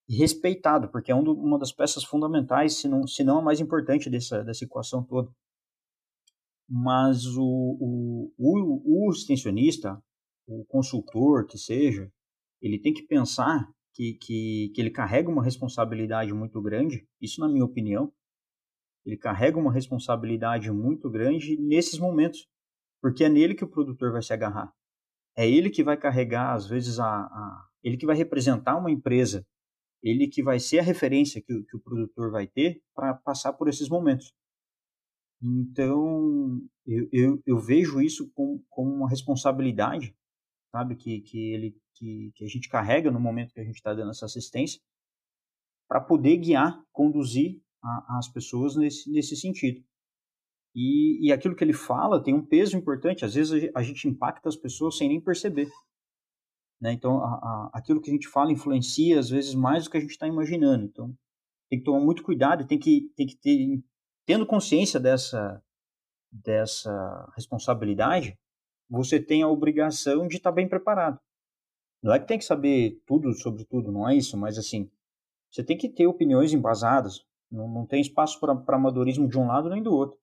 e 0.09 0.17
respeitado, 0.17 0.89
porque 0.89 1.11
é 1.11 1.15
um 1.15 1.25
do, 1.25 1.33
uma 1.33 1.59
das 1.59 1.73
peças 1.73 2.05
fundamentais, 2.05 2.77
se 2.77 2.89
não, 2.89 3.07
se 3.07 3.25
não 3.25 3.39
a 3.39 3.43
mais 3.43 3.61
importante 3.61 4.09
dessa, 4.09 4.43
dessa 4.45 4.65
equação 4.65 5.03
toda. 5.03 5.31
Mas 6.69 7.27
o, 7.37 8.33
o, 8.39 9.07
o, 9.09 9.13
extensionista, 9.13 10.01
o 10.47 10.65
consultor 10.67 11.47
que 11.47 11.59
seja, 11.59 12.11
ele 12.61 12.79
tem 12.79 12.93
que 12.93 13.03
pensar 13.03 13.69
que, 13.93 14.15
que, 14.15 14.73
que 14.75 14.81
ele 14.81 14.91
carrega 14.91 15.31
uma 15.31 15.43
responsabilidade 15.43 16.33
muito 16.33 16.61
grande, 16.61 17.07
isso 17.21 17.41
na 17.41 17.49
minha 17.49 17.65
opinião, 17.65 18.13
ele 19.05 19.17
carrega 19.17 19.59
uma 19.59 19.73
responsabilidade 19.73 20.71
muito 20.71 21.11
grande 21.11 21.57
nesses 21.57 21.99
momentos, 21.99 22.49
porque 23.01 23.25
é 23.25 23.29
nele 23.29 23.55
que 23.55 23.65
o 23.65 23.71
produtor 23.71 24.13
vai 24.13 24.23
se 24.23 24.33
agarrar. 24.33 24.73
É 25.37 25.49
ele 25.49 25.71
que 25.71 25.85
vai 25.85 25.97
carregar, 25.97 26.55
às 26.55 26.67
vezes, 26.67 26.99
a, 26.99 27.07
a 27.07 27.67
ele 27.83 27.97
que 27.97 28.07
vai 28.07 28.17
representar 28.17 28.77
uma 28.77 28.91
empresa 28.91 29.47
ele 30.03 30.29
que 30.29 30.43
vai 30.43 30.61
ser 30.61 30.79
a 30.79 30.83
referência 30.83 31.43
que, 31.43 31.63
que 31.65 31.77
o 31.77 31.81
produtor 31.81 32.31
vai 32.31 32.47
ter 32.47 32.81
para 32.95 33.15
passar 33.15 33.53
por 33.53 33.69
esses 33.69 33.89
momentos. 33.89 34.33
Então, 35.43 36.61
eu, 36.87 37.09
eu, 37.13 37.43
eu 37.45 37.59
vejo 37.59 38.01
isso 38.01 38.31
como, 38.33 38.65
como 38.71 38.91
uma 38.95 39.09
responsabilidade, 39.09 40.15
sabe, 40.77 40.95
que, 40.95 41.21
que, 41.23 41.39
ele, 41.53 41.75
que, 41.95 42.33
que 42.35 42.45
a 42.45 42.49
gente 42.49 42.69
carrega 42.69 43.11
no 43.11 43.19
momento 43.19 43.55
que 43.55 43.61
a 43.61 43.65
gente 43.65 43.77
está 43.77 43.95
dando 43.95 44.11
essa 44.11 44.27
assistência, 44.27 44.81
para 45.89 46.01
poder 46.01 46.37
guiar, 46.37 46.83
conduzir 46.93 47.63
a, 47.83 48.19
as 48.19 48.29
pessoas 48.29 48.77
nesse, 48.77 49.11
nesse 49.11 49.37
sentido. 49.37 49.83
E, 50.75 51.27
e 51.27 51.33
aquilo 51.33 51.57
que 51.57 51.65
ele 51.65 51.73
fala 51.73 52.23
tem 52.23 52.35
um 52.35 52.45
peso 52.45 52.77
importante, 52.77 53.25
às 53.25 53.35
vezes 53.35 53.71
a 53.75 53.83
gente 53.83 54.07
impacta 54.07 54.49
as 54.49 54.57
pessoas 54.57 54.99
sem 54.99 55.09
nem 55.09 55.21
perceber. 55.21 55.71
Né? 56.79 56.93
Então, 56.93 57.25
a, 57.25 57.71
aquilo 57.73 58.01
que 58.01 58.11
a 58.11 58.13
gente 58.13 58.29
fala 58.29 58.53
influencia, 58.53 59.19
às 59.19 59.31
vezes, 59.31 59.55
mais 59.55 59.85
do 59.85 59.91
que 59.91 59.97
a 59.97 60.01
gente 60.01 60.11
está 60.11 60.27
imaginando. 60.27 60.85
Então, 60.85 61.17
tem 61.71 61.79
que 61.79 61.85
tomar 61.85 62.05
muito 62.05 62.23
cuidado 62.23 62.67
tem 62.67 62.79
que, 62.79 63.11
tem 63.17 63.27
que 63.27 63.37
ter, 63.37 63.83
tendo 64.27 64.47
consciência 64.47 65.01
dessa, 65.01 65.63
dessa 66.31 67.33
responsabilidade, 67.35 68.39
você 68.89 69.21
tem 69.21 69.43
a 69.43 69.49
obrigação 69.49 70.27
de 70.29 70.37
estar 70.37 70.51
tá 70.51 70.55
bem 70.55 70.69
preparado. 70.69 71.19
Não 72.03 72.15
é 72.15 72.21
que 72.21 72.27
tem 72.27 72.39
que 72.39 72.45
saber 72.45 73.01
tudo 73.07 73.33
sobre 73.35 73.65
tudo, 73.65 73.91
não 73.91 74.09
é 74.09 74.15
isso, 74.15 74.37
mas 74.37 74.59
assim, 74.59 74.91
você 75.51 75.65
tem 75.65 75.77
que 75.77 75.89
ter 75.89 76.07
opiniões 76.07 76.53
embasadas. 76.53 77.25
Não, 77.51 77.69
não 77.69 77.87
tem 77.87 78.01
espaço 78.01 78.39
para 78.41 78.77
amadorismo 78.77 79.29
de 79.29 79.39
um 79.39 79.47
lado 79.47 79.69
nem 79.69 79.83
do 79.83 79.95
outro. 79.95 80.19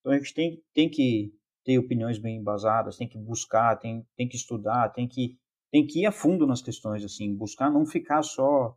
Então 0.00 0.12
a 0.12 0.16
gente 0.16 0.34
tem, 0.34 0.62
tem 0.72 0.88
que 0.88 1.32
ter 1.64 1.78
opiniões 1.78 2.18
bem 2.18 2.38
embasadas, 2.38 2.96
tem 2.96 3.06
que 3.08 3.18
buscar, 3.18 3.76
tem, 3.76 4.06
tem 4.16 4.26
que 4.26 4.36
estudar, 4.36 4.88
tem 4.90 5.06
que 5.06 5.36
tem 5.70 5.86
que 5.86 6.00
ir 6.00 6.06
a 6.06 6.12
fundo 6.12 6.46
nas 6.46 6.62
questões, 6.62 7.04
assim, 7.04 7.36
buscar 7.36 7.70
não 7.70 7.84
ficar 7.84 8.22
só 8.22 8.74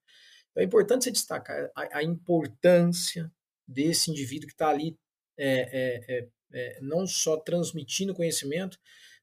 Então 0.50 0.62
é 0.62 0.66
importante 0.66 1.04
você 1.04 1.10
destacar 1.10 1.70
a, 1.74 1.98
a 1.98 2.02
importância 2.04 3.32
desse 3.66 4.10
indivíduo 4.10 4.46
que 4.46 4.54
está 4.54 4.68
ali 4.68 4.96
é, 5.38 5.48
é, 5.48 6.18
é, 6.18 6.28
é, 6.52 6.80
não 6.82 7.06
só 7.06 7.38
transmitindo 7.38 8.14
conhecimento, 8.14 8.78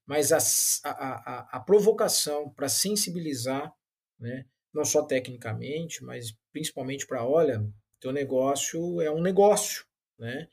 mas 0.06 0.32
a, 0.32 0.40
a, 0.84 1.58
a 1.58 1.60
provocação 1.60 2.50
para 2.50 2.68
sensibilizar 2.68 3.72
né? 4.20 4.46
não 4.74 4.86
só 4.86 5.04
tecnicamente, 5.04 6.04
mas 6.04 6.36
principalmente 6.52 7.06
para, 7.06 7.26
olha, 7.26 7.66
teu 8.00 8.12
negócio 8.12 9.02
é 9.02 9.12
um 9.12 9.22
negócio, 9.22 9.86
né? 10.18 10.48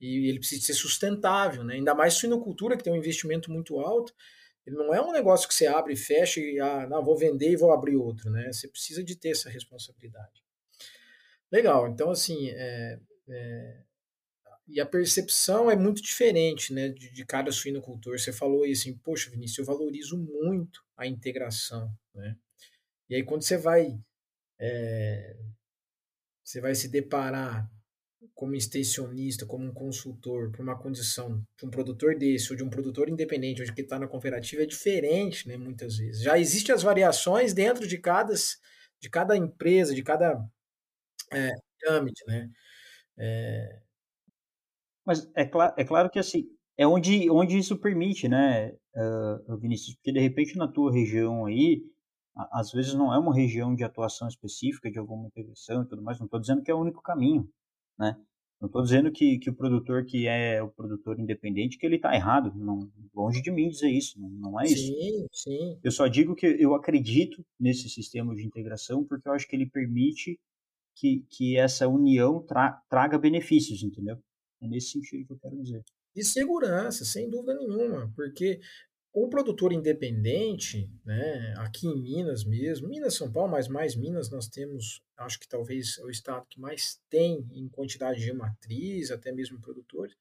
E 0.00 0.28
ele 0.28 0.40
precisa 0.40 0.66
ser 0.66 0.74
sustentável, 0.74 1.62
né? 1.62 1.74
Ainda 1.74 1.94
mais 1.94 2.14
suinocultura, 2.14 2.76
que 2.76 2.82
tem 2.82 2.92
um 2.92 2.96
investimento 2.96 3.50
muito 3.50 3.78
alto, 3.78 4.12
ele 4.66 4.76
não 4.76 4.92
é 4.92 5.00
um 5.00 5.12
negócio 5.12 5.48
que 5.48 5.54
você 5.54 5.66
abre 5.66 5.94
e 5.94 5.96
fecha 5.96 6.40
e, 6.40 6.58
ah, 6.60 6.86
não, 6.88 7.04
vou 7.04 7.16
vender 7.16 7.50
e 7.50 7.56
vou 7.56 7.72
abrir 7.72 7.96
outro, 7.96 8.30
né? 8.30 8.52
Você 8.52 8.68
precisa 8.68 9.02
de 9.02 9.16
ter 9.16 9.30
essa 9.30 9.48
responsabilidade. 9.48 10.42
Legal, 11.50 11.88
então 11.88 12.10
assim, 12.10 12.48
é, 12.50 12.98
é, 13.28 13.82
e 14.66 14.80
a 14.80 14.86
percepção 14.86 15.70
é 15.70 15.76
muito 15.76 16.00
diferente, 16.00 16.72
né, 16.72 16.88
de, 16.88 17.12
de 17.12 17.24
cada 17.26 17.52
suinocultor. 17.52 18.18
Você 18.18 18.32
falou 18.32 18.62
aí 18.62 18.72
assim, 18.72 18.96
poxa, 18.96 19.30
Vinícius, 19.30 19.58
eu 19.58 19.64
valorizo 19.64 20.16
muito 20.16 20.82
a 20.96 21.06
integração, 21.06 21.92
né? 22.14 22.36
E 23.12 23.14
aí 23.14 23.22
quando 23.22 23.42
você 23.42 23.58
vai 23.58 24.00
é, 24.58 25.36
você 26.42 26.62
vai 26.62 26.74
se 26.74 26.88
deparar 26.88 27.70
como 28.34 28.54
extensionista, 28.54 29.44
como 29.44 29.66
um 29.66 29.74
consultor, 29.74 30.50
para 30.50 30.62
uma 30.62 30.78
condição 30.78 31.44
de 31.58 31.66
um 31.66 31.70
produtor 31.70 32.16
desse 32.16 32.50
ou 32.50 32.56
de 32.56 32.64
um 32.64 32.70
produtor 32.70 33.10
independente, 33.10 33.60
onde 33.60 33.74
que 33.74 33.82
está 33.82 33.98
na 33.98 34.08
cooperativa, 34.08 34.62
é 34.62 34.66
diferente, 34.66 35.46
né, 35.46 35.58
muitas 35.58 35.98
vezes. 35.98 36.22
Já 36.22 36.38
existem 36.38 36.74
as 36.74 36.82
variações 36.82 37.52
dentro 37.52 37.86
de 37.86 37.98
cada, 37.98 38.32
de 38.98 39.10
cada 39.10 39.36
empresa, 39.36 39.94
de 39.94 40.02
cada 40.02 40.42
é, 41.32 41.50
né? 42.28 42.50
É... 43.18 43.82
Mas 45.04 45.28
é, 45.36 45.44
cl 45.44 45.74
é 45.76 45.84
claro 45.84 46.10
que 46.10 46.18
assim, 46.18 46.46
é 46.78 46.86
onde, 46.86 47.30
onde 47.30 47.58
isso 47.58 47.78
permite, 47.78 48.28
né, 48.28 48.72
uh, 48.96 49.58
Vinícius? 49.58 49.96
Porque 49.96 50.12
de 50.12 50.20
repente 50.20 50.56
na 50.56 50.68
tua 50.68 50.92
região 50.92 51.46
aí, 51.46 51.82
às 52.34 52.72
vezes 52.72 52.94
não 52.94 53.12
é 53.12 53.18
uma 53.18 53.34
região 53.34 53.74
de 53.74 53.84
atuação 53.84 54.28
específica, 54.28 54.90
de 54.90 54.98
alguma 54.98 55.26
integração 55.26 55.82
e 55.82 55.86
tudo 55.86 56.02
mais, 56.02 56.18
não 56.18 56.26
estou 56.26 56.40
dizendo 56.40 56.62
que 56.62 56.70
é 56.70 56.74
o 56.74 56.80
único 56.80 57.02
caminho, 57.02 57.48
né? 57.98 58.16
Não 58.60 58.68
estou 58.68 58.82
dizendo 58.82 59.10
que, 59.10 59.38
que 59.40 59.50
o 59.50 59.54
produtor 59.54 60.04
que 60.06 60.28
é 60.28 60.62
o 60.62 60.68
produtor 60.68 61.18
independente, 61.18 61.76
que 61.76 61.84
ele 61.84 61.96
está 61.96 62.14
errado, 62.14 62.52
não, 62.54 62.88
longe 63.12 63.42
de 63.42 63.50
mim 63.50 63.68
dizer 63.68 63.90
isso, 63.90 64.20
não, 64.20 64.28
não 64.28 64.60
é 64.60 64.64
isso. 64.66 64.86
Sim, 64.86 65.26
sim. 65.32 65.80
Eu 65.82 65.90
só 65.90 66.06
digo 66.06 66.34
que 66.36 66.46
eu 66.46 66.72
acredito 66.74 67.44
nesse 67.58 67.88
sistema 67.88 68.34
de 68.36 68.46
integração 68.46 69.04
porque 69.04 69.28
eu 69.28 69.32
acho 69.32 69.48
que 69.48 69.56
ele 69.56 69.68
permite 69.68 70.38
que, 70.94 71.26
que 71.28 71.56
essa 71.56 71.88
união 71.88 72.40
tra, 72.40 72.80
traga 72.88 73.18
benefícios, 73.18 73.82
entendeu? 73.82 74.16
É 74.60 74.68
nesse 74.68 74.92
sentido 74.92 75.26
que 75.26 75.32
eu 75.32 75.38
quero 75.38 75.60
dizer. 75.60 75.82
E 76.14 76.22
segurança, 76.22 77.04
sem 77.04 77.28
dúvida 77.28 77.56
nenhuma, 77.56 78.12
porque 78.14 78.60
o 79.12 79.28
produtor 79.28 79.72
independente, 79.72 80.90
né, 81.04 81.54
aqui 81.58 81.86
em 81.86 82.00
Minas 82.00 82.44
mesmo, 82.44 82.88
Minas, 82.88 83.14
São 83.14 83.30
Paulo, 83.30 83.50
mas 83.50 83.68
mais 83.68 83.94
Minas, 83.94 84.30
nós 84.30 84.48
temos, 84.48 85.02
acho 85.18 85.38
que 85.38 85.46
talvez 85.46 85.98
é 85.98 86.04
o 86.04 86.10
estado 86.10 86.46
que 86.48 86.58
mais 86.58 86.98
tem 87.10 87.46
em 87.52 87.68
quantidade 87.68 88.20
de 88.20 88.32
matriz, 88.32 89.10
até 89.10 89.30
mesmo 89.30 89.60
produtores. 89.60 90.16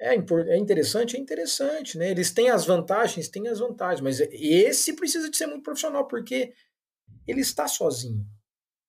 É, 0.00 0.16
é 0.16 0.56
interessante, 0.58 1.16
é 1.16 1.20
interessante, 1.20 1.96
né? 1.96 2.10
Eles 2.10 2.32
têm 2.32 2.50
as 2.50 2.66
vantagens, 2.66 3.28
têm 3.28 3.46
as 3.46 3.60
vantagens, 3.60 4.00
mas 4.00 4.18
esse 4.32 4.94
precisa 4.94 5.30
de 5.30 5.36
ser 5.36 5.46
muito 5.46 5.62
profissional, 5.62 6.08
porque 6.08 6.52
ele 7.24 7.40
está 7.40 7.68
sozinho. 7.68 8.26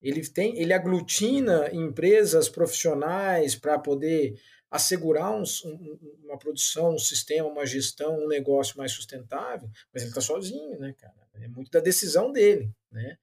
Ele 0.01 0.28
tem, 0.28 0.59
ele 0.59 0.74
aglutina 0.74 1.70
empresas 1.72 2.49
profissionais 2.49 3.55
para 3.55 3.78
poder 3.78 4.41
assegurar 4.74 5.32
um, 5.32 5.44
um, 5.66 6.18
uma 6.24 6.38
produção, 6.38 6.96
um 6.96 6.98
sistema, 6.98 7.48
uma 7.48 7.64
gestão, 7.64 8.18
um 8.18 8.28
negócio 8.28 8.76
mais 8.76 8.92
sustentável, 8.92 9.70
mas 9.94 10.02
ele 10.02 10.10
está 10.10 10.20
sozinho, 10.20 10.80
né, 10.80 10.96
cara? 10.98 11.14
É 11.36 11.48
muito 11.48 11.70
da 11.70 11.80
decisão 11.80 12.32
dele, 12.32 12.72
né? 12.92 13.20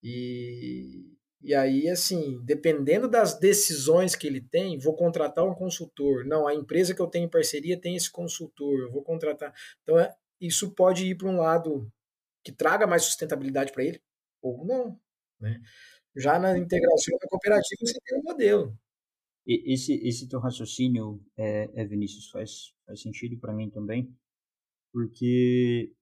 E, 0.00 1.12
e 1.42 1.52
aí, 1.56 1.88
assim, 1.88 2.40
dependendo 2.44 3.08
das 3.08 3.36
decisões 3.36 4.14
que 4.14 4.28
ele 4.28 4.40
tem, 4.40 4.78
vou 4.78 4.94
contratar 4.94 5.44
um 5.44 5.54
consultor. 5.56 6.24
Não, 6.24 6.46
a 6.46 6.54
empresa 6.54 6.94
que 6.94 7.02
eu 7.02 7.08
tenho 7.08 7.24
em 7.24 7.30
parceria 7.30 7.80
tem 7.80 7.96
esse 7.96 8.10
consultor, 8.10 8.78
eu 8.78 8.92
vou 8.92 9.02
contratar. 9.02 9.52
Então, 9.82 9.98
é, 9.98 10.14
isso 10.40 10.70
pode 10.70 11.04
ir 11.04 11.16
para 11.16 11.28
um 11.28 11.38
lado 11.38 11.90
que 12.44 12.52
traga 12.52 12.86
mais 12.86 13.02
sustentabilidade 13.02 13.72
para 13.72 13.82
ele, 13.82 14.00
ou 14.40 14.64
não, 14.64 15.00
né? 15.40 15.60
Já 16.14 16.38
na 16.38 16.56
integração 16.56 17.18
da 17.18 17.28
cooperativa, 17.28 17.80
você 17.80 17.98
tem 18.04 18.20
um 18.20 18.22
modelo 18.22 18.78
esse, 19.46 19.94
esse 20.06 20.28
teu 20.28 20.40
raciocínio, 20.40 21.20
é, 21.36 21.70
é 21.74 21.84
Vinícius, 21.84 22.30
faz, 22.30 22.74
faz 22.84 23.00
sentido 23.00 23.38
para 23.38 23.52
mim 23.52 23.70
também, 23.70 24.12
porque 24.92 25.92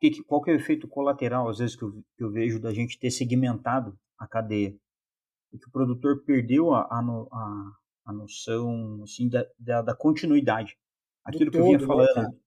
que, 0.00 0.22
qual 0.24 0.42
que 0.42 0.50
é 0.50 0.54
o 0.54 0.56
efeito 0.56 0.86
colateral, 0.86 1.48
às 1.48 1.58
vezes, 1.58 1.74
que 1.74 1.82
eu, 1.82 1.92
que 2.16 2.24
eu 2.24 2.30
vejo 2.30 2.60
da 2.60 2.72
gente 2.72 2.98
ter 2.98 3.10
segmentado 3.10 3.98
a 4.18 4.26
cadeia? 4.26 4.74
É 5.52 5.58
que 5.58 5.68
o 5.68 5.72
produtor 5.72 6.22
perdeu 6.24 6.72
a, 6.74 6.82
a, 6.82 7.00
a, 7.00 7.72
a 8.06 8.12
noção 8.12 9.02
assim, 9.02 9.28
da, 9.28 9.44
da, 9.58 9.82
da 9.82 9.96
continuidade. 9.96 10.76
Aquilo 11.24 11.50
que 11.50 11.58
eu 11.58 11.64
vinha 11.64 11.78
né, 11.78 11.86
falando. 11.86 12.38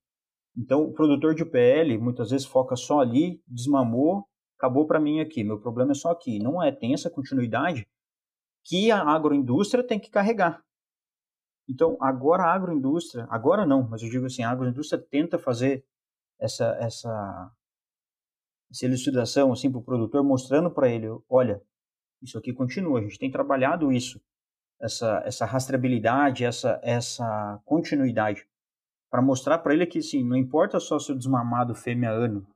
Então, 0.56 0.84
o 0.84 0.92
produtor 0.92 1.34
de 1.34 1.44
PL 1.44 1.98
muitas 1.98 2.30
vezes 2.30 2.46
foca 2.46 2.76
só 2.76 3.00
ali, 3.00 3.42
desmamou, 3.46 4.26
acabou 4.58 4.86
para 4.86 5.00
mim 5.00 5.20
aqui. 5.20 5.42
Meu 5.42 5.60
problema 5.60 5.92
é 5.92 5.94
só 5.94 6.10
aqui. 6.10 6.38
Não 6.38 6.62
é, 6.62 6.70
tem 6.70 6.94
essa 6.94 7.10
continuidade 7.10 7.86
que 8.64 8.90
a 8.90 9.00
agroindústria 9.02 9.86
tem 9.86 9.98
que 9.98 10.10
carregar. 10.10 10.62
Então, 11.68 11.96
agora 12.00 12.44
a 12.44 12.52
agroindústria, 12.52 13.26
agora 13.30 13.64
não, 13.64 13.88
mas 13.88 14.02
eu 14.02 14.10
digo 14.10 14.26
assim, 14.26 14.42
a 14.42 14.50
agroindústria 14.50 15.00
tenta 15.00 15.38
fazer 15.38 15.84
essa 16.38 16.66
essa, 16.80 17.52
essa 18.70 18.84
elucidação 18.86 19.52
assim 19.52 19.70
para 19.70 19.80
o 19.80 19.84
produtor, 19.84 20.24
mostrando 20.24 20.70
para 20.70 20.88
ele, 20.88 21.06
olha, 21.28 21.62
isso 22.20 22.38
aqui 22.38 22.52
continua, 22.52 22.98
a 22.98 23.02
gente 23.02 23.18
tem 23.18 23.30
trabalhado 23.30 23.92
isso, 23.92 24.20
essa 24.80 25.22
essa 25.24 25.46
rastreabilidade, 25.46 26.44
essa 26.44 26.80
essa 26.82 27.60
continuidade, 27.64 28.46
para 29.10 29.22
mostrar 29.22 29.58
para 29.58 29.74
ele 29.74 29.86
que 29.86 29.98
assim, 29.98 30.24
não 30.24 30.36
importa 30.36 30.80
só 30.80 30.98
seu 30.98 31.16
desmamado 31.16 31.74
fêmea 31.74 32.10
ano, 32.10 32.46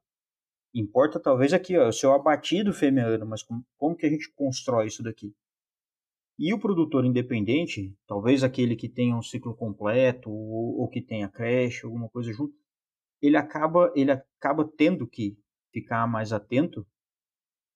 importa 0.75 1.21
talvez 1.21 1.53
aqui 1.53 1.79
ó, 1.79 1.89
o 1.89 1.93
seu 1.93 2.13
abatido 2.13 2.73
fêmea 2.73 3.07
ano, 3.07 3.27
mas 3.27 3.43
como, 3.43 3.65
como 3.79 3.97
que 3.97 4.07
a 4.07 4.11
gente 4.11 4.31
constrói 4.35 4.87
isso 4.89 5.03
daqui? 5.03 5.35
E 6.39 6.53
o 6.53 6.59
produtor 6.59 7.05
independente, 7.05 7.97
talvez 8.07 8.45
aquele 8.45 8.77
que 8.77 8.89
tenha 8.89 9.17
um 9.17 9.23
ciclo 9.23 9.55
completo 9.57 10.31
ou, 10.31 10.81
ou 10.81 10.89
que 10.89 11.01
tenha 11.01 11.29
creche, 11.29 11.87
alguma 11.87 12.09
coisa 12.11 12.33
junto, 12.33 12.55
ele 13.23 13.37
acaba, 13.37 13.91
ele 13.97 14.11
acaba 14.11 14.71
tendo 14.77 15.07
que 15.07 15.39
ficar 15.73 16.07
mais 16.07 16.33
atento, 16.33 16.87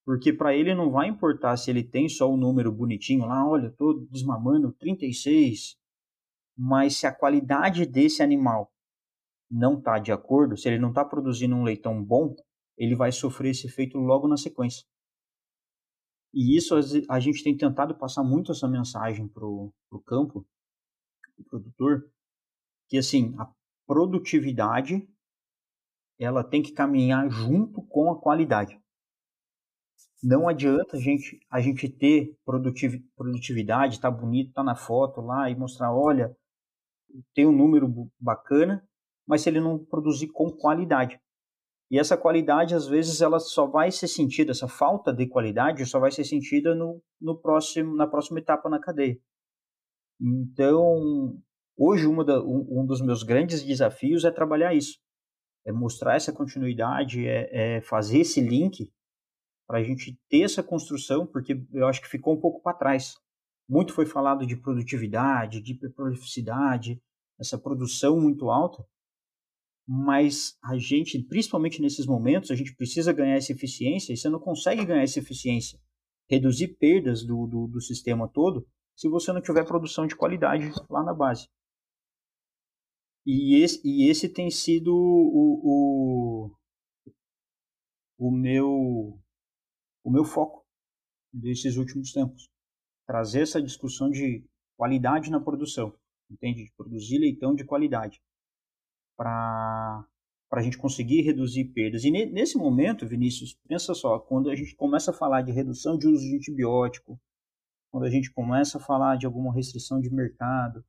porque 0.04 0.32
para 0.32 0.54
ele 0.54 0.74
não 0.74 0.90
vai 0.90 1.08
importar 1.08 1.56
se 1.56 1.70
ele 1.70 1.82
tem 1.82 2.08
só 2.08 2.28
o 2.30 2.34
um 2.34 2.36
número 2.36 2.70
bonitinho 2.70 3.26
lá, 3.26 3.48
olha, 3.48 3.68
estou 3.68 4.06
desmamando 4.06 4.72
36, 4.72 5.76
mas 6.56 6.96
se 6.96 7.06
a 7.06 7.14
qualidade 7.14 7.86
desse 7.86 8.22
animal 8.22 8.70
não 9.50 9.78
está 9.78 9.98
de 9.98 10.12
acordo, 10.12 10.56
se 10.56 10.68
ele 10.68 10.78
não 10.78 10.90
está 10.90 11.04
produzindo 11.04 11.56
um 11.56 11.64
leitão 11.64 12.02
bom, 12.02 12.34
ele 12.76 12.94
vai 12.94 13.10
sofrer 13.10 13.50
esse 13.50 13.66
efeito 13.66 13.98
logo 13.98 14.28
na 14.28 14.36
sequência. 14.36 14.86
E 16.32 16.56
isso 16.56 16.74
a 17.08 17.20
gente 17.20 17.42
tem 17.42 17.56
tentado 17.56 17.94
passar 17.94 18.22
muito 18.22 18.52
essa 18.52 18.68
mensagem 18.68 19.26
para 19.26 19.44
o 19.44 19.72
campo, 20.06 20.46
o 21.38 21.44
produtor, 21.44 22.08
que 22.88 22.96
assim, 22.98 23.34
a 23.38 23.50
produtividade 23.86 25.08
ela 26.18 26.44
tem 26.44 26.62
que 26.62 26.72
caminhar 26.72 27.28
junto 27.30 27.82
com 27.82 28.10
a 28.10 28.20
qualidade. 28.20 28.78
Não 30.22 30.46
adianta 30.46 30.98
a 30.98 31.00
gente, 31.00 31.40
a 31.50 31.60
gente 31.60 31.88
ter 31.88 32.38
produtividade, 32.44 33.98
tá 33.98 34.10
bonito, 34.10 34.52
tá 34.52 34.62
na 34.62 34.76
foto 34.76 35.22
lá 35.22 35.48
e 35.50 35.56
mostrar, 35.56 35.94
olha, 35.94 36.36
tem 37.34 37.46
um 37.46 37.56
número 37.56 38.10
bacana, 38.20 38.86
mas 39.26 39.40
se 39.40 39.48
ele 39.48 39.60
não 39.60 39.82
produzir 39.82 40.28
com 40.28 40.50
qualidade. 40.50 41.18
E 41.90 41.98
essa 41.98 42.16
qualidade, 42.16 42.74
às 42.74 42.86
vezes, 42.86 43.20
ela 43.20 43.40
só 43.40 43.66
vai 43.66 43.90
ser 43.90 44.06
sentida, 44.06 44.52
essa 44.52 44.68
falta 44.68 45.12
de 45.12 45.26
qualidade 45.26 45.84
só 45.86 45.98
vai 45.98 46.12
ser 46.12 46.24
sentida 46.24 46.74
no, 46.74 47.02
no 47.20 47.36
próximo, 47.36 47.96
na 47.96 48.06
próxima 48.06 48.38
etapa 48.38 48.70
na 48.70 48.78
cadeia. 48.78 49.18
Então, 50.20 51.36
hoje, 51.76 52.06
da, 52.24 52.40
um, 52.40 52.82
um 52.82 52.86
dos 52.86 53.00
meus 53.00 53.24
grandes 53.24 53.64
desafios 53.64 54.24
é 54.24 54.30
trabalhar 54.30 54.72
isso. 54.72 54.98
É 55.66 55.72
mostrar 55.72 56.14
essa 56.14 56.32
continuidade, 56.32 57.26
é, 57.26 57.76
é 57.76 57.80
fazer 57.80 58.20
esse 58.20 58.40
link 58.40 58.92
para 59.66 59.78
a 59.78 59.82
gente 59.82 60.16
ter 60.28 60.42
essa 60.42 60.62
construção, 60.62 61.26
porque 61.26 61.60
eu 61.72 61.86
acho 61.86 62.00
que 62.00 62.08
ficou 62.08 62.34
um 62.34 62.40
pouco 62.40 62.62
para 62.62 62.76
trás. 62.76 63.14
Muito 63.68 63.92
foi 63.92 64.06
falado 64.06 64.46
de 64.46 64.56
produtividade, 64.56 65.60
de 65.60 65.72
hiperprolificidade, 65.72 67.02
essa 67.38 67.58
produção 67.58 68.20
muito 68.20 68.50
alta, 68.50 68.84
mas 69.92 70.56
a 70.62 70.78
gente, 70.78 71.20
principalmente 71.20 71.82
nesses 71.82 72.06
momentos, 72.06 72.52
a 72.52 72.54
gente 72.54 72.76
precisa 72.76 73.12
ganhar 73.12 73.34
essa 73.34 73.50
eficiência 73.50 74.12
e 74.12 74.16
você 74.16 74.28
não 74.28 74.38
consegue 74.38 74.84
ganhar 74.84 75.02
essa 75.02 75.18
eficiência, 75.18 75.80
reduzir 76.30 76.76
perdas 76.76 77.24
do, 77.24 77.44
do, 77.48 77.66
do 77.66 77.80
sistema 77.80 78.28
todo, 78.28 78.64
se 78.94 79.08
você 79.08 79.32
não 79.32 79.42
tiver 79.42 79.66
produção 79.66 80.06
de 80.06 80.14
qualidade 80.14 80.70
lá 80.88 81.02
na 81.02 81.12
base. 81.12 81.48
E 83.26 83.56
esse, 83.60 83.80
e 83.84 84.08
esse 84.08 84.28
tem 84.28 84.48
sido 84.48 84.94
o, 84.94 85.60
o, 85.64 86.56
o 88.16 88.30
meu 88.30 89.18
o 90.04 90.10
meu 90.10 90.24
foco 90.24 90.64
desses 91.32 91.76
últimos 91.76 92.12
tempos. 92.12 92.48
Trazer 93.08 93.42
essa 93.42 93.60
discussão 93.60 94.08
de 94.08 94.46
qualidade 94.76 95.32
na 95.32 95.40
produção, 95.40 95.92
entende? 96.30 96.66
De 96.66 96.72
produzir 96.76 97.18
leitão 97.18 97.56
de 97.56 97.64
qualidade 97.64 98.20
para 99.20 100.06
a 100.50 100.62
gente 100.62 100.78
conseguir 100.78 101.20
reduzir 101.20 101.66
perdas. 101.66 102.04
E 102.04 102.10
ne, 102.10 102.24
nesse 102.24 102.56
momento, 102.56 103.06
Vinícius, 103.06 103.54
pensa 103.68 103.92
só, 103.92 104.18
quando 104.18 104.48
a 104.48 104.56
gente 104.56 104.74
começa 104.74 105.10
a 105.10 105.14
falar 105.14 105.42
de 105.42 105.52
redução 105.52 105.98
de 105.98 106.08
uso 106.08 106.24
de 106.24 106.36
antibiótico, 106.36 107.20
quando 107.90 108.04
a 108.04 108.10
gente 108.10 108.32
começa 108.32 108.78
a 108.78 108.80
falar 108.80 109.16
de 109.16 109.26
alguma 109.26 109.52
restrição 109.52 110.00
de 110.00 110.08
mercado, 110.08 110.82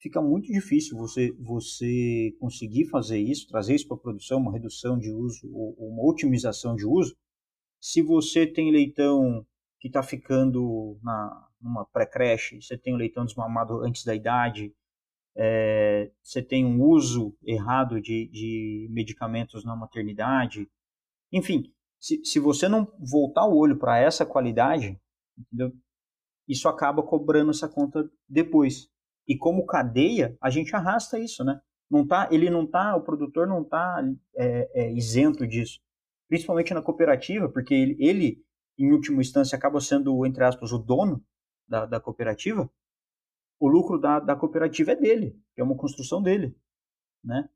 fica 0.00 0.20
muito 0.20 0.52
difícil 0.52 0.98
você, 0.98 1.30
você 1.38 2.34
conseguir 2.40 2.86
fazer 2.86 3.20
isso, 3.20 3.46
trazer 3.46 3.76
isso 3.76 3.86
para 3.86 3.96
a 3.96 4.00
produção, 4.00 4.40
uma 4.40 4.52
redução 4.52 4.98
de 4.98 5.12
uso 5.12 5.48
ou 5.52 5.76
uma 5.78 6.04
otimização 6.04 6.74
de 6.74 6.84
uso, 6.84 7.16
se 7.80 8.02
você 8.02 8.44
tem 8.44 8.72
leitão 8.72 9.46
que 9.78 9.86
está 9.86 10.02
ficando 10.02 10.98
na, 11.00 11.48
numa 11.60 11.84
pré-creche, 11.86 12.60
você 12.60 12.76
tem 12.76 12.92
o 12.92 12.96
leitão 12.96 13.24
desmamado 13.24 13.84
antes 13.84 14.04
da 14.04 14.16
idade, 14.16 14.74
é, 15.38 16.10
você 16.22 16.42
tem 16.42 16.64
um 16.64 16.82
uso 16.82 17.36
errado 17.44 18.00
de, 18.00 18.28
de 18.28 18.88
medicamentos 18.90 19.64
na 19.64 19.76
maternidade, 19.76 20.68
enfim, 21.32 21.72
se, 22.00 22.24
se 22.24 22.38
você 22.38 22.68
não 22.68 22.92
voltar 22.98 23.46
o 23.46 23.56
olho 23.56 23.78
para 23.78 23.98
essa 23.98 24.26
qualidade, 24.26 24.98
entendeu? 25.36 25.72
isso 26.46 26.68
acaba 26.68 27.02
cobrando 27.02 27.50
essa 27.50 27.68
conta 27.68 28.10
depois. 28.28 28.88
E 29.26 29.36
como 29.36 29.66
cadeia, 29.66 30.36
a 30.40 30.48
gente 30.48 30.74
arrasta 30.74 31.18
isso, 31.18 31.44
né? 31.44 31.60
Não 31.90 32.06
tá, 32.06 32.28
ele 32.32 32.48
não 32.48 32.66
tá, 32.66 32.96
o 32.96 33.02
produtor 33.02 33.46
não 33.46 33.62
está 33.62 34.02
é, 34.36 34.70
é, 34.74 34.92
isento 34.92 35.46
disso 35.46 35.78
principalmente 36.28 36.74
na 36.74 36.82
cooperativa, 36.82 37.48
porque 37.48 37.74
ele, 37.74 37.96
ele, 37.98 38.44
em 38.78 38.92
última 38.92 39.20
instância, 39.20 39.56
acaba 39.56 39.80
sendo, 39.80 40.24
entre 40.26 40.44
aspas, 40.44 40.72
o 40.72 40.78
dono 40.78 41.24
da, 41.66 41.86
da 41.86 41.98
cooperativa, 41.98 42.70
o 43.58 43.68
lucro 43.68 43.98
da, 43.98 44.20
da 44.20 44.36
cooperativa 44.36 44.92
é 44.92 44.96
dele, 44.96 45.36
é 45.56 45.62
uma 45.62 45.76
construção 45.76 46.22
dele, 46.22 46.56
né? 47.24 47.48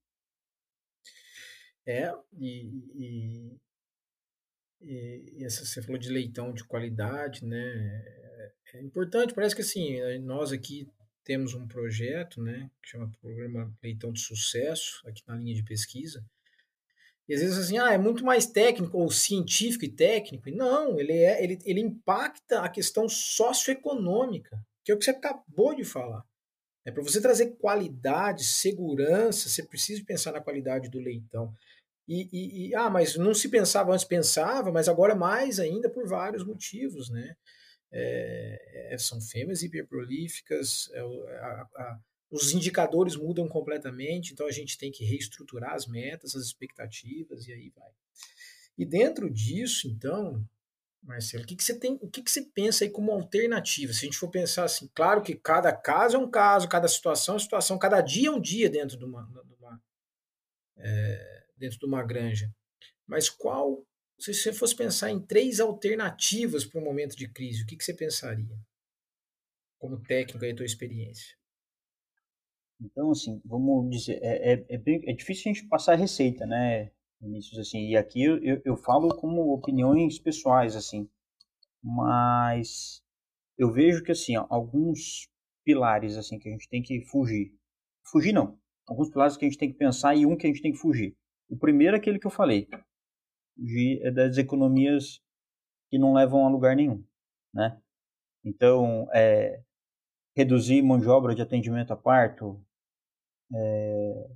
É, 1.85 2.13
e, 2.39 2.71
e, 2.95 3.61
e, 4.81 5.45
essa, 5.45 5.65
você 5.65 5.83
falou 5.83 5.99
de 5.99 6.11
leitão 6.11 6.53
de 6.53 6.65
qualidade, 6.65 7.45
né? 7.45 7.57
É, 7.57 8.53
é 8.75 8.83
importante, 8.83 9.35
parece 9.35 9.55
que 9.55 9.63
assim, 9.63 10.01
nós 10.21 10.53
aqui 10.53 10.89
temos 11.25 11.55
um 11.55 11.67
projeto, 11.69 12.43
né, 12.43 12.71
que 12.83 12.91
chama 12.91 13.13
Programa 13.21 13.73
Leitão 13.83 14.13
de 14.13 14.21
Sucesso, 14.21 15.01
aqui 15.07 15.23
na 15.27 15.37
linha 15.37 15.55
de 15.55 15.63
pesquisa, 15.63 16.25
e 17.29 17.35
às 17.35 17.41
vezes 17.41 17.59
assim, 17.59 17.79
ah, 17.79 17.93
é 17.93 17.99
muito 17.99 18.25
mais 18.25 18.47
técnico 18.47 18.99
ou 18.99 19.11
científico 19.11 19.85
e 19.85 19.89
técnico. 19.89 20.51
Não, 20.51 20.99
ele, 20.99 21.13
é, 21.13 21.43
ele, 21.43 21.59
ele 21.65 21.81
impacta 21.81 22.61
a 22.61 22.69
questão 22.69 23.09
socioeconômica, 23.09 24.65
que 24.85 24.93
é 24.93 24.95
o 24.95 24.99
que 24.99 25.05
você 25.05 25.11
acabou 25.11 25.75
de 25.75 25.85
falar. 25.85 26.25
É 26.85 26.91
para 26.91 27.03
você 27.03 27.21
trazer 27.21 27.57
qualidade, 27.57 28.45
segurança, 28.45 29.49
você 29.49 29.63
precisa 29.63 30.05
pensar 30.05 30.33
na 30.33 30.41
qualidade 30.41 30.89
do 30.89 30.99
leitão. 30.99 31.55
E, 32.09 32.29
e, 32.33 32.69
e, 32.69 32.75
ah, 32.75 32.91
mas 32.91 33.17
não 33.17 33.33
se 33.33 33.49
pensava 33.49 33.93
antes, 33.93 34.05
pensava, 34.05 34.73
mas 34.73 34.89
agora 34.89 35.15
mais 35.15 35.61
ainda 35.61 35.89
por 35.89 36.09
vários 36.09 36.45
motivos, 36.45 37.09
né? 37.09 37.37
É, 37.93 38.95
é, 38.95 38.99
são 38.99 39.21
fêmeas 39.21 39.63
hiperprolíficas, 39.63 40.91
é, 40.93 41.01
a, 41.01 41.69
a, 41.77 42.01
os 42.31 42.53
indicadores 42.53 43.15
mudam 43.15 43.47
completamente, 43.47 44.33
então 44.33 44.47
a 44.47 44.51
gente 44.51 44.79
tem 44.79 44.91
que 44.91 45.05
reestruturar 45.05 45.75
as 45.75 45.87
metas, 45.87 46.35
as 46.35 46.45
expectativas 46.45 47.47
e 47.47 47.53
aí 47.53 47.71
vai. 47.77 47.91
E 48.77 48.87
dentro 48.87 49.31
disso, 49.31 49.87
então, 49.89 50.43
Marcelo, 51.03 51.43
o 51.43 51.47
que, 51.47 51.57
que 51.57 51.65
você 51.65 51.77
tem, 51.77 51.99
o 52.01 52.09
que, 52.09 52.23
que 52.23 52.31
você 52.31 52.43
pensa 52.43 52.85
aí 52.85 52.91
como 52.91 53.11
alternativa? 53.11 53.93
Se 53.93 54.01
a 54.01 54.05
gente 54.05 54.19
for 54.19 54.31
pensar 54.31 54.65
assim, 54.65 54.89
claro 54.95 55.21
que 55.21 55.35
cada 55.35 55.73
caso 55.73 56.17
é 56.17 56.19
um 56.19 56.31
caso, 56.31 56.69
cada 56.69 56.87
situação 56.87 57.35
é 57.35 57.37
uma 57.37 57.41
situação, 57.41 57.79
cada 57.79 58.01
dia 58.01 58.29
é 58.29 58.31
um 58.31 58.41
dia 58.41 58.71
dentro 58.71 58.97
de 58.97 59.05
uma, 59.05 59.25
de 59.25 59.55
uma 59.55 59.83
é, 60.77 61.47
dentro 61.57 61.79
de 61.79 61.87
uma 61.87 62.05
granja. 62.05 62.55
Mas 63.07 63.29
qual, 63.29 63.85
se 64.19 64.33
você 64.33 64.53
fosse 64.53 64.77
pensar 64.77 65.11
em 65.11 65.21
três 65.21 65.59
alternativas 65.59 66.65
para 66.65 66.81
um 66.81 66.85
momento 66.85 67.17
de 67.17 67.29
crise, 67.29 67.65
o 67.65 67.67
que, 67.67 67.77
que 67.77 67.85
você 67.85 67.95
pensaria? 67.95 68.57
Como 69.79 70.01
técnico 70.01 70.45
aí, 70.45 70.55
tua 70.55 70.65
experiência. 70.65 71.37
Então, 72.81 73.11
assim, 73.11 73.41
vamos 73.45 73.91
dizer, 73.91 74.19
é, 74.23 74.53
é, 74.53 74.67
é, 74.69 74.79
bem, 74.79 75.03
é 75.07 75.13
difícil 75.13 75.51
a 75.51 75.55
gente 75.55 75.69
passar 75.69 75.93
a 75.93 75.97
receita, 75.97 76.47
né, 76.47 76.91
Vinícius, 77.23 77.59
assim, 77.61 77.89
e 77.89 77.97
aqui 77.97 78.23
eu, 78.23 78.43
eu, 78.43 78.63
eu 78.65 78.77
falo 78.77 79.09
como 79.17 79.55
opiniões 79.55 80.19
pessoais, 80.19 80.75
assim, 80.75 81.09
mas 81.83 83.03
eu 83.57 83.73
vejo 83.73 84.03
que, 84.03 84.13
assim, 84.13 84.35
alguns 84.37 85.29
pilares, 85.65 86.17
assim, 86.17 86.39
que 86.39 86.49
a 86.49 86.53
gente 86.53 86.69
tem 86.69 86.83
que 86.83 87.01
fugir, 87.03 87.55
fugir 88.05 88.33
não, 88.33 88.59
alguns 88.87 89.09
pilares 89.09 89.37
que 89.37 89.45
a 89.45 89.49
gente 89.49 89.59
tem 89.59 89.71
que 89.71 89.79
pensar 89.79 90.17
e 90.17 90.27
um 90.27 90.37
que 90.37 90.47
a 90.47 90.51
gente 90.51 90.63
tem 90.63 90.73
que 90.73 90.79
fugir. 90.79 91.17
O 91.49 91.57
primeiro 91.57 91.97
é 91.97 91.99
aquele 91.99 92.19
que 92.19 92.27
eu 92.27 92.31
falei, 92.31 92.69
fugir 93.57 94.01
é 94.03 94.11
das 94.11 94.37
economias 94.37 95.21
que 95.91 95.99
não 95.99 96.15
levam 96.15 96.45
a 96.45 96.51
lugar 96.51 96.75
nenhum, 96.75 97.05
né, 97.55 97.81
então, 98.45 99.09
é, 99.15 99.63
reduzir 100.37 100.83
mão 100.83 100.99
de 100.99 101.09
obra 101.09 101.35
de 101.35 101.43
atendimento 101.43 101.93
a 101.93 101.97
parto, 101.97 102.61
é, 103.55 104.31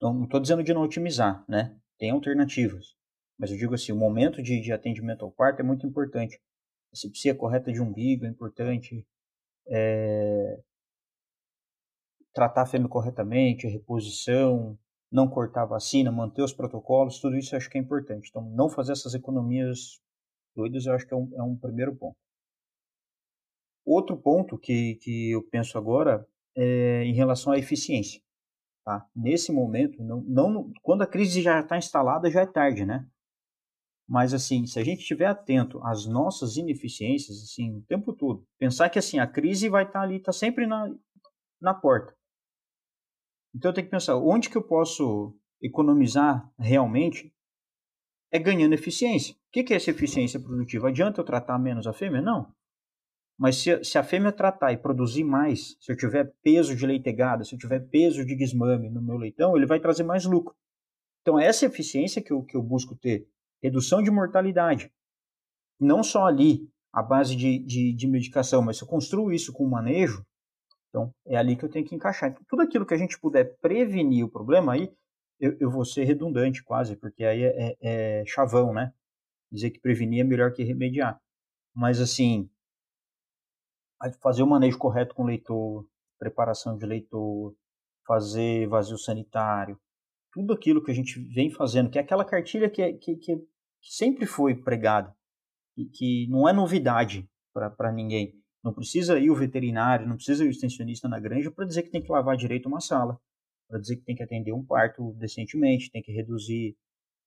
não 0.00 0.24
estou 0.24 0.40
dizendo 0.40 0.62
de 0.62 0.72
não 0.72 0.82
otimizar, 0.82 1.44
né? 1.48 1.76
Tem 1.98 2.10
alternativas. 2.10 2.96
Mas 3.38 3.50
eu 3.50 3.56
digo 3.56 3.74
assim, 3.74 3.92
o 3.92 3.96
momento 3.96 4.42
de, 4.42 4.60
de 4.60 4.72
atendimento 4.72 5.24
ao 5.24 5.30
parto 5.30 5.60
é 5.60 5.62
muito 5.62 5.86
importante. 5.86 6.36
A 6.90 6.94
asepsia 6.94 7.34
correta 7.34 7.72
de 7.72 7.80
umbigo 7.80 8.24
é 8.24 8.28
importante. 8.28 9.06
É, 9.68 10.60
tratar 12.32 12.62
a 12.62 12.66
fêmea 12.66 12.88
corretamente, 12.88 13.66
a 13.66 13.70
reposição, 13.70 14.78
não 15.10 15.28
cortar 15.28 15.62
a 15.62 15.66
vacina, 15.66 16.12
manter 16.12 16.42
os 16.42 16.52
protocolos, 16.52 17.20
tudo 17.20 17.36
isso 17.36 17.54
eu 17.54 17.56
acho 17.56 17.70
que 17.70 17.78
é 17.78 17.80
importante. 17.80 18.28
Então, 18.28 18.42
não 18.50 18.68
fazer 18.68 18.92
essas 18.92 19.14
economias 19.14 20.00
doidas 20.54 20.86
eu 20.86 20.94
acho 20.94 21.06
que 21.06 21.14
é 21.14 21.16
um, 21.16 21.30
é 21.34 21.42
um 21.42 21.56
primeiro 21.56 21.94
ponto. 21.96 22.16
Outro 23.84 24.16
ponto 24.16 24.58
que, 24.58 24.96
que 24.96 25.30
eu 25.30 25.42
penso 25.42 25.78
agora 25.78 26.26
é 26.56 27.04
em 27.04 27.14
relação 27.14 27.52
à 27.52 27.58
eficiência. 27.58 28.20
Tá? 28.88 29.06
Nesse 29.14 29.52
momento, 29.52 30.02
não, 30.02 30.22
não, 30.22 30.72
quando 30.80 31.02
a 31.02 31.06
crise 31.06 31.42
já 31.42 31.60
está 31.60 31.76
instalada, 31.76 32.30
já 32.30 32.40
é 32.40 32.46
tarde, 32.46 32.86
né? 32.86 33.06
Mas 34.08 34.32
assim, 34.32 34.64
se 34.64 34.78
a 34.80 34.82
gente 34.82 35.00
estiver 35.00 35.26
atento 35.26 35.78
às 35.84 36.06
nossas 36.06 36.56
ineficiências, 36.56 37.36
assim, 37.42 37.76
o 37.76 37.82
tempo 37.82 38.14
todo, 38.14 38.46
pensar 38.58 38.88
que 38.88 38.98
assim 38.98 39.18
a 39.18 39.26
crise 39.26 39.68
vai 39.68 39.82
estar 39.82 39.98
tá 39.98 40.04
ali, 40.06 40.16
está 40.16 40.32
sempre 40.32 40.66
na, 40.66 40.90
na 41.60 41.74
porta. 41.74 42.16
Então 43.54 43.70
eu 43.70 43.74
tenho 43.74 43.86
que 43.86 43.90
pensar 43.90 44.16
onde 44.16 44.48
que 44.48 44.56
eu 44.56 44.66
posso 44.66 45.38
economizar 45.60 46.50
realmente 46.58 47.30
é 48.32 48.38
ganhando 48.38 48.72
eficiência. 48.72 49.34
O 49.34 49.38
que, 49.52 49.64
que 49.64 49.74
é 49.74 49.76
essa 49.76 49.90
eficiência 49.90 50.40
produtiva? 50.40 50.88
Adianta 50.88 51.20
eu 51.20 51.26
tratar 51.26 51.58
menos 51.58 51.86
a 51.86 51.92
fêmea? 51.92 52.22
Não. 52.22 52.50
Mas 53.38 53.56
se, 53.56 53.84
se, 53.84 53.96
a 53.96 54.02
fêmea 54.02 54.32
tratar 54.32 54.72
e 54.72 54.76
produzir 54.76 55.22
mais, 55.22 55.76
se 55.80 55.92
eu 55.92 55.96
tiver 55.96 56.34
peso 56.42 56.74
de 56.74 56.84
leitegada, 56.84 57.44
se 57.44 57.54
eu 57.54 57.58
tiver 57.58 57.78
peso 57.88 58.24
de 58.26 58.34
desmame 58.34 58.90
no 58.90 59.00
meu 59.00 59.16
leitão, 59.16 59.56
ele 59.56 59.66
vai 59.66 59.78
trazer 59.78 60.02
mais 60.02 60.24
lucro. 60.24 60.56
Então, 61.22 61.38
essa 61.38 61.64
eficiência 61.64 62.20
que 62.20 62.32
eu, 62.32 62.42
que 62.42 62.56
eu 62.56 62.62
busco 62.62 62.96
ter. 62.96 63.28
Redução 63.62 64.02
de 64.02 64.10
mortalidade. 64.10 64.92
Não 65.78 66.02
só 66.02 66.26
ali, 66.26 66.68
a 66.92 67.02
base 67.02 67.36
de, 67.36 67.58
de, 67.60 67.92
de 67.92 68.06
medicação, 68.08 68.60
mas 68.60 68.78
se 68.78 68.82
eu 68.82 68.88
construo 68.88 69.32
isso 69.32 69.52
com 69.52 69.68
manejo, 69.68 70.26
então 70.88 71.14
é 71.26 71.36
ali 71.36 71.54
que 71.54 71.64
eu 71.64 71.68
tenho 71.68 71.84
que 71.84 71.94
encaixar. 71.94 72.30
Então, 72.30 72.42
tudo 72.48 72.62
aquilo 72.62 72.86
que 72.86 72.94
a 72.94 72.98
gente 72.98 73.20
puder 73.20 73.56
prevenir 73.60 74.24
o 74.24 74.28
problema, 74.28 74.72
aí 74.72 74.90
eu, 75.38 75.56
eu 75.60 75.70
vou 75.70 75.84
ser 75.84 76.04
redundante 76.04 76.62
quase, 76.64 76.96
porque 76.96 77.24
aí 77.24 77.42
é, 77.42 77.76
é, 77.80 78.20
é 78.20 78.24
chavão, 78.26 78.72
né? 78.72 78.92
Dizer 79.52 79.70
que 79.70 79.80
prevenir 79.80 80.20
é 80.20 80.24
melhor 80.24 80.52
que 80.52 80.64
remediar. 80.64 81.20
Mas, 81.74 82.00
assim, 82.00 82.50
fazer 84.22 84.42
o 84.42 84.46
manejo 84.46 84.78
correto 84.78 85.14
com 85.14 85.22
o 85.22 85.26
leitor, 85.26 85.86
preparação 86.18 86.76
de 86.76 86.86
leitor, 86.86 87.54
fazer 88.06 88.66
vazio 88.68 88.98
sanitário, 88.98 89.78
tudo 90.32 90.52
aquilo 90.52 90.82
que 90.82 90.90
a 90.90 90.94
gente 90.94 91.20
vem 91.34 91.50
fazendo, 91.50 91.90
que 91.90 91.98
é 91.98 92.02
aquela 92.02 92.24
cartilha 92.24 92.70
que, 92.70 92.82
é, 92.82 92.92
que, 92.92 93.16
que 93.16 93.46
sempre 93.82 94.26
foi 94.26 94.54
pregada, 94.54 95.14
que, 95.74 95.84
que 95.86 96.26
não 96.28 96.48
é 96.48 96.52
novidade 96.52 97.28
para 97.52 97.92
ninguém. 97.92 98.34
Não 98.62 98.72
precisa 98.72 99.18
ir 99.18 99.30
o 99.30 99.36
veterinário, 99.36 100.06
não 100.06 100.16
precisa 100.16 100.44
ir 100.44 100.48
o 100.48 100.50
extensionista 100.50 101.08
na 101.08 101.20
granja 101.20 101.50
para 101.50 101.64
dizer 101.64 101.82
que 101.82 101.90
tem 101.90 102.02
que 102.02 102.10
lavar 102.10 102.36
direito 102.36 102.68
uma 102.68 102.80
sala, 102.80 103.18
para 103.68 103.78
dizer 103.78 103.96
que 103.96 104.04
tem 104.04 104.16
que 104.16 104.22
atender 104.22 104.52
um 104.52 104.64
parto 104.64 105.12
decentemente, 105.14 105.90
tem 105.90 106.02
que 106.02 106.12
reduzir 106.12 106.76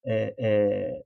é, 0.04 0.34
é, 0.38 1.04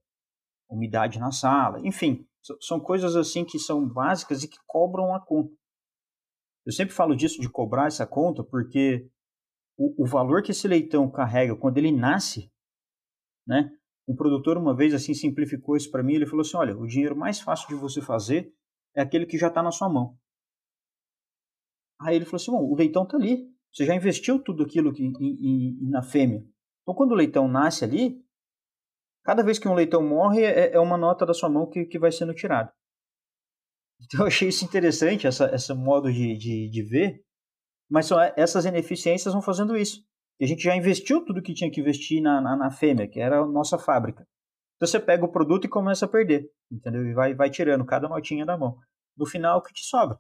umidade 0.69 1.19
na 1.19 1.31
sala, 1.31 1.81
enfim, 1.87 2.27
são 2.61 2.81
coisas 2.81 3.17
assim 3.17 3.45
que 3.45 3.59
são 3.59 3.89
básicas 3.89 4.43
e 4.43 4.49
que 4.49 4.59
cobram 4.67 5.15
a 5.15 5.21
conta. 5.21 5.55
Eu 6.65 6.73
sempre 6.73 6.95
falo 6.95 7.15
disso 7.15 7.41
de 7.41 7.49
cobrar 7.49 7.87
essa 7.87 8.07
conta 8.07 8.43
porque 8.43 9.09
o, 9.77 10.05
o 10.05 10.07
valor 10.07 10.43
que 10.43 10.51
esse 10.51 10.67
leitão 10.67 11.11
carrega 11.11 11.57
quando 11.57 11.79
ele 11.79 11.93
nasce, 11.93 12.51
né? 13.47 13.71
Um 14.09 14.15
produtor 14.15 14.57
uma 14.57 14.75
vez 14.75 14.95
assim 14.95 15.15
simplificou 15.15 15.77
isso 15.77 15.91
para 15.91 16.03
mim, 16.03 16.15
ele 16.15 16.27
falou 16.27 16.43
assim, 16.43 16.57
olha, 16.57 16.77
o 16.77 16.87
dinheiro 16.87 17.17
mais 17.17 17.41
fácil 17.41 17.69
de 17.69 17.75
você 17.75 18.01
fazer 18.01 18.53
é 18.95 19.03
aquele 19.03 19.27
que 19.27 19.39
já 19.39 19.49
está 19.49 19.63
na 19.63 19.71
sua 19.71 19.89
mão. 19.89 20.17
Aí 22.01 22.17
ele 22.17 22.25
falou 22.25 22.37
assim, 22.37 22.51
bom, 22.51 22.65
o 22.65 22.75
leitão 22.75 23.05
está 23.05 23.17
ali, 23.17 23.49
você 23.73 23.85
já 23.85 23.95
investiu 23.95 24.43
tudo 24.43 24.63
aquilo 24.63 24.93
que, 24.93 25.11
na 25.83 26.03
fêmea. 26.03 26.45
Então 26.83 26.95
quando 26.95 27.13
o 27.13 27.17
leitão 27.17 27.49
nasce 27.49 27.85
ali, 27.85 28.25
cada 29.27 29.43
vez 29.43 29.59
que 29.59 29.69
um 29.69 29.75
leitão 29.75 30.01
morre 30.01 30.45
é, 30.45 30.73
é 30.73 30.79
uma 30.79 30.97
nota 30.97 31.27
da 31.27 31.35
sua 31.35 31.51
mão 31.51 31.69
que, 31.69 31.85
que 31.85 31.99
vai 31.99 32.13
sendo 32.13 32.33
tirada. 32.33 32.73
Então 34.01 34.21
eu 34.21 34.27
achei 34.29 34.49
isso 34.49 34.65
interessante, 34.65 35.27
essa, 35.27 35.53
esse 35.53 35.75
modo 35.75 36.13
de, 36.13 36.37
de, 36.37 36.71
de 36.71 36.83
ver, 36.83 37.25
mas 37.91 38.07
são, 38.07 38.19
essas 38.37 38.65
ineficiências 38.65 39.35
vão 39.35 39.43
fazendo 39.43 39.77
isso. 39.77 40.01
E 40.39 40.45
a 40.45 40.49
gente 40.49 40.63
já 40.63 40.77
investiu 40.77 41.25
tudo 41.25 41.43
que 41.43 41.55
tinha 41.55 41.71
que 41.71 41.81
investir 41.81 42.23
na, 42.23 42.41
na, 42.41 42.57
na 42.57 42.71
fêmea, 42.71 43.09
que 43.09 43.19
era 43.19 43.41
a 43.41 43.47
nossa 43.47 43.77
fábrica. 43.77 44.25
Então 44.77 44.87
você 44.87 45.01
pega 45.01 45.25
o 45.25 45.33
produto 45.33 45.65
e 45.65 45.69
começa 45.69 46.05
a 46.05 46.09
perder, 46.09 46.49
entendeu? 46.71 47.05
E 47.05 47.13
vai, 47.13 47.35
vai 47.35 47.51
tirando 47.51 47.85
cada 47.85 48.09
notinha 48.09 48.47
da 48.47 48.57
mão. 48.57 48.79
No 49.17 49.27
final, 49.27 49.59
o 49.59 49.63
que 49.63 49.73
te 49.73 49.85
sobra? 49.85 50.19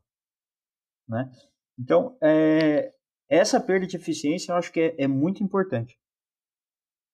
Né? 1.08 1.30
Então, 1.78 2.16
é, 2.20 2.92
essa 3.28 3.60
perda 3.60 3.86
de 3.86 3.96
eficiência 3.96 4.50
eu 4.50 4.56
acho 4.56 4.72
que 4.72 4.80
é, 4.80 5.04
é 5.04 5.06
muito 5.06 5.44
importante. 5.44 5.96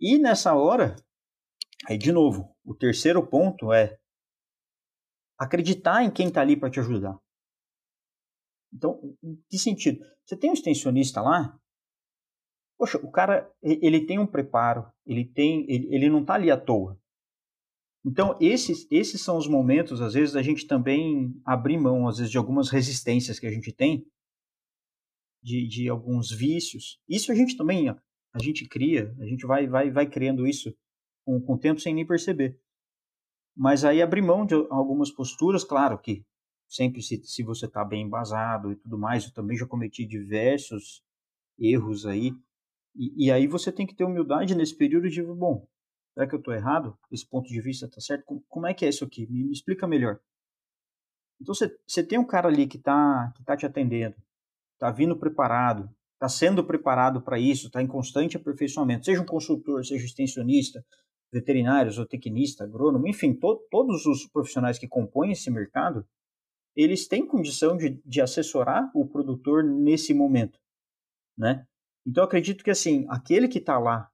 E 0.01 0.19
nessa 0.19 0.55
hora, 0.55 0.97
aí 1.89 1.99
de 1.99 2.13
novo, 2.13 2.55
o 2.65 2.75
terceiro 2.75 3.27
ponto 3.27 3.73
é 3.73 3.99
acreditar 5.39 6.05
em 6.05 6.11
quem 6.11 6.29
está 6.29 6.41
ali 6.41 6.57
para 6.57 6.71
te 6.71 6.81
ajudar. 6.81 7.19
Então, 8.73 9.17
que 9.49 9.59
sentido? 9.59 10.05
Você 10.25 10.37
tem 10.37 10.51
um 10.51 10.55
extensionista 10.55 11.21
lá, 11.21 11.59
poxa, 12.79 12.99
o 12.99 13.11
cara, 13.11 13.53
ele 13.63 14.07
tem 14.07 14.19
um 14.19 14.27
preparo, 14.27 14.91
ele 15.05 15.25
tem, 15.25 15.65
ele, 15.71 15.95
ele 15.95 16.09
não 16.09 16.21
está 16.21 16.35
ali 16.35 16.51
à 16.51 16.57
toa. 16.57 16.99
Então, 18.05 18.37
esses, 18.41 18.91
esses 18.91 19.21
são 19.21 19.37
os 19.37 19.47
momentos, 19.47 20.01
às 20.01 20.15
vezes, 20.15 20.33
da 20.33 20.43
gente 20.43 20.67
também 20.67 21.33
abrir 21.45 21.79
mão, 21.79 22.09
às 22.09 22.17
vezes, 22.19 22.31
de 22.31 22.39
algumas 22.39 22.69
resistências 22.69 23.39
que 23.39 23.47
a 23.47 23.51
gente 23.51 23.73
tem, 23.73 24.05
de, 25.43 25.67
de 25.69 25.89
alguns 25.89 26.31
vícios. 26.31 27.01
Isso 27.09 27.31
a 27.31 27.35
gente 27.35 27.57
também, 27.57 27.89
a 27.89 28.39
gente 28.41 28.67
cria, 28.69 29.15
a 29.21 29.27
gente 29.27 29.47
vai, 29.47 29.69
vai, 29.69 29.91
vai 29.91 30.09
criando 30.09 30.47
isso 30.47 30.75
com, 31.25 31.41
com 31.41 31.55
o 31.55 31.59
tempo 31.59 31.81
sem 31.81 31.95
nem 31.95 32.07
perceber. 32.07 32.59
Mas 33.57 33.85
aí 33.85 34.01
abrir 34.01 34.23
mão 34.23 34.47
de 34.47 34.55
algumas 34.71 35.11
posturas, 35.11 35.65
claro 35.65 35.99
que 35.99 36.25
sempre 36.69 37.03
se, 37.03 37.23
se 37.25 37.43
você 37.43 37.67
está 37.67 37.85
bem 37.85 38.07
embasado 38.07 38.73
e 38.73 38.77
tudo 38.77 38.99
mais, 38.99 39.25
eu 39.25 39.33
também 39.33 39.57
já 39.57 39.67
cometi 39.67 40.07
diversos 40.07 41.03
erros 41.59 42.07
aí, 42.07 42.33
e, 42.95 43.27
e, 43.27 43.31
aí 43.31 43.47
você 43.47 43.73
tem 43.73 43.87
que 43.87 43.95
ter 43.95 44.05
humildade 44.05 44.55
nesse 44.55 44.77
período 44.77 45.09
de, 45.09 45.23
bom, 45.23 45.67
será 46.13 46.27
que 46.27 46.35
eu 46.35 46.39
estou 46.39 46.53
errado? 46.53 46.97
Esse 47.11 47.27
ponto 47.27 47.49
de 47.49 47.61
vista 47.61 47.87
está 47.87 48.01
certo? 48.01 48.25
Como, 48.25 48.45
como, 48.49 48.67
é 48.67 48.75
que 48.75 48.85
é 48.85 48.89
isso 48.89 49.05
aqui? 49.05 49.27
Me, 49.31 49.45
me 49.45 49.53
explica 49.53 49.87
melhor. 49.87 50.21
Então 51.41 51.55
você, 51.55 52.03
tem 52.05 52.19
um 52.19 52.27
cara 52.27 52.49
ali 52.49 52.67
que 52.67 52.77
está 52.77 53.33
que 53.35 53.43
tá 53.43 53.57
te 53.57 53.67
atendendo, 53.67 54.15
está 54.75 54.91
vindo 54.91 55.19
preparado, 55.19 55.91
está 56.15 56.29
sendo 56.29 56.63
preparado 56.65 57.21
para 57.21 57.39
isso, 57.39 57.67
está 57.67 57.83
em 57.83 57.87
constante 57.87 58.37
aperfeiçoamento, 58.37 59.07
seja 59.07 59.21
um 59.21 59.27
consultor, 59.27 59.85
seja 59.85 60.05
extensionista, 60.05 60.85
veterinários 61.33 61.99
ou 61.99 62.07
tecnista, 62.07 62.65
agrônomo, 62.65 63.09
enfim, 63.09 63.33
to, 63.33 63.67
todos 63.71 64.05
os 64.05 64.27
profissionais 64.27 64.79
que 64.79 64.87
compõem 64.87 65.33
esse 65.33 65.51
mercado, 65.51 66.07
eles 66.77 67.09
têm 67.09 67.27
condição 67.27 67.77
de, 67.77 68.01
de 68.05 68.21
assessorar 68.21 68.91
o 68.95 69.07
produtor 69.07 69.65
nesse 69.65 70.13
momento, 70.13 70.61
né? 71.37 71.67
Então, 72.07 72.25
acredito 72.25 72.63
que, 72.65 72.71
assim, 72.71 73.07
aquele 73.09 73.49
que 73.49 73.59
está 73.59 73.79
lá 73.79 74.11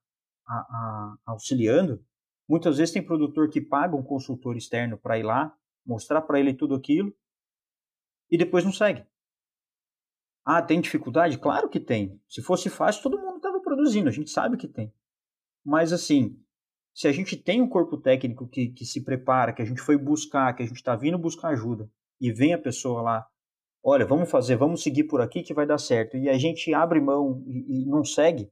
a, 0.47 0.55
a, 0.55 1.19
auxiliando, 1.27 2.05
muitas 2.49 2.77
vezes 2.77 2.93
tem 2.93 3.05
produtor 3.05 3.49
que 3.49 3.61
paga 3.61 3.97
um 3.97 4.03
consultor 4.03 4.57
externo 4.57 4.99
para 4.99 5.19
ir 5.19 5.23
lá, 5.23 5.57
mostrar 5.85 6.21
para 6.23 6.39
ele 6.39 6.53
tudo 6.53 6.75
aquilo, 6.75 7.15
e 8.31 8.37
depois 8.37 8.65
não 8.65 8.73
segue. 8.73 9.07
Ah, 10.45 10.63
tem 10.63 10.81
dificuldade? 10.81 11.39
Claro 11.39 11.69
que 11.69 11.81
tem. 11.81 12.21
Se 12.29 12.43
fosse 12.43 12.69
fácil, 12.71 13.03
todo 13.03 13.19
mundo 13.19 13.37
estava 13.37 13.61
produzindo, 13.61 14.09
a 14.09 14.13
gente 14.13 14.31
sabe 14.31 14.57
que 14.57 14.69
tem. 14.69 14.93
Mas, 15.65 15.93
assim, 15.93 16.39
se 16.95 17.07
a 17.07 17.13
gente 17.13 17.37
tem 17.37 17.63
um 17.63 17.69
corpo 17.69 17.97
técnico 17.97 18.49
que, 18.49 18.69
que 18.69 18.85
se 18.85 19.05
prepara, 19.05 19.53
que 19.53 19.63
a 19.63 19.65
gente 19.65 19.81
foi 19.81 19.97
buscar, 19.97 20.55
que 20.55 20.63
a 20.63 20.67
gente 20.67 20.77
está 20.77 20.97
vindo 20.97 21.19
buscar 21.19 21.49
ajuda, 21.49 21.89
e 22.21 22.33
vem 22.33 22.53
a 22.53 22.59
pessoa 22.59 23.01
lá, 23.03 23.27
olha, 23.83 24.05
vamos 24.05 24.31
fazer, 24.31 24.57
vamos 24.57 24.83
seguir 24.83 25.05
por 25.05 25.21
aqui 25.21 25.43
que 25.43 25.55
vai 25.55 25.67
dar 25.67 25.79
certo, 25.79 26.17
e 26.17 26.29
a 26.29 26.37
gente 26.37 26.75
abre 26.75 27.01
mão 27.01 27.45
e, 27.47 27.83
e 27.83 27.87
não 27.87 28.05
segue, 28.05 28.51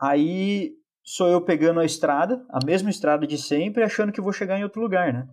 aí 0.00 0.74
sou 1.04 1.28
eu 1.28 1.40
pegando 1.40 1.80
a 1.80 1.84
estrada, 1.84 2.44
a 2.50 2.64
mesma 2.64 2.90
estrada 2.90 3.26
de 3.26 3.38
sempre, 3.38 3.84
achando 3.84 4.12
que 4.12 4.20
vou 4.20 4.32
chegar 4.32 4.58
em 4.58 4.64
outro 4.64 4.82
lugar, 4.82 5.12
né? 5.12 5.28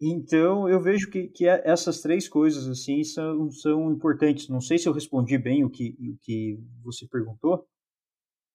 Então 0.00 0.66
eu 0.66 0.80
vejo 0.80 1.10
que, 1.10 1.28
que 1.28 1.46
é, 1.46 1.60
essas 1.64 2.00
três 2.00 2.26
coisas 2.26 2.66
assim 2.66 3.04
são, 3.04 3.50
são 3.50 3.92
importantes. 3.92 4.48
Não 4.48 4.60
sei 4.60 4.78
se 4.78 4.88
eu 4.88 4.94
respondi 4.94 5.36
bem 5.36 5.62
o 5.62 5.68
que, 5.68 5.94
o 6.00 6.16
que 6.22 6.58
você 6.82 7.06
perguntou, 7.06 7.66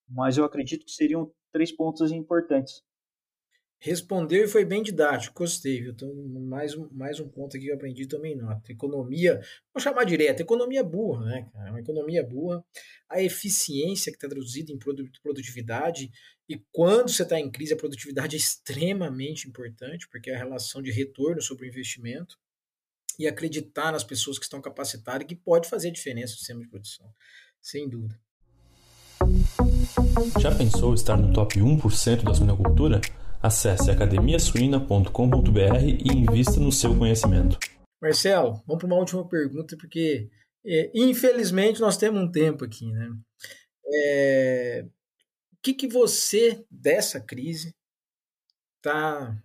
mas 0.07 0.37
eu 0.37 0.45
acredito 0.45 0.85
que 0.85 0.91
seriam 0.91 1.31
três 1.51 1.71
pontos 1.71 2.11
importantes. 2.11 2.83
Respondeu 3.77 4.45
e 4.45 4.47
foi 4.47 4.65
bem 4.65 4.81
didático, 4.81 5.37
gostei, 5.37 5.81
viu? 5.81 5.91
Então, 5.91 6.11
mais, 6.15 6.73
um, 6.75 6.89
mais 6.91 7.19
um 7.19 7.29
ponto 7.29 7.55
aqui 7.55 7.65
que 7.65 7.71
eu 7.71 7.75
aprendi 7.75 8.07
também 8.07 8.35
nota. 8.35 8.71
Economia, 8.71 9.39
vou 9.73 9.81
chamar 9.81 10.05
direto, 10.05 10.39
economia 10.39 10.83
burra, 10.83 11.25
né, 11.25 11.49
cara? 11.53 11.69
Uma 11.69 11.79
economia 11.81 12.23
burra. 12.23 12.63
A 13.09 13.21
eficiência 13.21 14.11
que 14.11 14.17
está 14.17 14.27
traduzida 14.27 14.71
em 14.71 14.79
produtividade, 15.21 16.09
e 16.49 16.57
quando 16.71 17.09
você 17.09 17.23
está 17.23 17.39
em 17.39 17.51
crise, 17.51 17.73
a 17.73 17.77
produtividade 17.77 18.35
é 18.35 18.39
extremamente 18.39 19.47
importante, 19.47 20.07
porque 20.09 20.31
é 20.31 20.35
a 20.35 20.39
relação 20.39 20.81
de 20.81 20.91
retorno 20.91 21.41
sobre 21.41 21.67
o 21.67 21.69
investimento, 21.69 22.39
e 23.19 23.27
acreditar 23.27 23.91
nas 23.91 24.03
pessoas 24.03 24.37
que 24.37 24.45
estão 24.45 24.61
capacitadas 24.61 25.23
e 25.23 25.27
que 25.27 25.35
pode 25.35 25.69
fazer 25.69 25.91
diferença 25.91 26.33
no 26.33 26.37
sistema 26.37 26.61
de 26.61 26.67
produção, 26.67 27.13
sem 27.61 27.87
dúvida. 27.87 28.19
Já 30.39 30.55
pensou 30.55 30.93
estar 30.93 31.17
no 31.17 31.33
top 31.33 31.59
1% 31.59 32.23
da 32.23 32.33
suinocultura? 32.33 33.01
Acesse 33.41 33.91
academiasuina.com.br 33.91 35.09
e 35.83 36.07
invista 36.11 36.59
no 36.59 36.71
seu 36.71 36.97
conhecimento. 36.97 37.57
Marcelo, 38.01 38.61
vamos 38.65 38.79
para 38.79 38.87
uma 38.87 38.97
última 38.97 39.27
pergunta, 39.27 39.77
porque 39.77 40.29
é, 40.65 40.91
infelizmente 40.93 41.79
nós 41.79 41.97
temos 41.97 42.21
um 42.21 42.31
tempo 42.31 42.65
aqui. 42.65 42.91
Né? 42.91 43.09
É, 43.93 44.85
o 45.53 45.57
que, 45.61 45.73
que 45.73 45.87
você, 45.87 46.65
dessa 46.69 47.19
crise, 47.19 47.73
tá, 48.81 49.35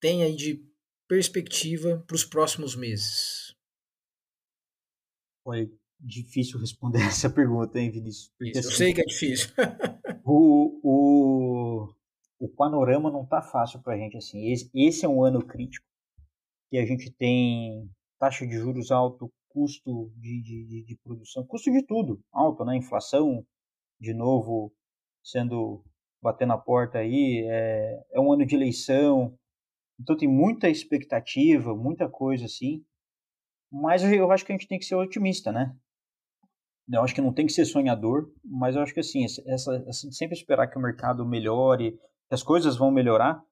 tem 0.00 0.22
aí 0.22 0.34
de 0.34 0.64
perspectiva 1.08 2.02
para 2.06 2.14
os 2.14 2.24
próximos 2.24 2.74
meses? 2.74 3.54
Olha, 5.44 5.70
difícil 6.02 6.58
responder 6.58 7.00
essa 7.06 7.30
pergunta, 7.30 7.78
hein, 7.78 7.90
Vinícius? 7.90 8.32
Porque, 8.36 8.56
eu 8.56 8.60
assim, 8.60 8.70
sei 8.70 8.94
que 8.94 9.00
é 9.00 9.04
difícil. 9.04 9.50
o, 10.24 10.80
o, 10.82 11.94
o 12.40 12.48
panorama 12.48 13.10
não 13.10 13.22
está 13.22 13.40
fácil 13.40 13.80
para 13.80 13.94
a 13.94 13.96
gente. 13.96 14.16
Assim. 14.16 14.50
Esse, 14.50 14.70
esse, 14.74 15.04
é 15.04 15.08
um 15.08 15.24
ano 15.24 15.44
crítico, 15.44 15.86
que 16.70 16.78
a 16.78 16.84
gente 16.84 17.10
tem 17.10 17.88
taxa 18.18 18.46
de 18.46 18.54
juros 18.54 18.90
alto, 18.90 19.32
custo 19.48 20.10
de, 20.16 20.42
de, 20.42 20.84
de 20.84 20.98
produção, 21.04 21.46
custo 21.46 21.70
de 21.70 21.82
tudo 21.82 22.20
alto, 22.32 22.64
né? 22.64 22.76
Inflação, 22.76 23.44
de 24.00 24.14
novo, 24.14 24.72
sendo 25.22 25.84
bater 26.22 26.46
na 26.46 26.56
porta 26.56 26.98
aí, 26.98 27.44
é, 27.48 28.02
é 28.12 28.20
um 28.20 28.32
ano 28.32 28.46
de 28.46 28.54
eleição, 28.54 29.36
então 30.00 30.16
tem 30.16 30.28
muita 30.28 30.68
expectativa, 30.68 31.74
muita 31.74 32.08
coisa 32.08 32.46
assim, 32.46 32.84
mas 33.70 34.02
eu 34.04 34.30
acho 34.30 34.44
que 34.44 34.52
a 34.52 34.56
gente 34.56 34.68
tem 34.68 34.78
que 34.78 34.84
ser 34.84 34.94
otimista, 34.94 35.50
né? 35.50 35.74
Eu 36.90 37.02
acho 37.02 37.14
que 37.14 37.20
não 37.20 37.32
tem 37.32 37.46
que 37.46 37.52
ser 37.52 37.64
sonhador, 37.64 38.32
mas 38.44 38.74
eu 38.74 38.82
acho 38.82 38.92
que 38.92 39.00
assim, 39.00 39.24
essa, 39.24 39.40
essa 39.86 40.10
sempre 40.10 40.36
esperar 40.36 40.68
que 40.68 40.78
o 40.78 40.82
mercado 40.82 41.26
melhore, 41.26 41.92
que 42.28 42.34
as 42.34 42.42
coisas 42.42 42.76
vão 42.76 42.90
melhorar, 42.90 43.42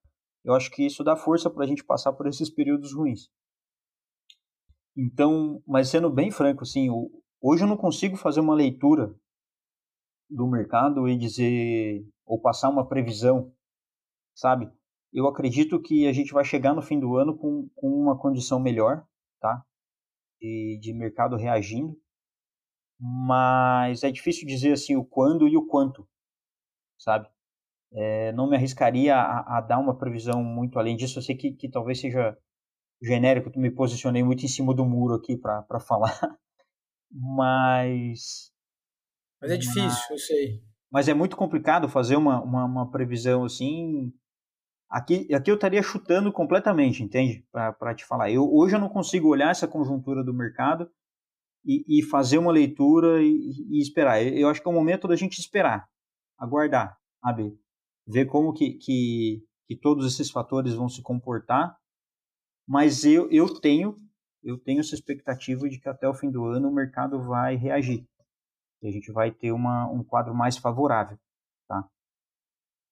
eu 0.44 0.54
acho 0.54 0.70
que 0.70 0.84
isso 0.86 1.04
dá 1.04 1.16
força 1.16 1.48
para 1.48 1.64
a 1.64 1.66
gente 1.66 1.84
passar 1.84 2.12
por 2.12 2.26
esses 2.26 2.50
períodos 2.50 2.94
ruins. 2.94 3.28
Então, 4.96 5.62
mas 5.66 5.88
sendo 5.88 6.10
bem 6.10 6.30
franco, 6.30 6.62
assim, 6.62 6.88
hoje 7.40 7.64
eu 7.64 7.68
não 7.68 7.76
consigo 7.76 8.16
fazer 8.16 8.40
uma 8.40 8.54
leitura 8.54 9.14
do 10.28 10.48
mercado 10.48 11.08
e 11.08 11.16
dizer 11.16 12.04
ou 12.24 12.40
passar 12.40 12.68
uma 12.68 12.86
previsão, 12.88 13.52
sabe? 14.34 14.70
eu 15.12 15.26
acredito 15.26 15.80
que 15.80 16.06
a 16.06 16.12
gente 16.12 16.32
vai 16.32 16.44
chegar 16.44 16.74
no 16.74 16.82
fim 16.82 16.98
do 16.98 17.16
ano 17.16 17.36
com, 17.36 17.68
com 17.74 17.88
uma 17.88 18.16
condição 18.16 18.60
melhor, 18.60 19.04
tá? 19.40 19.64
De, 20.40 20.78
de 20.80 20.92
mercado 20.94 21.36
reagindo, 21.36 21.96
mas 23.00 24.04
é 24.04 24.10
difícil 24.10 24.46
dizer 24.46 24.72
assim 24.72 24.94
o 24.94 25.04
quando 25.04 25.48
e 25.48 25.56
o 25.56 25.66
quanto, 25.66 26.06
sabe? 26.98 27.26
É, 27.92 28.30
não 28.32 28.48
me 28.48 28.56
arriscaria 28.56 29.16
a, 29.16 29.58
a, 29.58 29.60
dar 29.62 29.78
uma 29.78 29.96
previsão 29.96 30.44
muito 30.44 30.78
além 30.78 30.96
disso. 30.96 31.18
Eu 31.18 31.22
sei 31.22 31.34
que, 31.34 31.52
que 31.52 31.68
talvez 31.68 31.98
seja 31.98 32.36
genérico, 33.02 33.50
me 33.58 33.70
posicionei 33.70 34.22
muito 34.22 34.44
em 34.44 34.48
cima 34.48 34.74
do 34.74 34.84
muro 34.84 35.14
aqui 35.14 35.36
para 35.36 35.80
falar, 35.80 36.12
mas. 37.10 38.52
Mas 39.40 39.50
é 39.50 39.56
difícil, 39.56 39.84
mas, 39.84 40.10
eu 40.10 40.18
sei. 40.18 40.62
Mas 40.90 41.08
é 41.08 41.14
muito 41.14 41.36
complicado 41.36 41.88
fazer 41.88 42.16
uma, 42.16 42.42
uma, 42.42 42.64
uma, 42.66 42.90
previsão 42.90 43.44
assim. 43.44 44.12
Aqui, 44.90 45.32
aqui 45.32 45.50
eu 45.50 45.54
estaria 45.54 45.82
chutando 45.82 46.30
completamente, 46.30 47.02
entende? 47.02 47.46
Para 47.50 47.94
te 47.94 48.04
falar. 48.04 48.30
Eu, 48.30 48.52
hoje 48.52 48.76
eu 48.76 48.80
não 48.80 48.88
consigo 48.88 49.28
olhar 49.28 49.50
essa 49.50 49.66
conjuntura 49.66 50.22
do 50.22 50.34
mercado 50.34 50.90
e, 51.64 52.00
e 52.00 52.02
fazer 52.02 52.38
uma 52.38 52.52
leitura 52.52 53.22
e, 53.22 53.50
e, 53.70 53.80
esperar. 53.80 54.22
Eu 54.22 54.48
acho 54.48 54.60
que 54.62 54.68
é 54.68 54.70
o 54.70 54.74
momento 54.74 55.08
da 55.08 55.16
gente 55.16 55.38
esperar, 55.38 55.88
aguardar, 56.38 56.96
sabe? 57.22 57.58
Ver 58.06 58.26
como 58.26 58.52
que, 58.52 58.74
que, 58.74 59.44
que 59.66 59.76
todos 59.76 60.06
esses 60.06 60.30
fatores 60.30 60.74
vão 60.74 60.88
se 60.88 61.02
comportar. 61.02 61.76
Mas 62.66 63.04
eu, 63.04 63.30
eu 63.30 63.60
tenho 63.60 63.98
eu 64.42 64.58
tenho 64.58 64.80
essa 64.80 64.94
expectativa 64.94 65.68
de 65.68 65.78
que 65.78 65.88
até 65.88 66.08
o 66.08 66.14
fim 66.14 66.30
do 66.30 66.44
ano 66.46 66.68
o 66.68 66.74
mercado 66.74 67.22
vai 67.22 67.56
reagir. 67.56 68.06
E 68.82 68.88
a 68.88 68.90
gente 68.90 69.12
vai 69.12 69.30
ter 69.30 69.52
uma, 69.52 69.86
um 69.90 70.02
quadro 70.02 70.34
mais 70.34 70.56
favorável, 70.56 71.18
tá? 71.68 71.86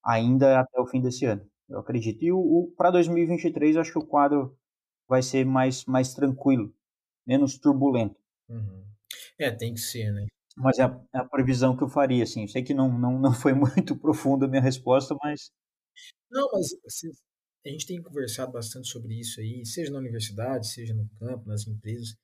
Ainda 0.05 0.61
até 0.61 0.81
o 0.81 0.87
fim 0.87 1.01
desse 1.01 1.25
ano, 1.25 1.49
eu 1.69 1.79
acredito. 1.79 2.23
E 2.23 2.33
o, 2.33 2.39
o 2.39 2.75
para 2.77 2.91
2023, 2.91 3.77
eu 3.77 3.83
acho 3.83 3.93
que 3.93 3.99
o 3.99 4.07
quadro 4.07 4.57
vai 5.09 5.23
ser 5.23 5.47
mais, 5.47 5.85
mais 5.87 6.14
tranquilo, 6.14 6.73
menos 7.27 7.59
turbulento. 7.59 8.21
Uhum. 8.49 8.84
É, 9.38 9.51
tem 9.51 9.74
que 9.74 9.80
ser, 9.80 10.12
né? 10.12 10.26
Mas 10.57 10.78
é 10.78 10.84
a, 10.84 11.01
é 11.14 11.18
a, 11.18 11.24
previsão 11.24 11.76
que 11.76 11.84
eu 11.84 11.88
faria, 11.88 12.24
assim. 12.24 12.46
Sei 12.49 12.62
que 12.62 12.74
não, 12.74 12.99
não, 12.99 13.18
não 13.18 13.32
foi 13.32 13.53
muito 13.55 13.96
profunda 13.96 14.46
a 14.46 14.49
minha 14.49 14.62
resposta, 14.62 15.14
mas... 15.22 15.51
Não, 16.30 16.49
mas 16.53 16.68
a 17.64 17.68
gente 17.68 17.86
tem 17.86 18.03
conversado 18.03 18.53
bastante 18.53 18.88
sobre 18.88 19.18
isso 19.18 19.40
aí, 19.40 19.64
seja 19.64 19.90
na 19.90 19.99
universidade, 19.99 20.68
seja 20.68 20.94
no 20.94 21.09
campo, 21.18 21.49
nas 21.49 21.66
empresas, 21.66 22.14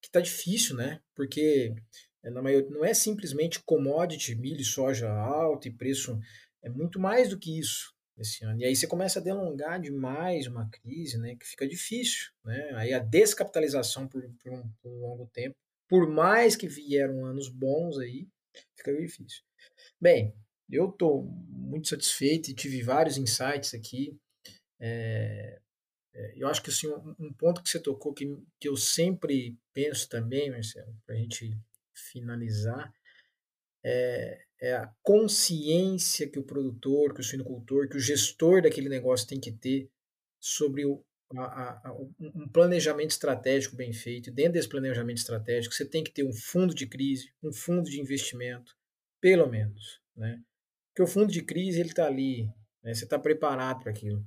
que 0.00 0.08
está 0.08 0.20
difícil, 0.20 0.76
né? 0.76 1.00
Porque 1.14 1.74
eh, 2.22 2.30
na 2.30 2.42
maioria, 2.42 2.70
não 2.70 2.84
é 2.84 2.94
simplesmente 2.94 3.62
commodity, 3.64 4.34
milho 4.34 4.60
e 4.60 4.64
soja 4.64 5.10
alto 5.10 5.68
e 5.68 5.72
preço, 5.72 6.18
é 6.62 6.70
muito 6.70 7.00
mais 7.00 7.30
do 7.30 7.38
que 7.38 7.58
isso 7.58 7.95
esse 8.18 8.44
ano. 8.44 8.60
E 8.60 8.64
aí 8.64 8.74
você 8.74 8.86
começa 8.86 9.18
a 9.18 9.22
delongar 9.22 9.80
demais 9.80 10.46
uma 10.46 10.68
crise, 10.70 11.18
né? 11.18 11.36
Que 11.36 11.46
fica 11.46 11.66
difícil, 11.66 12.30
né? 12.44 12.70
Aí 12.74 12.92
a 12.92 12.98
descapitalização 12.98 14.08
por, 14.08 14.22
por, 14.42 14.52
um, 14.52 14.68
por 14.82 14.90
um 14.90 15.00
longo 15.00 15.26
tempo, 15.32 15.54
por 15.88 16.08
mais 16.08 16.56
que 16.56 16.68
vieram 16.68 17.24
anos 17.24 17.48
bons 17.48 17.98
aí, 17.98 18.28
fica 18.76 18.94
difícil. 18.94 19.42
Bem, 20.00 20.34
eu 20.70 20.88
estou 20.90 21.24
muito 21.48 21.88
satisfeito 21.88 22.50
e 22.50 22.54
tive 22.54 22.82
vários 22.82 23.16
insights 23.16 23.74
aqui. 23.74 24.18
É, 24.80 25.60
é, 26.14 26.32
eu 26.36 26.48
acho 26.48 26.62
que 26.62 26.70
assim, 26.70 26.88
um, 27.18 27.32
ponto 27.32 27.62
que 27.62 27.68
você 27.68 27.78
tocou 27.78 28.12
que, 28.12 28.26
que 28.58 28.68
eu 28.68 28.76
sempre 28.76 29.56
penso 29.72 30.08
também, 30.08 30.50
Marcelo, 30.50 30.94
para 31.04 31.14
a 31.14 31.18
gente 31.18 31.56
finalizar, 31.94 32.92
é, 33.84 34.45
é, 34.60 34.74
a 34.74 34.90
consciência 35.02 36.28
que 36.28 36.38
o 36.38 36.44
produtor, 36.44 37.14
que 37.14 37.20
o 37.20 37.24
suinocultor, 37.24 37.88
que 37.88 37.96
o 37.96 38.00
gestor 38.00 38.62
daquele 38.62 38.88
negócio 38.88 39.26
tem 39.26 39.40
que 39.40 39.52
ter 39.52 39.90
sobre 40.40 40.84
o, 40.84 41.04
a, 41.36 41.88
a, 41.88 41.96
um 42.20 42.48
planejamento 42.48 43.10
estratégico 43.10 43.76
bem 43.76 43.92
feito. 43.92 44.30
Dentro 44.30 44.54
desse 44.54 44.68
planejamento 44.68 45.18
estratégico, 45.18 45.74
você 45.74 45.84
tem 45.84 46.02
que 46.02 46.12
ter 46.12 46.24
um 46.24 46.32
fundo 46.32 46.74
de 46.74 46.86
crise, 46.86 47.32
um 47.42 47.52
fundo 47.52 47.90
de 47.90 48.00
investimento, 48.00 48.74
pelo 49.20 49.48
menos. 49.48 50.00
Né? 50.16 50.40
Porque 50.88 51.02
o 51.02 51.12
fundo 51.12 51.30
de 51.30 51.42
crise 51.42 51.80
ele 51.80 51.90
está 51.90 52.06
ali, 52.06 52.46
né? 52.82 52.94
você 52.94 53.04
está 53.04 53.18
preparado 53.18 53.82
para 53.82 53.90
aquilo 53.90 54.24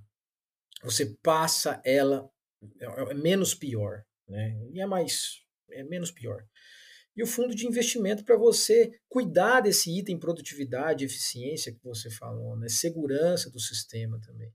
você 0.84 1.18
passa 1.22 1.82
ela 1.84 2.30
é, 2.80 2.86
é 2.86 3.14
menos 3.14 3.54
pior, 3.54 4.04
né? 4.28 4.58
E 4.72 4.82
é 4.82 4.86
mais 4.86 5.42
é 5.72 5.84
menos 5.84 6.12
pior. 6.12 6.46
E 7.20 7.22
o 7.22 7.28
fundo 7.28 7.54
de 7.54 7.68
investimento 7.68 8.24
para 8.24 8.38
você 8.38 8.98
cuidar 9.10 9.60
desse 9.60 9.92
item 9.92 10.18
produtividade, 10.18 11.04
eficiência 11.04 11.74
que 11.74 11.84
você 11.84 12.10
falou, 12.10 12.56
né? 12.56 12.70
Segurança 12.70 13.52
do 13.52 13.60
sistema 13.60 14.18
também. 14.26 14.50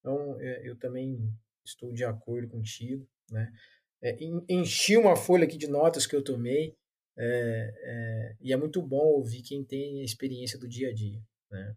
Então, 0.00 0.36
é, 0.40 0.68
eu 0.68 0.76
também 0.76 1.16
estou 1.64 1.92
de 1.92 2.04
acordo 2.04 2.48
contigo, 2.48 3.08
né? 3.30 3.48
É, 4.02 4.16
enchi 4.48 4.96
uma 4.96 5.14
folha 5.14 5.44
aqui 5.44 5.56
de 5.56 5.68
notas 5.68 6.08
que 6.08 6.16
eu 6.16 6.24
tomei 6.24 6.74
é, 7.16 7.72
é, 7.84 8.36
e 8.40 8.52
é 8.52 8.56
muito 8.56 8.82
bom 8.82 9.14
ouvir 9.14 9.42
quem 9.42 9.64
tem 9.64 10.00
a 10.00 10.04
experiência 10.04 10.58
do 10.58 10.66
dia 10.66 10.88
a 10.88 10.92
dia, 10.92 11.22
né? 11.48 11.72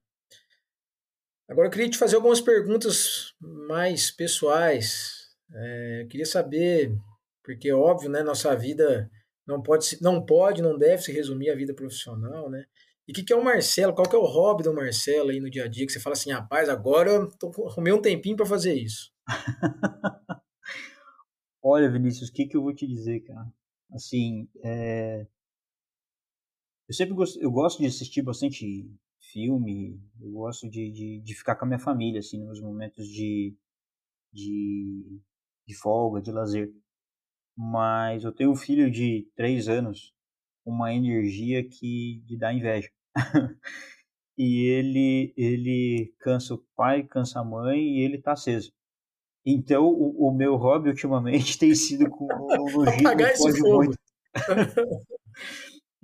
Agora 1.47 1.67
eu 1.67 1.71
queria 1.71 1.87
te 1.87 1.99
fazer 1.99 2.15
algumas 2.15 2.41
perguntas 2.41 3.35
mais 3.39 4.09
pessoais. 4.09 5.35
É, 5.53 6.01
eu 6.01 6.07
queria 6.07 6.25
saber, 6.25 6.97
porque 7.43 7.69
é 7.69 7.75
óbvio, 7.75 8.09
né, 8.09 8.23
nossa 8.23 8.55
vida 8.55 9.07
não 9.47 9.61
pode, 9.61 9.97
não 10.01 10.25
pode, 10.25 10.61
não 10.61 10.77
deve 10.77 11.01
se 11.01 11.11
resumir 11.11 11.49
à 11.49 11.55
vida 11.55 11.73
profissional, 11.73 12.49
né? 12.49 12.65
E 13.07 13.11
o 13.11 13.15
que, 13.15 13.23
que 13.23 13.33
é 13.33 13.35
o 13.35 13.43
Marcelo? 13.43 13.93
Qual 13.93 14.07
que 14.07 14.15
é 14.15 14.19
o 14.19 14.25
hobby 14.25 14.63
do 14.63 14.73
Marcelo 14.73 15.29
aí 15.31 15.39
no 15.39 15.49
dia 15.49 15.65
a 15.65 15.67
dia? 15.67 15.85
Que 15.85 15.91
você 15.91 15.99
fala 15.99 16.13
assim, 16.13 16.31
rapaz, 16.31 16.69
agora 16.69 17.11
eu 17.11 17.29
tô, 17.37 17.51
arrumei 17.67 17.91
um 17.91 18.01
tempinho 18.01 18.37
para 18.37 18.45
fazer 18.45 18.73
isso. 18.75 19.11
Olha, 21.63 21.91
Vinícius, 21.91 22.29
o 22.29 22.33
que, 22.33 22.47
que 22.47 22.55
eu 22.57 22.63
vou 22.63 22.73
te 22.73 22.87
dizer, 22.87 23.21
cara? 23.21 23.51
Assim, 23.91 24.47
é... 24.63 25.27
eu 26.87 26.93
sempre 26.93 27.13
gosto, 27.13 27.39
eu 27.41 27.51
gosto 27.51 27.79
de 27.79 27.87
assistir 27.87 28.21
bastante 28.21 28.89
filme, 29.31 30.01
eu 30.19 30.31
gosto 30.31 30.69
de, 30.69 30.91
de, 30.91 31.21
de, 31.21 31.35
ficar 31.35 31.55
com 31.55 31.65
a 31.65 31.67
minha 31.67 31.79
família, 31.79 32.19
assim, 32.19 32.43
nos 32.43 32.59
momentos 32.61 33.05
de, 33.07 33.55
de, 34.31 35.21
de 35.67 35.75
folga, 35.75 36.21
de 36.21 36.31
lazer. 36.31 36.73
Mas 37.58 38.24
eu 38.24 38.32
tenho 38.32 38.52
um 38.52 38.56
filho 38.56 38.89
de 38.89 39.30
três 39.36 39.68
anos, 39.68 40.14
uma 40.66 40.93
energia 40.93 41.68
que 41.68 42.22
de 42.26 42.38
dá 42.38 42.54
inveja. 42.54 42.89
e 44.38 44.66
ele, 44.68 45.34
ele 45.36 46.14
cansa 46.20 46.54
o 46.54 46.66
pai, 46.76 47.04
cansa 47.04 47.39
a 47.39 47.43
mãe 47.43 47.80
e 47.80 47.99
ele 48.02 48.18
tá 48.22 48.34
aceso. 48.34 48.72
Então, 49.45 49.88
o, 49.88 50.28
o 50.28 50.34
meu 50.34 50.56
hobby 50.56 50.89
ultimamente 50.89 51.58
tem 51.60 51.74
sido 51.76 52.10
com 52.10 52.26
o 52.26 52.84
Apagar 52.88 53.32
esse 53.32 53.60
fogo. 53.60 53.93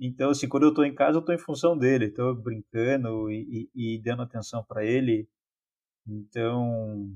Então, 0.00 0.30
assim, 0.30 0.48
quando 0.48 0.64
eu 0.64 0.68
estou 0.68 0.84
em 0.84 0.94
casa, 0.94 1.16
eu 1.16 1.20
estou 1.20 1.34
em 1.34 1.38
função 1.38 1.76
dele, 1.76 2.06
estou 2.06 2.34
brincando 2.34 3.30
e, 3.30 3.68
e, 3.74 3.94
e, 3.96 4.02
dando 4.02 4.22
atenção 4.22 4.64
para 4.64 4.84
ele. 4.84 5.28
Então, 6.06 7.12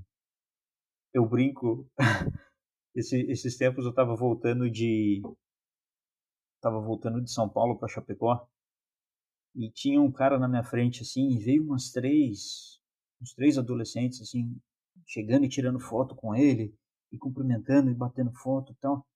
eu 1.14 1.24
brinco. 1.24 1.89
Esse, 2.95 3.20
esses 3.30 3.57
tempos 3.57 3.84
eu 3.84 3.90
estava 3.90 4.14
voltando 4.14 4.70
de 4.70 5.22
estava 6.57 6.80
voltando 6.80 7.20
de 7.20 7.30
São 7.30 7.49
Paulo 7.49 7.76
para 7.76 7.88
Chapecó 7.88 8.47
e 9.55 9.70
tinha 9.70 10.01
um 10.01 10.11
cara 10.11 10.38
na 10.38 10.49
minha 10.49 10.62
frente 10.62 11.03
assim, 11.03 11.30
e 11.30 11.38
veio 11.38 11.64
umas 11.64 11.90
três, 11.90 12.80
uns 13.20 13.34
três 13.34 13.59
adolescentes 13.59 14.20
assim, 14.20 14.57
chegando 15.07 15.45
e 15.45 15.49
tirando 15.49 15.80
foto 15.80 16.14
com 16.14 16.34
ele 16.34 16.74
e 17.11 17.18
cumprimentando 17.18 17.90
e 17.90 17.95
batendo 17.95 18.32
foto 18.32 18.72
e 18.72 18.76
tal. 18.76 19.07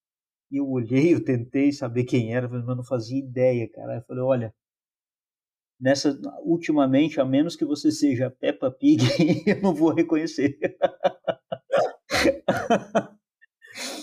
E 0.51 0.57
eu 0.59 0.69
olhei, 0.69 1.13
eu 1.15 1.25
tentei 1.25 1.73
saber 1.73 2.05
quem 2.05 2.35
era, 2.35 2.49
mas 2.49 2.65
não 2.65 2.85
fazia 2.85 3.19
ideia, 3.19 3.69
cara. 3.69 3.97
Eu 3.97 4.03
falei, 4.03 4.23
olha, 4.23 4.55
nessa 5.81 6.19
ultimamente, 6.43 7.21
a 7.21 7.25
menos 7.25 7.57
que 7.57 7.65
você 7.65 7.91
seja 7.91 8.31
Peppa 8.31 8.71
Pig, 8.71 9.03
eu 9.47 9.63
não 9.63 9.75
vou 9.75 9.93
reconhecer. 9.93 10.59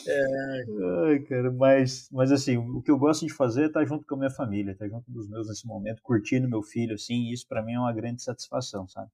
É... 0.08 0.66
Ai, 1.08 1.20
cara, 1.20 1.52
mas, 1.52 2.10
mas 2.12 2.32
assim, 2.32 2.58
o 2.58 2.82
que 2.82 2.92
eu 2.92 2.98
gosto 2.98 3.26
de 3.26 3.34
fazer 3.34 3.64
é 3.64 3.66
estar 3.68 3.86
junto 3.86 4.06
com 4.06 4.16
a 4.16 4.18
minha 4.18 4.30
família, 4.30 4.72
estar 4.72 4.88
junto 4.88 5.10
dos 5.12 5.30
meus 5.30 5.48
nesse 5.48 5.66
momento, 5.66 6.02
curtindo 6.02 6.50
meu 6.50 6.62
filho, 6.62 6.96
assim, 6.96 7.32
isso 7.32 7.48
para 7.48 7.64
mim 7.64 7.74
é 7.74 7.80
uma 7.80 7.94
grande 7.94 8.22
satisfação, 8.22 8.88
sabe? 8.88 9.10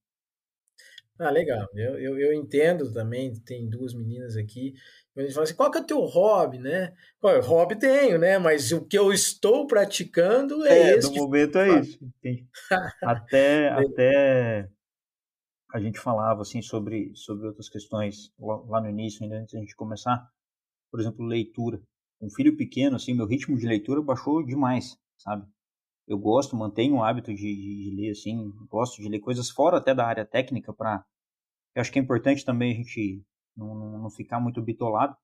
Ah, 1.20 1.30
legal. 1.30 1.68
Eu, 1.76 2.00
eu, 2.00 2.18
eu 2.18 2.34
entendo 2.34 2.94
também, 2.94 3.34
tem 3.42 3.70
duas 3.70 3.94
meninas 3.94 4.38
aqui. 4.38 4.74
A 5.18 5.22
gente 5.22 5.34
fala 5.34 5.44
assim, 5.44 5.56
qual 5.56 5.70
que 5.70 5.78
é 5.78 5.82
o 5.82 5.86
teu 5.86 6.00
hobby, 6.00 6.60
né? 6.60 6.94
Qual, 7.20 7.42
hobby 7.42 7.76
tenho, 7.76 8.18
né? 8.18 8.38
Mas 8.40 8.72
o 8.72 8.86
que 8.86 8.98
eu 8.98 9.12
estou 9.12 9.68
praticando 9.68 10.66
é, 10.66 10.92
é 10.92 10.98
esse. 10.98 11.10
No 11.14 11.24
momento 11.24 11.58
é 11.58 11.80
isso. 11.82 12.00
até, 13.04 13.68
até 13.68 14.70
a 15.74 15.80
gente 15.80 16.00
falava 16.00 16.42
assim 16.42 16.62
sobre, 16.62 17.12
sobre 17.16 17.48
outras 17.48 17.68
questões 17.68 18.32
lá 18.40 18.80
no 18.80 18.90
início, 18.90 19.22
ainda 19.22 19.40
antes 19.40 19.54
da 19.54 19.60
gente 19.60 19.76
começar. 19.76 20.26
Por 20.92 21.00
exemplo, 21.00 21.26
leitura. 21.26 21.82
Um 22.22 22.30
filho 22.30 22.56
pequeno, 22.58 22.96
assim, 22.96 23.14
meu 23.14 23.26
ritmo 23.26 23.58
de 23.58 23.66
leitura 23.66 24.02
baixou 24.02 24.44
demais, 24.44 24.98
sabe? 25.18 25.48
Eu 26.08 26.18
gosto, 26.18 26.56
mantenho 26.56 26.96
o 26.96 27.04
hábito 27.04 27.34
de, 27.34 27.42
de, 27.42 27.84
de 27.84 27.96
ler, 27.96 28.12
assim, 28.12 28.52
gosto 28.68 29.02
de 29.02 29.08
ler 29.08 29.20
coisas 29.20 29.50
fora 29.50 29.78
até 29.78 29.94
da 29.94 30.06
área 30.06 30.26
técnica 30.26 30.74
para 30.74 31.06
Eu 31.76 31.82
acho 31.82 31.92
que 31.92 32.00
é 32.00 32.02
importante 32.02 32.44
também 32.44 32.74
a 32.74 32.76
gente 32.76 33.24
não, 33.56 34.00
não 34.00 34.10
ficar 34.10 34.40
muito 34.40 34.62
bitolado, 34.62 35.16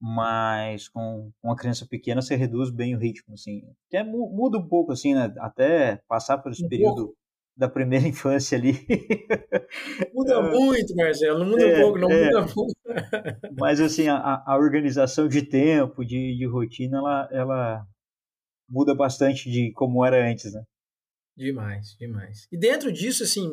mas 0.00 0.88
com 0.88 1.32
uma 1.42 1.56
criança 1.56 1.86
pequena 1.86 2.22
você 2.22 2.36
reduz 2.36 2.70
bem 2.70 2.94
o 2.94 2.98
ritmo, 2.98 3.34
assim. 3.34 3.62
Até 3.88 4.04
muda 4.04 4.58
um 4.58 4.68
pouco, 4.68 4.92
assim, 4.92 5.14
né? 5.14 5.34
Até 5.38 5.96
passar 6.08 6.38
por 6.38 6.52
esse 6.52 6.64
um 6.64 6.68
período 6.68 7.06
pouco. 7.06 7.18
Da 7.58 7.68
primeira 7.68 8.06
infância 8.06 8.56
ali. 8.56 8.72
Muda 10.14 10.34
é. 10.34 10.50
muito, 10.50 10.94
Marcelo, 10.94 11.40
não 11.40 11.50
muda 11.50 11.66
é, 11.66 11.76
um 11.76 11.80
pouco, 11.82 11.98
não 11.98 12.10
é. 12.10 12.24
muda 12.26 12.40
muito. 12.54 12.76
mas, 13.58 13.80
assim, 13.80 14.06
a, 14.06 14.44
a 14.46 14.56
organização 14.56 15.26
de 15.26 15.42
tempo, 15.42 16.04
de, 16.04 16.36
de 16.36 16.46
rotina, 16.46 16.98
ela, 16.98 17.28
ela 17.32 17.86
muda 18.70 18.94
bastante 18.94 19.50
de 19.50 19.72
como 19.72 20.06
era 20.06 20.30
antes, 20.30 20.52
né? 20.52 20.62
Demais, 21.36 21.96
demais. 21.98 22.46
E 22.52 22.56
dentro 22.56 22.92
disso, 22.92 23.24
assim, 23.24 23.50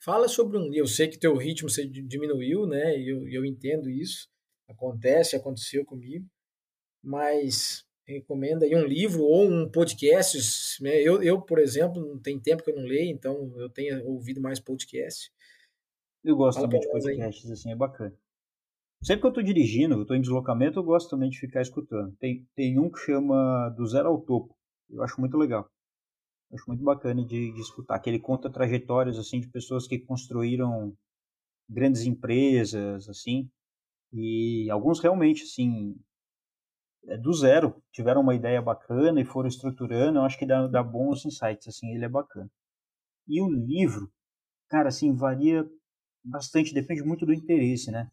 fala 0.00 0.26
sobre 0.26 0.58
um. 0.58 0.74
Eu 0.74 0.86
sei 0.88 1.06
que 1.06 1.18
teu 1.18 1.36
ritmo 1.36 1.70
você 1.70 1.86
diminuiu, 1.86 2.66
né? 2.66 2.98
E 2.98 3.08
eu, 3.08 3.28
eu 3.28 3.44
entendo 3.44 3.88
isso. 3.88 4.28
Acontece, 4.68 5.36
aconteceu 5.36 5.84
comigo. 5.84 6.26
Mas 7.02 7.83
recomenda 8.06 8.64
aí 8.64 8.74
um 8.74 8.84
livro 8.84 9.22
ou 9.22 9.48
um 9.48 9.68
podcast. 9.68 10.82
Né? 10.82 11.00
Eu, 11.00 11.22
eu, 11.22 11.40
por 11.40 11.58
exemplo, 11.58 12.04
não 12.04 12.18
tem 12.18 12.38
tempo 12.38 12.62
que 12.62 12.70
eu 12.70 12.76
não 12.76 12.84
leio, 12.84 13.10
então 13.10 13.52
eu 13.56 13.68
tenho 13.68 14.06
ouvido 14.06 14.40
mais 14.40 14.60
podcast. 14.60 15.32
Eu 16.22 16.36
gosto 16.36 16.56
Fala 16.56 16.68
também 16.68 16.80
de 16.80 16.88
podcasts, 16.88 17.50
assim, 17.50 17.70
é 17.70 17.76
bacana. 17.76 18.14
Sempre 19.02 19.20
que 19.20 19.26
eu 19.26 19.30
estou 19.30 19.44
dirigindo, 19.44 19.94
eu 19.94 20.02
estou 20.02 20.16
em 20.16 20.20
deslocamento, 20.20 20.78
eu 20.78 20.82
gosto 20.82 21.10
também 21.10 21.28
de 21.28 21.38
ficar 21.38 21.60
escutando. 21.60 22.16
Tem, 22.16 22.48
tem 22.54 22.78
um 22.78 22.90
que 22.90 22.98
chama 22.98 23.68
Do 23.70 23.86
Zero 23.86 24.08
ao 24.08 24.20
Topo. 24.20 24.56
Eu 24.88 25.02
acho 25.02 25.20
muito 25.20 25.36
legal. 25.36 25.70
Eu 26.50 26.56
acho 26.56 26.64
muito 26.66 26.82
bacana 26.82 27.22
de, 27.22 27.52
de 27.52 27.60
escutar. 27.60 27.98
Que 27.98 28.08
ele 28.08 28.18
conta 28.18 28.48
trajetórias 28.48 29.18
assim 29.18 29.40
de 29.40 29.48
pessoas 29.48 29.86
que 29.86 29.98
construíram 29.98 30.96
grandes 31.68 32.06
empresas, 32.06 33.06
assim. 33.06 33.50
E 34.10 34.70
alguns 34.70 35.00
realmente, 35.00 35.42
assim, 35.42 35.94
do 37.20 37.32
zero, 37.32 37.82
tiveram 37.92 38.20
uma 38.20 38.34
ideia 38.34 38.60
bacana 38.62 39.20
e 39.20 39.24
foram 39.24 39.48
estruturando. 39.48 40.18
Eu 40.18 40.22
acho 40.22 40.38
que 40.38 40.46
dá, 40.46 40.66
dá 40.66 40.82
bons 40.82 41.24
insights, 41.24 41.68
assim, 41.68 41.94
ele 41.94 42.04
é 42.04 42.08
bacana. 42.08 42.50
E 43.28 43.40
o 43.40 43.48
livro, 43.48 44.10
cara, 44.68 44.88
assim, 44.88 45.14
varia 45.14 45.68
bastante, 46.24 46.74
depende 46.74 47.02
muito 47.02 47.26
do 47.26 47.32
interesse, 47.32 47.90
né? 47.90 48.10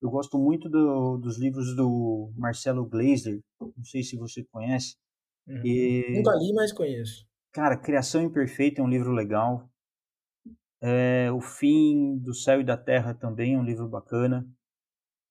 Eu 0.00 0.10
gosto 0.10 0.38
muito 0.38 0.68
do, 0.68 1.16
dos 1.18 1.38
livros 1.38 1.74
do 1.74 2.32
Marcelo 2.36 2.86
Glazer, 2.86 3.40
não 3.60 3.84
sei 3.84 4.02
se 4.02 4.16
você 4.16 4.44
conhece. 4.44 4.96
Uhum. 5.46 5.60
E... 5.64 6.12
Nunca 6.16 6.34
li, 6.36 6.52
mas 6.54 6.72
conheço. 6.72 7.26
Cara, 7.52 7.76
Criação 7.76 8.22
Imperfeita 8.22 8.80
é 8.80 8.84
um 8.84 8.88
livro 8.88 9.10
legal. 9.12 9.68
É, 10.80 11.30
o 11.32 11.40
Fim 11.40 12.18
do 12.18 12.32
Céu 12.32 12.60
e 12.60 12.64
da 12.64 12.76
Terra 12.76 13.12
também 13.12 13.54
é 13.54 13.58
um 13.58 13.64
livro 13.64 13.88
bacana. 13.88 14.46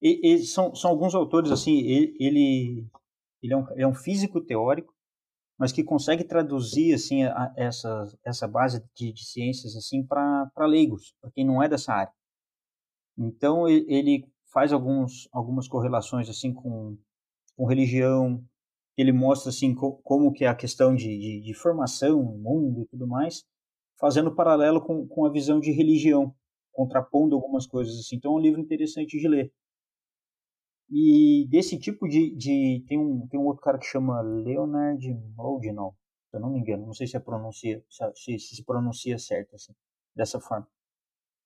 E, 0.01 0.33
e 0.33 0.45
são, 0.45 0.75
são 0.75 0.91
alguns 0.91 1.15
autores, 1.15 1.51
assim, 1.51 1.79
ele, 1.79 2.15
ele, 2.19 2.87
ele, 3.41 3.53
é, 3.53 3.57
um, 3.57 3.71
ele 3.71 3.83
é 3.83 3.87
um 3.87 3.93
físico 3.93 4.41
teórico, 4.41 4.93
mas 5.57 5.71
que 5.71 5.83
consegue 5.83 6.23
traduzir, 6.23 6.93
assim, 6.93 7.23
a, 7.23 7.53
essa, 7.55 8.05
essa 8.23 8.47
base 8.47 8.83
de, 8.95 9.11
de 9.11 9.25
ciências, 9.25 9.75
assim, 9.75 10.05
para 10.05 10.51
leigos, 10.59 11.15
para 11.19 11.31
quem 11.31 11.45
não 11.45 11.61
é 11.61 11.67
dessa 11.67 11.93
área. 11.93 12.13
Então, 13.17 13.67
ele 13.67 14.29
faz 14.51 14.71
alguns, 14.71 15.27
algumas 15.31 15.67
correlações 15.67 16.29
assim 16.29 16.53
com, 16.53 16.97
com 17.55 17.65
religião, 17.65 18.43
ele 18.97 19.11
mostra 19.11 19.49
assim 19.49 19.75
co, 19.75 19.93
como 20.03 20.31
que 20.31 20.45
é 20.45 20.47
a 20.47 20.55
questão 20.55 20.95
de, 20.95 21.17
de, 21.17 21.41
de, 21.41 21.53
formação, 21.53 22.23
mundo 22.23 22.81
e 22.81 22.87
tudo 22.87 23.07
mais, 23.07 23.43
fazendo 23.99 24.33
paralelo 24.33 24.81
com, 24.81 25.07
com 25.07 25.25
a 25.25 25.31
visão 25.31 25.59
de 25.59 25.71
religião, 25.71 26.33
contrapondo 26.71 27.35
algumas 27.35 27.67
coisas 27.67 27.99
assim. 27.99 28.15
Então 28.15 28.33
é 28.33 28.35
um 28.35 28.41
livro 28.41 28.59
interessante 28.61 29.19
de 29.19 29.27
ler. 29.27 29.51
E 30.89 31.47
desse 31.49 31.77
tipo 31.77 32.07
de, 32.07 32.33
de 32.35 32.83
tem 32.87 32.97
um 32.97 33.27
tem 33.27 33.39
um 33.39 33.45
outro 33.45 33.61
cara 33.63 33.77
que 33.77 33.85
chama 33.85 34.21
Leonard 34.21 35.05
Mlodinow, 35.35 35.95
se 36.29 36.37
eu 36.37 36.41
não 36.41 36.49
me 36.51 36.59
engano, 36.59 36.85
não 36.85 36.93
sei 36.93 37.07
se 37.07 37.17
é 37.17 37.19
pronuncia 37.19 37.83
se, 37.89 38.37
se, 38.39 38.55
se 38.55 38.63
pronuncia 38.63 39.17
certo 39.19 39.55
assim, 39.55 39.73
dessa 40.15 40.39
forma 40.39 40.67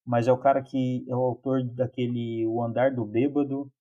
mas 0.06 0.28
é 0.28 0.32
o 0.32 0.38
cara 0.38 0.62
que 0.62 1.06
é 1.08 1.16
o 1.16 1.20
autor 1.20 1.64
daquele 1.64 2.46
O 2.48 2.64
Andar 2.64 2.94
do 2.94 3.06
Bêbado 3.06 3.72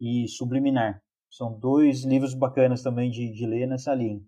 e 0.00 0.26
Subliminar. 0.28 1.02
São 1.30 1.52
dois 1.58 2.04
livros 2.04 2.34
bacanas 2.34 2.82
também 2.82 3.10
de, 3.10 3.30
de 3.30 3.46
ler 3.46 3.66
nessa 3.66 3.94
linha. 3.94 4.20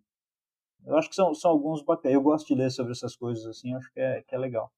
Eu 0.85 0.97
acho 0.97 1.09
que 1.09 1.15
são, 1.15 1.35
são 1.35 1.51
alguns 1.51 1.83
bacanas. 1.83 2.15
Eu 2.15 2.23
gosto 2.23 2.47
de 2.49 2.55
ler 2.55 2.71
sobre 2.71 2.93
essas 2.93 3.17
coisas 3.17 3.47
assim, 3.47 3.75
acho 3.75 3.91
que 3.93 4.01
é, 4.01 4.23
que 4.23 4.35
é 4.35 4.39
legal. 4.39 4.71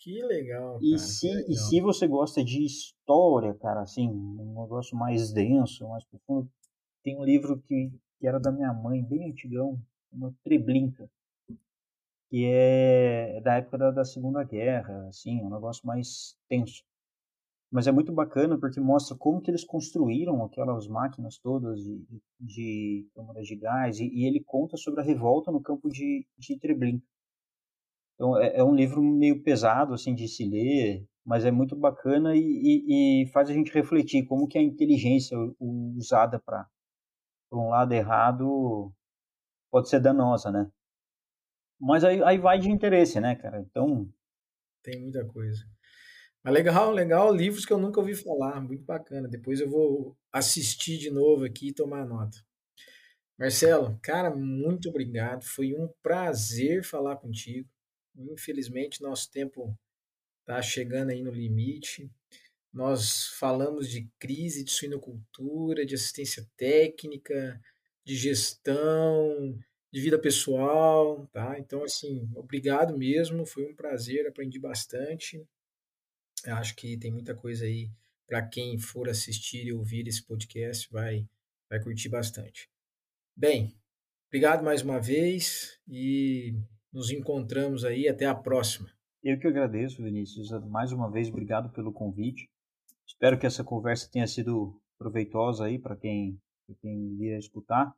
Que 0.00 0.22
legal. 0.22 0.74
Cara, 0.74 0.84
e, 0.84 0.98
se, 0.98 1.28
legal. 1.28 1.50
e 1.50 1.56
se 1.56 1.80
você 1.80 2.08
gosta 2.08 2.42
de 2.42 2.64
história, 2.64 3.54
cara, 3.54 3.82
assim, 3.82 4.08
um 4.08 4.60
negócio 4.62 4.96
mais 4.96 5.32
denso, 5.32 5.86
mais 5.88 6.04
profundo, 6.04 6.50
tem 7.04 7.16
um 7.16 7.24
livro 7.24 7.60
que, 7.60 7.92
que 8.18 8.26
era 8.26 8.40
da 8.40 8.50
minha 8.50 8.72
mãe, 8.72 9.04
bem 9.04 9.30
antigão, 9.30 9.80
uma 10.12 10.34
Treblinka 10.42 11.08
que 12.30 12.46
é 12.46 13.40
da 13.40 13.56
época 13.56 13.76
da, 13.76 13.90
da 13.90 14.04
Segunda 14.04 14.44
Guerra, 14.44 15.08
assim, 15.08 15.40
é 15.40 15.44
um 15.44 15.50
negócio 15.50 15.84
mais 15.84 16.36
tenso. 16.48 16.84
Mas 17.70 17.88
é 17.88 17.92
muito 17.92 18.12
bacana 18.12 18.58
porque 18.58 18.80
mostra 18.80 19.16
como 19.16 19.40
que 19.40 19.50
eles 19.50 19.64
construíram 19.64 20.44
aquelas 20.44 20.86
máquinas 20.86 21.38
todas 21.38 21.80
de, 21.80 22.22
de 22.38 23.08
câmaras 23.14 23.46
de 23.46 23.56
gás 23.56 23.98
e, 23.98 24.06
e, 24.06 24.26
ele 24.26 24.40
conta 24.40 24.76
sobre 24.76 25.00
a 25.00 25.04
revolta 25.04 25.50
no 25.52 25.60
campo 25.60 25.88
de, 25.88 26.26
de 26.38 26.58
Treblinka. 26.58 27.04
Então 28.20 28.36
é, 28.38 28.58
é, 28.58 28.62
um 28.62 28.74
livro 28.74 29.02
meio 29.02 29.42
pesado 29.42 29.94
assim 29.94 30.14
de 30.14 30.28
se 30.28 30.46
ler, 30.46 31.08
mas 31.24 31.46
é 31.46 31.50
muito 31.50 31.74
bacana 31.74 32.36
e, 32.36 32.40
e, 32.42 33.22
e 33.22 33.26
faz 33.28 33.48
a 33.48 33.54
gente 33.54 33.72
refletir 33.72 34.26
como 34.26 34.46
que 34.46 34.58
a 34.58 34.62
inteligência 34.62 35.38
usada 35.58 36.38
para 36.38 36.68
um 37.50 37.70
lado 37.70 37.94
errado 37.94 38.92
pode 39.70 39.88
ser 39.88 40.00
danosa, 40.00 40.50
né? 40.52 40.70
Mas 41.80 42.04
aí, 42.04 42.22
aí 42.22 42.36
vai 42.36 42.58
de 42.58 42.70
interesse, 42.70 43.18
né, 43.20 43.34
cara? 43.36 43.58
Então. 43.58 44.06
Tem 44.82 45.00
muita 45.00 45.24
coisa. 45.24 45.64
Mas 46.44 46.52
legal, 46.52 46.90
legal. 46.90 47.34
Livros 47.34 47.64
que 47.64 47.72
eu 47.72 47.78
nunca 47.78 48.00
ouvi 48.00 48.14
falar. 48.14 48.60
Muito 48.60 48.84
bacana. 48.84 49.28
Depois 49.28 49.60
eu 49.60 49.70
vou 49.70 50.14
assistir 50.30 50.98
de 50.98 51.10
novo 51.10 51.46
aqui 51.46 51.68
e 51.68 51.74
tomar 51.74 52.04
nota. 52.04 52.36
Marcelo, 53.38 53.98
cara, 54.02 54.30
muito 54.30 54.90
obrigado. 54.90 55.42
Foi 55.42 55.74
um 55.74 55.88
prazer 56.02 56.84
falar 56.84 57.16
contigo. 57.16 57.66
Infelizmente, 58.16 59.02
nosso 59.02 59.30
tempo 59.30 59.76
está 60.40 60.60
chegando 60.60 61.10
aí 61.10 61.22
no 61.22 61.30
limite. 61.30 62.10
Nós 62.72 63.28
falamos 63.38 63.88
de 63.88 64.08
crise 64.18 64.64
de 64.64 64.70
suinocultura, 64.70 65.84
de 65.84 65.94
assistência 65.94 66.48
técnica, 66.56 67.60
de 68.04 68.16
gestão, 68.16 69.58
de 69.92 70.00
vida 70.00 70.18
pessoal, 70.18 71.26
tá? 71.32 71.58
Então, 71.58 71.82
assim, 71.82 72.30
obrigado 72.34 72.96
mesmo, 72.96 73.44
foi 73.44 73.66
um 73.66 73.74
prazer, 73.74 74.26
aprendi 74.26 74.58
bastante. 74.58 75.44
Acho 76.46 76.74
que 76.76 76.96
tem 76.96 77.10
muita 77.10 77.34
coisa 77.34 77.64
aí 77.64 77.90
para 78.26 78.46
quem 78.46 78.78
for 78.78 79.08
assistir 79.08 79.66
e 79.66 79.72
ouvir 79.72 80.06
esse 80.06 80.22
podcast 80.22 80.88
vai 80.90 81.28
vai 81.68 81.80
curtir 81.80 82.08
bastante. 82.08 82.68
Bem, 83.36 83.72
obrigado 84.28 84.64
mais 84.64 84.82
uma 84.82 85.00
vez 85.00 85.78
e 85.86 86.54
nos 86.92 87.10
encontramos 87.10 87.84
aí 87.84 88.08
até 88.08 88.26
a 88.26 88.34
próxima. 88.34 88.88
Eu 89.22 89.38
que 89.38 89.46
agradeço, 89.46 90.02
Vinícius. 90.02 90.50
Mais 90.68 90.92
uma 90.92 91.10
vez, 91.10 91.28
obrigado 91.28 91.70
pelo 91.70 91.92
convite. 91.92 92.48
Espero 93.06 93.38
que 93.38 93.46
essa 93.46 93.62
conversa 93.62 94.10
tenha 94.10 94.26
sido 94.26 94.80
proveitosa 94.98 95.66
aí 95.66 95.78
para 95.78 95.96
quem, 95.96 96.40
quem 96.80 97.14
iria 97.14 97.38
escutar. 97.38 97.94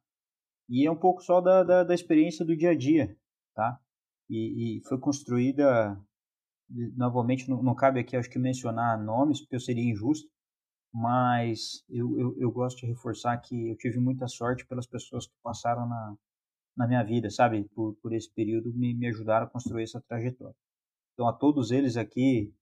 E 0.69 0.87
é 0.87 0.91
um 0.91 0.97
pouco 0.97 1.23
só 1.23 1.41
da, 1.41 1.63
da, 1.63 1.85
da 1.85 1.95
experiência 1.95 2.45
do 2.45 2.57
dia 2.57 2.71
a 2.71 2.77
dia, 2.77 3.17
tá? 3.55 3.79
E, 4.29 4.79
e 4.79 4.83
foi 4.89 4.99
construída, 4.99 6.01
novamente, 6.97 7.49
não, 7.49 7.63
não, 7.63 7.75
cabe 7.75 8.01
aqui, 8.01 8.17
acho 8.17 8.31
que 8.31 8.39
mencionar 8.39 9.03
nomes, 9.03 9.41
porque 9.41 9.57
eu 9.57 9.61
seria 9.61 9.91
injusto, 9.91 10.29
mas 10.93 11.85
eu, 11.89 12.19
eu, 12.19 12.37
eu, 12.39 12.51
gosto 12.51 12.81
de 12.81 12.87
reforçar 12.87 13.37
que 13.39 13.69
eu 13.69 13.77
tive 13.77 13.99
muita 13.99 14.27
sorte 14.29 14.67
pelas 14.67 14.87
pessoas 14.87 15.27
que 15.27 15.35
passaram 15.43 15.89
na, 15.89 16.17
na 16.77 16.87
minha 16.87 17.03
vida, 17.03 17.31
sabe? 17.31 17.65
Por, 17.75 17.95
por 18.03 18.13
esse 18.13 18.31
período, 18.33 18.73
me, 18.73 18.95
me 18.95 19.07
ajudaram 19.09 19.47
a 19.47 19.51
construir 19.51 19.85
essa 19.85 20.01
trajetória. 20.01 20.57
Então, 21.15 21.29
a 21.29 21.33
todos 21.33 21.71
eles 21.71 21.97
aqui, 21.97 22.53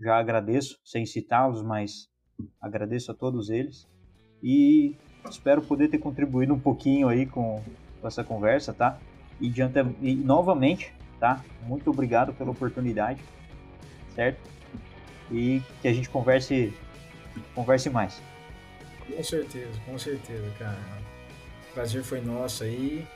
já 0.00 0.18
agradeço, 0.18 0.78
sem 0.84 1.06
citá-los, 1.06 1.62
mas 1.62 2.08
agradeço 2.60 3.10
a 3.10 3.14
todos 3.14 3.48
eles. 3.48 3.88
E 4.42 4.94
Espero 5.30 5.62
poder 5.62 5.88
ter 5.88 5.98
contribuído 5.98 6.54
um 6.54 6.58
pouquinho 6.58 7.08
aí 7.08 7.26
com, 7.26 7.62
com 8.00 8.08
essa 8.08 8.22
conversa, 8.22 8.72
tá? 8.72 8.98
E, 9.40 9.48
diante, 9.48 9.78
e 10.00 10.14
novamente, 10.14 10.92
tá? 11.18 11.44
Muito 11.62 11.90
obrigado 11.90 12.32
pela 12.32 12.50
oportunidade, 12.50 13.20
certo? 14.14 14.38
E 15.30 15.60
que 15.82 15.88
a 15.88 15.92
gente 15.92 16.08
converse, 16.08 16.72
converse 17.54 17.90
mais. 17.90 18.20
Com 19.06 19.22
certeza, 19.22 19.80
com 19.84 19.98
certeza, 19.98 20.50
cara. 20.58 20.78
O 21.70 21.74
prazer 21.74 22.02
foi 22.02 22.20
nosso 22.20 22.64
aí. 22.64 23.06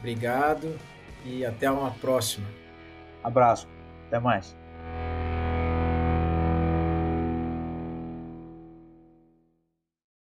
Obrigado 0.00 0.76
e 1.24 1.44
até 1.44 1.70
uma 1.70 1.90
próxima. 1.92 2.46
Abraço. 3.22 3.68
Até 4.08 4.18
mais. 4.18 4.56